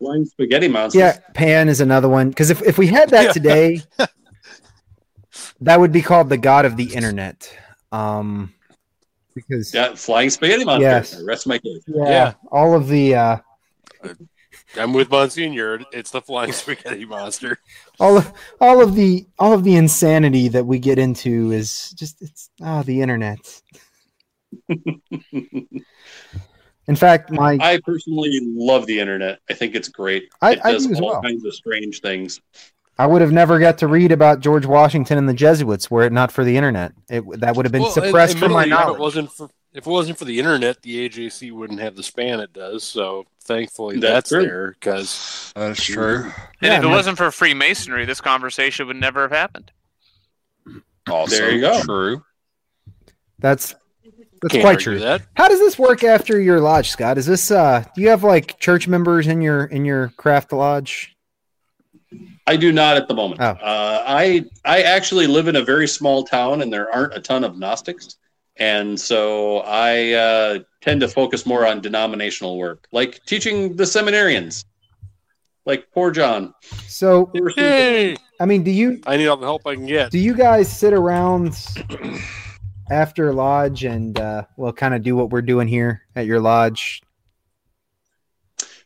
[0.00, 0.98] Flying spaghetti monsters.
[0.98, 2.30] yeah, Pan is another one.
[2.30, 3.80] Because if if we had that today,
[5.60, 7.56] that would be called the god of the internet.
[7.92, 8.52] Um,
[9.36, 11.12] because Yeah, flying spaghetti monsters.
[11.12, 11.22] Yes.
[11.22, 11.82] Rest my case.
[11.86, 12.32] yeah, Yeah.
[12.50, 13.36] all of the uh,
[14.76, 15.80] I'm with Monsignor.
[15.92, 17.58] It's the flying spaghetti monster.
[18.00, 22.20] all of all of the all of the insanity that we get into is just
[22.22, 23.38] it's ah the internet.
[26.86, 29.40] In fact, my I personally love the internet.
[29.50, 30.30] I think it's great.
[30.40, 31.22] I- it I do all well.
[31.22, 32.40] kinds of strange things.
[33.00, 36.12] I would have never got to read about George Washington and the Jesuits were it
[36.12, 36.92] not for the internet.
[37.08, 39.00] It that would have been Well, suppressed from my admittedly, If it knowledge.
[39.00, 42.52] wasn't for if it wasn't for the internet, the AJC wouldn't have the span it
[42.52, 42.82] does.
[42.84, 44.42] So thankfully, That's that's, true.
[44.42, 46.24] there because That's true.
[46.24, 46.90] and Yeah, if it man.
[46.92, 49.72] wasn't for Freemasonry, this conversation would never have happened.
[51.10, 51.82] Also There you go.
[51.82, 52.22] True.
[53.40, 53.74] That's
[54.40, 55.00] that's can't quite true.
[55.00, 57.18] That How does this work after your lodge, Scott?
[57.18, 61.16] Is this uh do you have like church members in your in your craft lodge?
[62.46, 63.40] I do not at the moment.
[63.40, 63.44] Oh.
[63.44, 67.44] Uh, I I actually live in a very small town, and there aren't a ton
[67.44, 68.16] of Gnostics,
[68.58, 74.64] and so I uh, tend to focus more on denominational work, like teaching the seminarians,
[75.66, 76.54] like poor John.
[76.86, 78.16] So They were super- Yay!
[78.40, 80.10] I mean, do you I need all the help I can get.
[80.10, 81.56] do you guys sit around
[82.90, 87.02] after lodge and uh well kind of do what we're doing here at your lodge?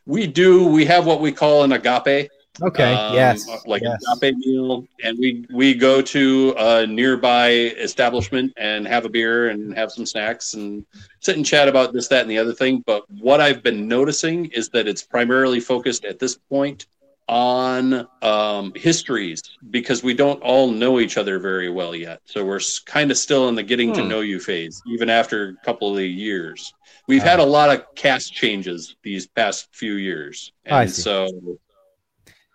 [0.07, 0.67] We do.
[0.67, 2.29] We have what we call an agape.
[2.61, 2.93] Okay.
[2.93, 3.47] um, yes.
[3.67, 4.03] Like yes.
[4.07, 9.49] an agape meal, and we we go to a nearby establishment and have a beer
[9.49, 10.85] and have some snacks and
[11.21, 12.83] sit and chat about this, that, and the other thing.
[12.87, 16.87] But what I've been noticing is that it's primarily focused at this point
[17.29, 22.21] on um, histories because we don't all know each other very well yet.
[22.27, 24.09] So we're kind of still in the getting to Hmm.
[24.09, 26.75] know you phase, even after a couple of years.
[27.09, 31.03] We've had a lot of cast changes these past few years, I and see.
[31.03, 31.59] so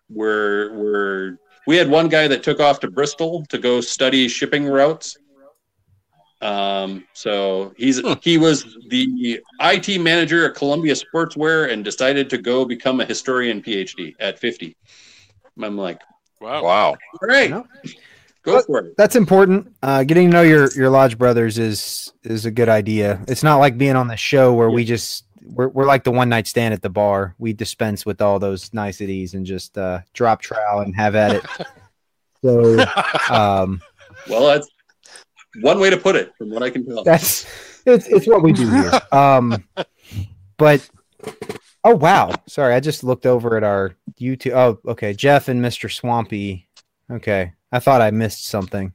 [0.09, 4.65] We're we're we had one guy that took off to Bristol to go study shipping
[4.65, 5.17] routes.
[6.41, 12.63] Um, so he's he was the IT manager at Columbia Sportswear and decided to go
[12.63, 14.77] become a historian PhD at 50.
[15.61, 15.99] I'm like,
[16.39, 16.63] Wow.
[16.63, 16.89] Wow.
[16.91, 17.65] all right, No.
[18.43, 18.93] go for it.
[18.95, 19.73] That's important.
[19.81, 23.19] Uh, getting to know your your lodge brothers is is a good idea.
[23.27, 26.29] It's not like being on the show where we just we're we're like the one
[26.29, 27.35] night stand at the bar.
[27.37, 31.45] We dispense with all those niceties and just uh, drop trowel and have at it.
[32.43, 32.79] So
[33.31, 33.81] um,
[34.29, 34.69] Well, that's
[35.61, 37.03] one way to put it, from what I can tell.
[37.03, 37.47] that's
[37.85, 38.91] it's it's what we do here.
[39.11, 39.63] Um,
[40.57, 40.87] but
[41.83, 44.53] oh wow, sorry, I just looked over at our YouTube.
[44.53, 46.67] Oh, okay, Jeff and Mister Swampy.
[47.09, 48.93] Okay, I thought I missed something.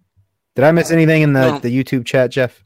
[0.55, 1.59] Did I miss anything in the No.
[1.59, 2.63] the YouTube chat, Jeff?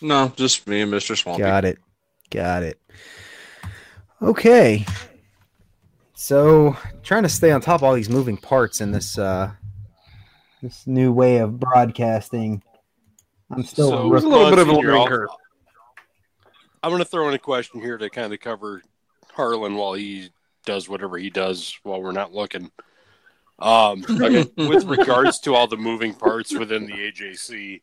[0.00, 1.16] No, just me and Mr.
[1.16, 1.42] Swampy.
[1.42, 1.78] Got it.
[2.32, 2.80] Got it.
[4.20, 4.86] Okay.
[6.14, 9.50] So trying to stay on top of all these moving parts in this uh
[10.62, 12.62] this new way of broadcasting.
[13.50, 15.00] I'm still So- a It was rook- a little bit of a Monty, you're learning
[15.02, 15.28] all- curve.
[16.84, 18.82] I'm going to throw in a question here to kind of cover
[19.34, 20.30] Harlan while he
[20.64, 22.70] does whatever he does while we're not looking.
[23.60, 24.50] Um, Okay.
[24.56, 27.82] with regards to all the moving parts within the AJC,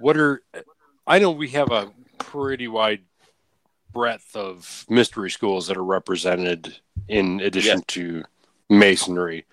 [0.00, 0.42] what are
[1.06, 3.02] I know we have a pretty wide
[3.96, 6.76] breadth of mystery schools that are represented
[7.08, 8.22] in addition to
[8.68, 9.46] masonry.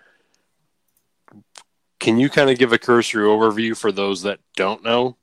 [1.98, 5.16] Can you kind of give a cursory overview for those that don't know?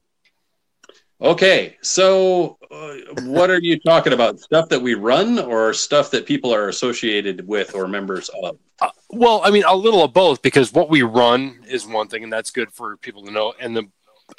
[1.20, 2.94] Okay, so uh,
[3.24, 4.40] what are you talking about?
[4.40, 8.56] Stuff that we run, or stuff that people are associated with or members of?
[8.80, 12.24] Uh, well, I mean, a little of both because what we run is one thing,
[12.24, 13.52] and that's good for people to know.
[13.60, 13.84] And the,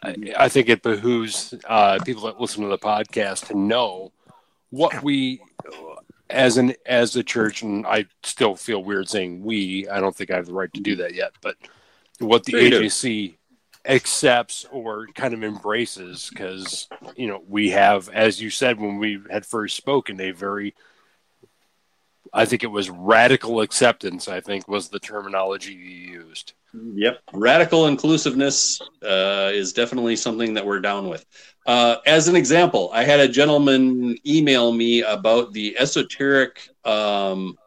[0.01, 4.11] I, I think it behooves uh, people that listen to the podcast to know
[4.72, 5.41] what we,
[6.30, 9.88] as an as a church, and I still feel weird saying we.
[9.88, 11.56] I don't think I have the right to do that yet, but
[12.19, 12.53] what the.
[12.53, 13.35] AJC
[13.85, 19.19] accepts or kind of embraces, because you know we have, as you said when we
[19.30, 20.73] had first spoken, a very
[22.34, 24.27] I think it was radical acceptance.
[24.27, 26.53] I think was the terminology you used.
[26.73, 31.26] Yep, radical inclusiveness uh, is definitely something that we're down with.
[31.65, 37.57] Uh, as an example, I had a gentleman email me about the esoteric um,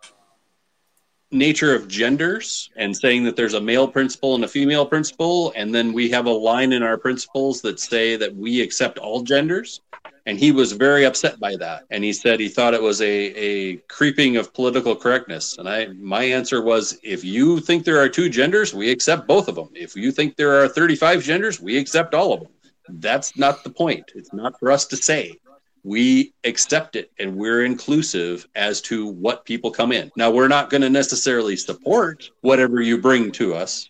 [1.30, 5.74] nature of genders and saying that there's a male principle and a female principle, and
[5.74, 9.80] then we have a line in our principles that say that we accept all genders.
[10.26, 13.06] And he was very upset by that, and he said he thought it was a,
[13.06, 15.58] a creeping of political correctness.
[15.58, 19.48] And I, my answer was, if you think there are two genders, we accept both
[19.48, 19.68] of them.
[19.74, 22.52] If you think there are 35 genders, we accept all of them.
[22.88, 24.12] That's not the point.
[24.14, 25.38] It's not for us to say
[25.84, 30.10] we accept it and we're inclusive as to what people come in.
[30.16, 33.88] Now, we're not going to necessarily support whatever you bring to us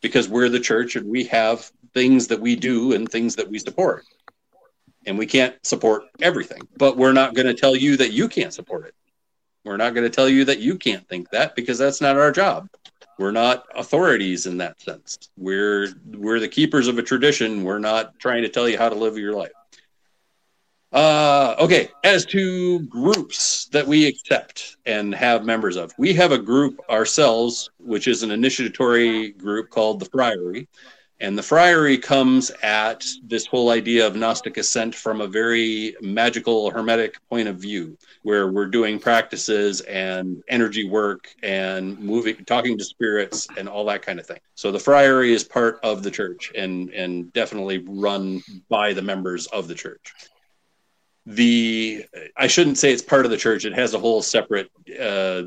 [0.00, 3.58] because we're the church and we have things that we do and things that we
[3.58, 4.04] support.
[5.08, 8.52] And we can't support everything, but we're not going to tell you that you can't
[8.52, 8.94] support it.
[9.64, 12.30] We're not going to tell you that you can't think that because that's not our
[12.30, 12.68] job.
[13.18, 15.30] We're not authorities in that sense.
[15.36, 17.64] We're we're the keepers of a tradition.
[17.64, 19.50] We're not trying to tell you how to live your life.
[20.92, 26.38] Uh, okay, as to groups that we accept and have members of, we have a
[26.38, 30.68] group ourselves, which is an initiatory group called the Friary.
[31.20, 36.70] And the Friary comes at this whole idea of Gnostic ascent from a very magical,
[36.70, 42.84] hermetic point of view, where we're doing practices and energy work and moving, talking to
[42.84, 44.38] spirits and all that kind of thing.
[44.54, 49.46] So the Friary is part of the church and, and definitely run by the members
[49.48, 50.14] of the church
[51.26, 52.06] the
[52.38, 53.66] I shouldn't say it's part of the church.
[53.66, 55.42] It has a whole separate uh,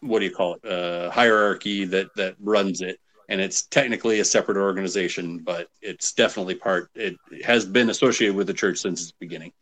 [0.00, 2.98] what do you call it uh, hierarchy that that runs it,
[3.30, 6.90] and it's technically a separate organization, but it's definitely part.
[6.94, 9.52] It has been associated with the church since its beginning.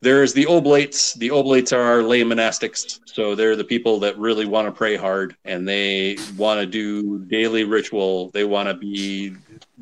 [0.00, 1.14] There's the oblates.
[1.14, 5.36] The oblates are lay monastics, so they're the people that really want to pray hard
[5.44, 8.30] and they want to do daily ritual.
[8.30, 9.36] They want to be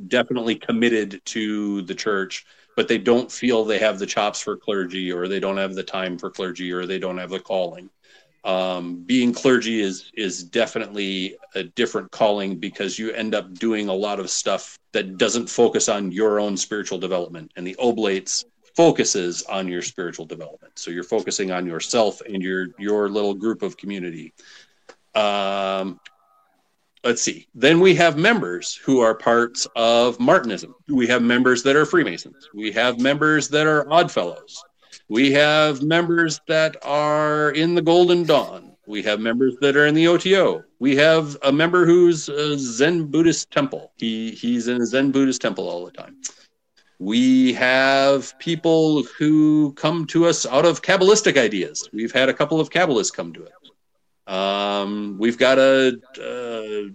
[0.06, 5.12] definitely committed to the church but they don't feel they have the chops for clergy
[5.12, 7.90] or they don't have the time for clergy or they don't have the calling
[8.44, 13.94] um, being clergy is is definitely a different calling because you end up doing a
[13.94, 18.44] lot of stuff that doesn't focus on your own spiritual development and the oblates
[18.74, 23.62] focuses on your spiritual development so you're focusing on yourself and your your little group
[23.62, 24.32] of community
[25.14, 26.00] um,
[27.04, 27.46] let's see.
[27.54, 30.72] Then we have members who are parts of Martinism.
[30.88, 32.48] We have members that are Freemasons.
[32.54, 34.62] We have members that are Oddfellows.
[35.08, 38.72] We have members that are in the Golden Dawn.
[38.86, 40.64] We have members that are in the OTO.
[40.78, 43.92] We have a member who's a Zen Buddhist temple.
[43.96, 46.16] He he's in a Zen Buddhist temple all the time.
[46.98, 51.88] We have people who come to us out of Kabbalistic ideas.
[51.92, 54.32] We've had a couple of Kabbalists come to it.
[54.32, 56.90] Um, we've got a, a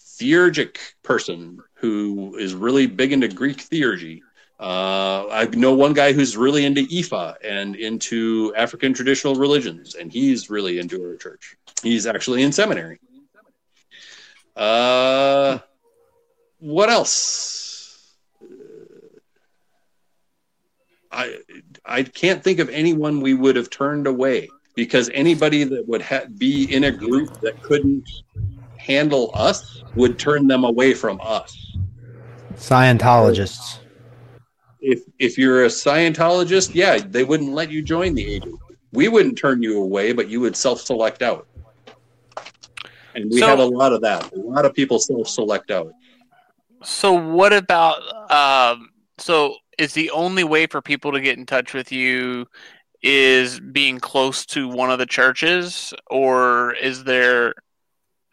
[0.00, 4.20] theurgic person who is really big into Greek theurgy.
[4.58, 10.12] Uh, I know one guy who's really into Ifa and into African traditional religions, and
[10.12, 11.56] he's really into our church.
[11.82, 13.00] He's actually in seminary.
[14.56, 15.58] Uh,
[16.60, 18.14] what else?
[21.10, 21.38] I
[21.84, 26.26] I can't think of anyone we would have turned away because anybody that would ha-
[26.38, 28.08] be in a group that couldn't
[28.78, 31.76] handle us would turn them away from us.
[32.54, 33.78] Scientologists.
[34.86, 38.52] If if you're a Scientologist, yeah, they wouldn't let you join the AJ.
[38.92, 41.46] We wouldn't turn you away, but you would self-select out.
[43.14, 44.30] And we So- have a lot of that.
[44.34, 45.92] A lot of people self-select out.
[46.82, 51.72] So what about um so is the only way for people to get in touch
[51.72, 52.46] with you
[53.02, 57.54] is being close to one of the churches or is there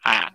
[0.04, 0.30] ah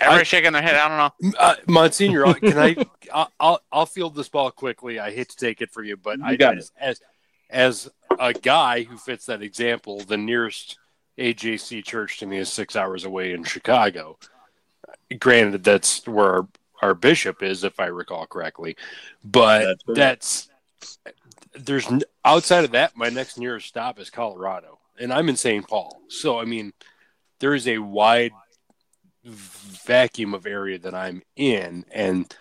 [0.00, 2.76] everybody shaking their head I don't know Uh, Monsignor, can I?
[3.14, 4.98] I'll- I'll I'll field this ball quickly.
[4.98, 7.00] I hate to take it from you, but You I got as, as
[7.48, 10.78] as a guy who fits that example, the nearest
[11.18, 14.18] AJC church to me is six hours away in Chicago.
[15.18, 16.48] Granted, that's where our,
[16.82, 18.76] our bishop is, if I recall correctly,
[19.24, 20.88] but That's that's
[21.54, 21.86] there's
[22.24, 25.66] outside of that, my next nearest stop is Colorado, and I'm in St.
[25.66, 26.00] Paul.
[26.08, 26.72] So I mean,
[27.38, 28.32] there is a wide
[29.26, 32.32] vacuum of area that I'm in, and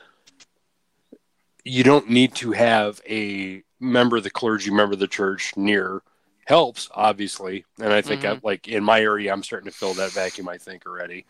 [1.64, 6.02] you don't need to have a member of the clergy, member of the church near.
[6.46, 10.12] Helps obviously, and I think I, like in my area, I'm starting to fill that
[10.12, 10.48] vacuum.
[10.48, 11.26] I think already,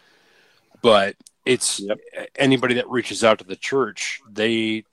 [0.81, 1.15] but
[1.45, 1.99] it's Yep.
[2.35, 4.83] anybody that reaches out to the church, they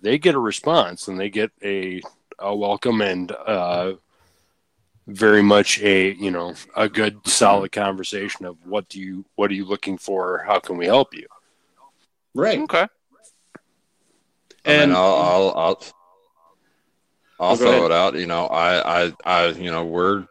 [0.00, 2.00] they get a response and they get a,
[2.38, 3.94] a welcome and uh,
[5.06, 9.54] very much a you know a good solid conversation of what do you what are
[9.54, 11.26] you looking for how can we help you
[12.34, 12.58] Right.
[12.60, 12.86] okay
[14.64, 15.82] I mean, And I'll, I'll, I'll,
[17.40, 17.84] I'll Oh, go throw ahead.
[17.86, 18.14] it out.
[18.14, 20.26] You know, I, I, I, you know, we're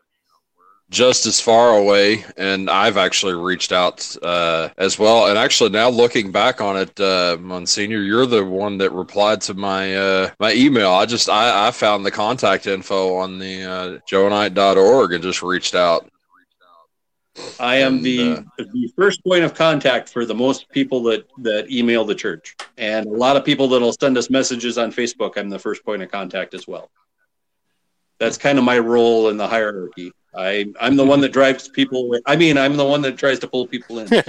[0.91, 5.27] just as far away, and I've actually reached out uh, as well.
[5.27, 9.53] And actually, now looking back on it, uh, Monsignor, you're the one that replied to
[9.53, 10.91] my uh, my email.
[10.91, 15.76] I just I, I found the contact info on the uh, johannite.org and just reached
[15.76, 16.07] out.
[17.57, 21.26] I am And, the uh, the first point of contact for the most people that
[21.38, 25.38] that email the church, and a lot of people that'll send us messages on Facebook.
[25.38, 26.91] I'm the first point of contact as well.
[28.19, 30.11] That's kind of my role in the hierarchy.
[30.36, 32.06] I I'm the one that drives people.
[32.06, 32.22] away.
[32.26, 34.08] I mean, I'm the one that tries to pull people in.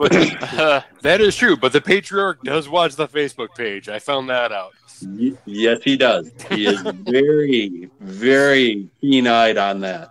[0.00, 4.50] Uh, that is true but the patriarch does watch the facebook page i found that
[4.52, 4.72] out
[5.04, 6.30] Y- yes, he does.
[6.48, 10.10] He is very very keen eyed on that.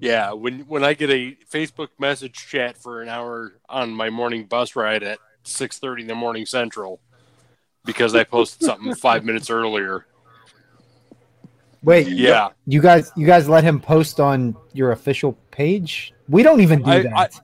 [0.00, 4.44] yeah when when i get a facebook message chat for an hour on my morning
[4.44, 7.00] bus ride at 6.30 in the morning central
[7.84, 10.06] because i posted something five minutes earlier
[11.82, 16.12] Wait, yeah you guys, you guys let him post on your official page?
[16.28, 17.40] We don't even do I- that.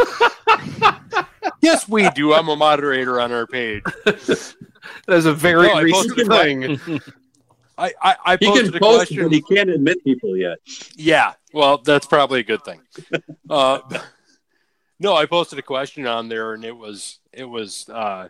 [1.60, 6.16] yes we do i'm a moderator on our page That is a very No, recent
[6.16, 7.00] posted thing.
[7.78, 10.58] i i, I He posted can a post, question but he can't admit people yet.
[10.96, 12.80] Yeah, well, that's probably a good thing.
[13.50, 13.80] Uh,
[14.98, 18.28] no, I posted a question on there, and it was it was uh,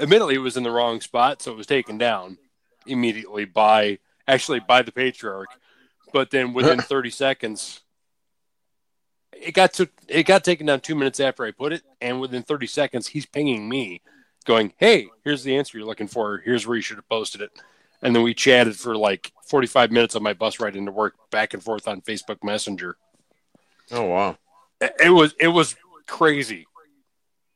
[0.00, 2.36] admittedly it was in the wrong spot, so it was taken down
[2.86, 3.98] immediately by
[4.30, 5.48] actually by the patriarch.
[6.12, 7.80] But then within thirty seconds,
[9.32, 12.42] it got took it got taken down two minutes after I put it, and within
[12.42, 14.02] thirty seconds, he's pinging me,
[14.44, 16.38] going, "Hey, here's the answer you're looking for.
[16.38, 17.50] Here's where you should have posted it."
[18.02, 21.52] And then we chatted for like 45 minutes on my bus ride into work, back
[21.52, 22.96] and forth on Facebook Messenger.
[23.92, 24.38] Oh wow!
[24.80, 25.76] It it was it was
[26.06, 26.66] crazy.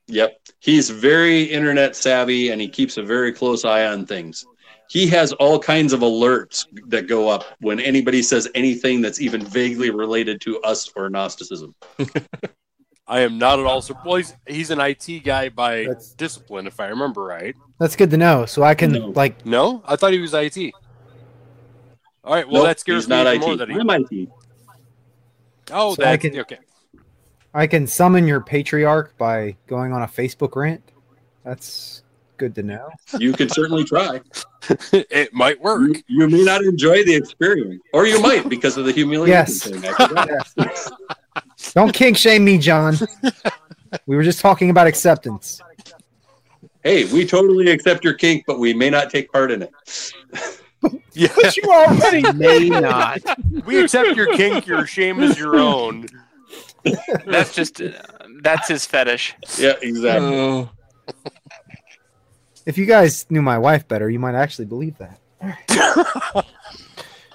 [0.06, 0.38] Yep.
[0.60, 4.44] He's very internet savvy and he keeps a very close eye on things.
[4.90, 9.44] He has all kinds of alerts that go up when anybody says anything that's even
[9.44, 11.74] vaguely related to us or Gnosticism.
[13.06, 14.06] I am not at all surprised.
[14.06, 17.55] Well, he's, he's an IT guy by That's- discipline, if I remember right.
[17.78, 18.47] That's good to know.
[18.47, 19.06] So I can No.
[19.09, 20.73] like, No, I thought he was IT.
[22.23, 23.47] All right, well Nope, that scares he's me not even IT.
[23.47, 23.78] more that he.
[23.78, 24.28] I'm IT.
[25.70, 26.59] Oh, So I that's can- okay.
[27.52, 30.82] I can summon your patriarch by going on a Facebook rant.
[31.44, 32.02] That's
[32.44, 32.90] Good to know.
[33.18, 34.20] You can certainly try.
[34.92, 35.80] it might work.
[35.80, 39.94] You, you may not enjoy the experience, or you might because of the humiliation Yes.
[39.96, 40.28] thing.
[40.58, 41.72] Yes.
[41.72, 42.96] Don't kink shame me, John.
[44.04, 45.62] We were just talking about acceptance.
[46.82, 49.70] hey, we totally accept your kink, but we may not take part in it.
[51.14, 53.22] Yeah, But you already May not.
[53.64, 54.66] we accept your kink.
[54.66, 56.04] Your shame is your own.
[57.24, 57.88] That's just uh,
[58.42, 59.34] that's his fetish.
[59.58, 60.34] Yeah, exactly.
[60.36, 60.68] Oh.
[62.66, 66.45] If you guys knew my wife better, you might actually believe that.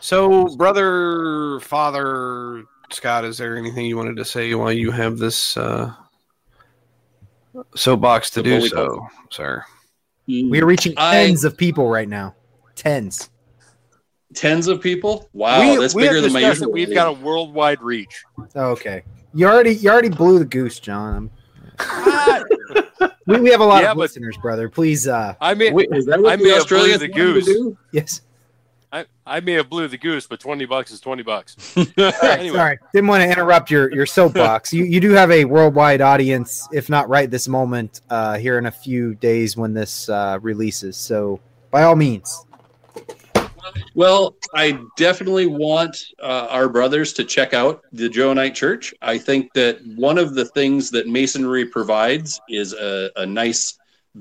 [0.01, 5.57] So, brother, father, Scott, is there anything you wanted to say while you have this
[5.57, 5.93] uh,
[7.75, 9.65] soapbox to The do bully so, sir?
[10.27, 12.35] We are reaching I- tens of people right now.
[12.75, 13.29] Tens.
[14.33, 15.27] Tens of people?
[15.33, 16.71] Wow, we, that's we bigger than my usual.
[16.71, 18.23] we've got a worldwide reach.
[18.55, 19.03] Okay.
[19.33, 21.29] You already you already blew the goose, John.
[23.01, 24.69] I'm- we, we have a lot Yeah, of but- listeners, brother.
[24.69, 27.45] Please uh I may, Is that what I the may have Australians blew the goose.
[27.45, 27.77] do?
[27.91, 28.21] yes.
[28.91, 31.55] I, I may have blew the goose, but twenty bucks is twenty bucks.
[31.95, 32.55] Sorry, Anyway.
[32.57, 32.79] sorry.
[32.91, 34.73] Didn't want to interrupt your, your soapbox.
[34.73, 38.65] you you do have a worldwide audience, if not right this moment, uh, here in
[38.65, 40.97] a few days when this uh, releases.
[40.97, 41.39] So
[41.69, 42.45] by all means.
[43.95, 48.93] Well, I definitely want uh, our brothers to check out the Johannite Church.
[49.01, 53.77] I think that one of the things that Masonry provides is a, a nice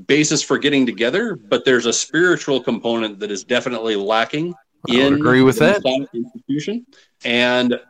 [0.06, 4.54] basis for getting together, but there's a spiritual component that is definitely lacking
[4.88, 5.84] I in agree with the that.
[5.84, 6.86] Masonic institution.
[7.24, 7.80] And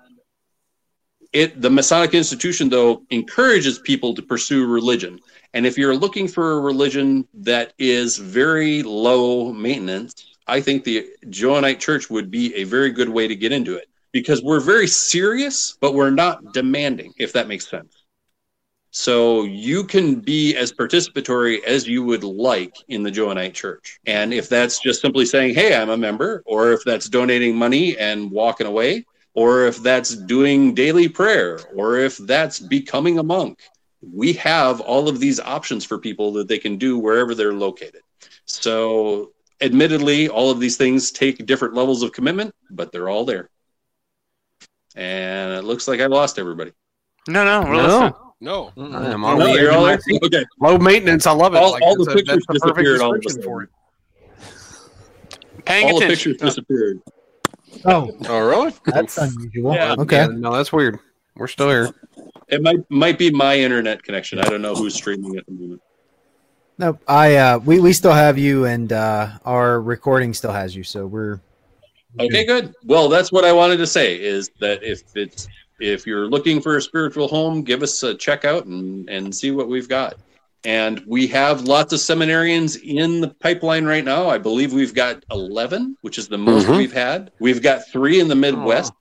[1.33, 5.21] it the Masonic institution though encourages people to pursue religion.
[5.55, 11.07] And if you're looking for a religion that is very low maintenance, I think the
[11.27, 14.87] Johannite Church would be a very good way to get into it because we're very
[14.87, 18.05] serious, but we're not demanding, if that makes sense.
[18.91, 24.01] So you can be as participatory as you would like in the Johannite Church.
[24.07, 27.99] And if that's just simply saying, hey, I'm a member, or if that's donating money
[27.99, 29.05] and walking away,
[29.35, 33.61] or if that's doing daily prayer, or if that's becoming a monk,
[34.01, 38.01] we have all of these options for people that they can do wherever they're located.
[38.47, 43.51] So, admittedly, all of these things take different levels of commitment, but they're all there.
[44.97, 46.73] And it looks like I lost everybody.
[47.29, 47.83] No, no, we're.
[47.83, 49.99] No, No, I am No, on the you're all there?
[50.25, 50.45] Okay.
[50.61, 51.27] Low maintenance.
[51.27, 51.59] I love it.
[51.59, 53.43] All- Like, all the a- pictures that's the disappeared all of a description sudden.
[53.43, 53.71] for it.
[55.65, 57.01] Paying all the pictures disappeared.
[57.85, 58.73] Oh, Oh, really?
[58.87, 59.75] that's unusual.
[59.75, 59.95] Yeah.
[59.99, 60.17] Okay.
[60.17, 60.99] Yeah, no, that's weird.
[61.37, 61.91] We're still here.
[62.49, 64.39] It might might be my internet connection.
[64.39, 65.83] I don't know who's streaming at the moment.
[66.79, 70.85] No, I uh we, we still have you and uh our recording still has you,
[70.85, 71.41] so we're
[72.21, 72.75] Okay, good.
[72.85, 75.47] Well, that's what I wanted to say is that if it's
[75.81, 79.51] if you're looking for a spiritual home, give us a check out and and see
[79.51, 80.15] what we've got.
[80.65, 84.29] And we have lots of seminarians in the pipeline right now.
[84.29, 86.77] I believe we've got 11, which is the most Mhm.
[86.79, 87.31] we've had.
[87.39, 88.93] We've got 3 in the Midwest.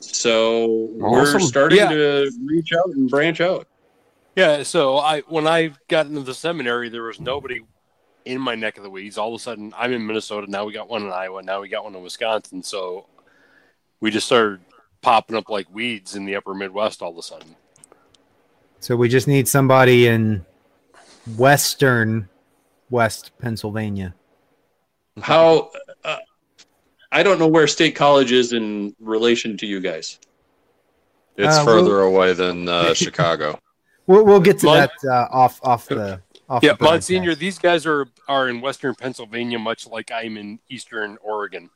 [0.00, 1.88] So we're starting Yeah.
[1.90, 3.68] to reach out and branch out.
[4.36, 7.60] Yeah, so I when I got into the seminary, there was nobody
[8.24, 9.18] in my neck of the weeds.
[9.18, 10.50] All of a sudden, I'm in Minnesota.
[10.50, 11.42] Now we got one in Iowa.
[11.42, 12.62] Now we got one in Wisconsin.
[12.62, 13.06] So
[14.00, 14.60] we just started
[15.02, 17.56] popping up like weeds in the upper Midwest all of a sudden.
[18.80, 20.44] so we just need somebody in
[21.36, 22.28] western
[22.90, 24.14] West Pennsylvania.
[25.20, 25.70] How
[26.04, 26.18] uh,
[27.10, 30.18] I don't know where State College is in relation to you guys.
[31.36, 33.58] It's Uh, further away than uh, Chicago.
[34.06, 37.10] We'll we'll get to Mon- that uh, off off the off Yeah, the broadcast.
[37.10, 41.70] Monsignor, these guys are are in Western Pennsylvania, much like I'm in Eastern Oregon.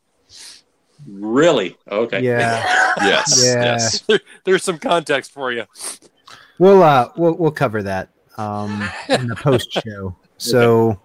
[1.06, 1.76] Really?
[1.90, 2.22] Okay.
[2.22, 2.64] Yeah.
[3.02, 3.42] Yes.
[3.44, 3.62] Yeah.
[3.62, 4.00] Yes.
[4.00, 5.64] There- There's some context for you.
[6.58, 8.08] We'll uh we'll we'll cover that
[8.38, 10.16] um in the post show.
[10.38, 10.98] So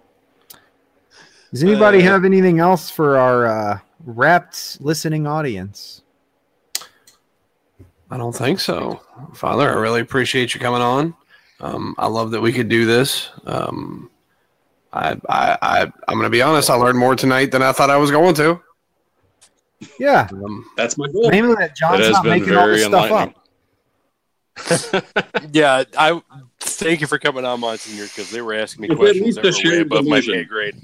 [1.51, 6.00] does anybody Uh, have anything else for our uh wrapped listening audience?
[8.11, 9.01] I don't think so,
[9.33, 9.69] Father.
[9.69, 11.15] I really appreciate you coming on.
[11.61, 13.29] Um, I love that we could do this.
[13.45, 14.09] Um,
[14.91, 16.69] I, I, I, I'm going to be honest.
[16.69, 18.59] I learned more tonight than I thought I was going to.
[19.97, 20.27] Yeah.
[20.31, 21.29] Um, That's my goal.
[21.29, 23.37] Mainly that John's not making all this stuff up.
[25.51, 26.21] Yeah, I
[26.59, 29.35] thank you for coming on, Monsignor, because they were asking me It's at questions least
[29.37, 30.75] that a were way shared above my pay grade.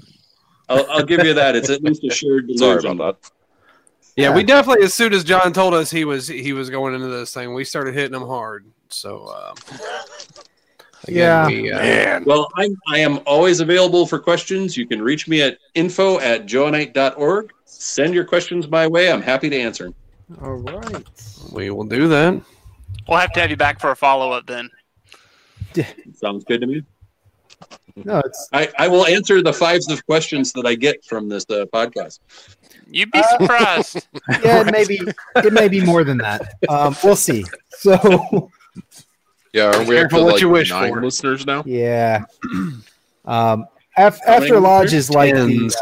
[0.68, 1.54] I'll, I'll give you that.
[1.54, 2.92] It's at least a shared Sorry delusion.
[2.92, 3.30] about that.
[4.18, 4.34] Yeah, Yeah.
[4.36, 4.84] we definitely.
[4.84, 7.64] As soon as John told us he was he was going into this thing, we
[7.64, 8.66] started hitting him hard.
[8.88, 9.54] So, um,
[11.06, 11.46] Yeah.
[11.46, 14.76] we, uh, Man, Well, I'm, I am always available for questions.
[14.76, 17.52] You can reach me at info at johannite.org.
[17.64, 19.12] Send your questions my way.
[19.12, 19.94] I'm happy to answer them.
[20.42, 21.04] All right.
[21.52, 22.40] we will do that.
[23.08, 24.68] We'll have to have you back for a follow up then.
[26.14, 26.82] Sounds good to me.
[28.04, 31.44] No, it's I, I will answer the fives of questions that I get from this
[31.50, 32.20] uh, podcast.
[32.90, 34.06] You'd be surprised.
[34.42, 35.00] yeah, it may be
[35.36, 36.54] it may be more than that.
[36.68, 37.44] Um, we'll see.
[37.70, 38.50] So
[39.52, 41.02] Yeah, are we up Careful to what like you wish nine for.
[41.02, 41.62] listeners now?
[41.66, 42.24] yeah,
[43.24, 43.66] um,
[43.96, 45.74] af- after lodge is like the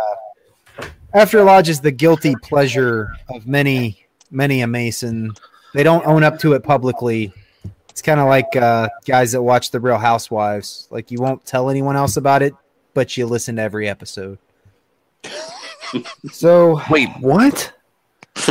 [0.80, 5.32] uh, after lodge is the guilty pleasure of many many a mason.
[5.74, 7.32] They don't own up to it publicly.
[7.90, 10.86] It's kind of like uh, guys that watch the Real Housewives.
[10.90, 12.54] Like you won't tell anyone else about it,
[12.94, 14.38] but you listen to every episode.
[16.30, 17.72] so Wait, what?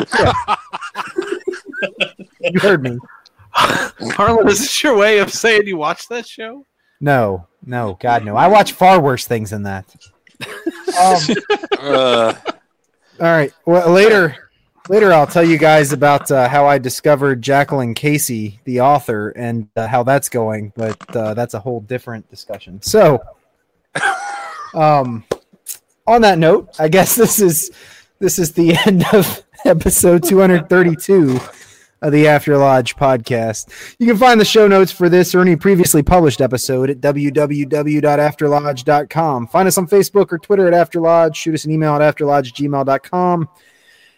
[2.41, 2.97] you heard me.
[3.53, 6.65] Harlan, is this your way of saying you watched that show?
[6.99, 8.35] No, no, God, no.
[8.35, 9.95] I watch far worse things than that.
[10.99, 11.19] Um,
[11.85, 12.33] Uh,
[13.19, 13.53] all right.
[13.65, 14.49] Well, later,
[14.89, 19.69] later, I'll tell you guys about uh, how I discovered Jacqueline Casey, the author, and
[19.75, 20.73] uh, how that's going.
[20.75, 22.81] But uh, that's a whole different discussion.
[22.81, 23.21] So,
[24.73, 25.25] um,
[26.07, 27.71] on that note, I guess this is
[28.19, 31.39] this is the end of episode 232
[32.01, 33.95] of the After Lodge podcast.
[33.99, 39.47] You can find the show notes for this or any previously published episode at www.afterlodge.com.
[39.47, 41.35] Find us on Facebook or Twitter at Afterlodge.
[41.35, 43.49] Shoot us an email at afterlodge@gmail.com.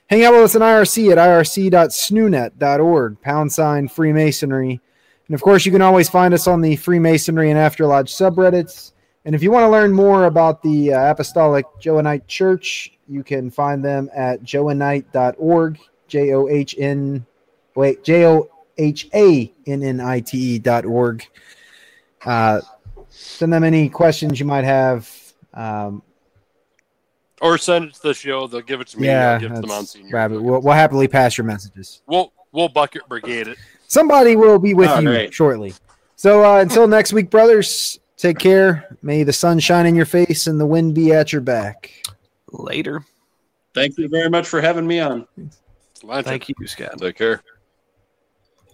[0.10, 4.82] Hang out with us on IRC at irc.snoonet.org, pound sign Freemasonry.
[5.28, 8.94] And of course, you can always find us on the Freemasonry and Afterlodge subreddits.
[9.28, 13.52] And if you want to learn more about the uh, Apostolic Johannite Church, you can
[13.52, 17.26] find them at johannite.org, J O H N,
[17.76, 21.28] wait, J O H A N N I T E dot org.
[22.24, 22.62] Uh,
[23.10, 25.14] send them any questions you might have.
[25.54, 26.04] Um,
[27.42, 28.48] or send it to the show.
[28.48, 29.08] They'll give it to me.
[29.08, 30.10] yeah, give it to that's Monsignor.
[30.10, 30.42] rabbit.
[30.42, 32.02] We'll, we'll happily pass your messages.
[32.08, 33.58] We'll we'll bucket brigade it.
[33.88, 35.34] Somebody will be with All you right.
[35.34, 35.74] shortly.
[36.16, 38.98] So uh, until next week, brothers, take care.
[39.02, 41.92] May the sun shine in your face and the wind be at your back.
[42.52, 43.06] Later.
[43.74, 45.28] Thank you very much for having me on.
[46.04, 46.26] Lunch.
[46.26, 46.98] Thank you, Scott.
[47.00, 47.42] Take care.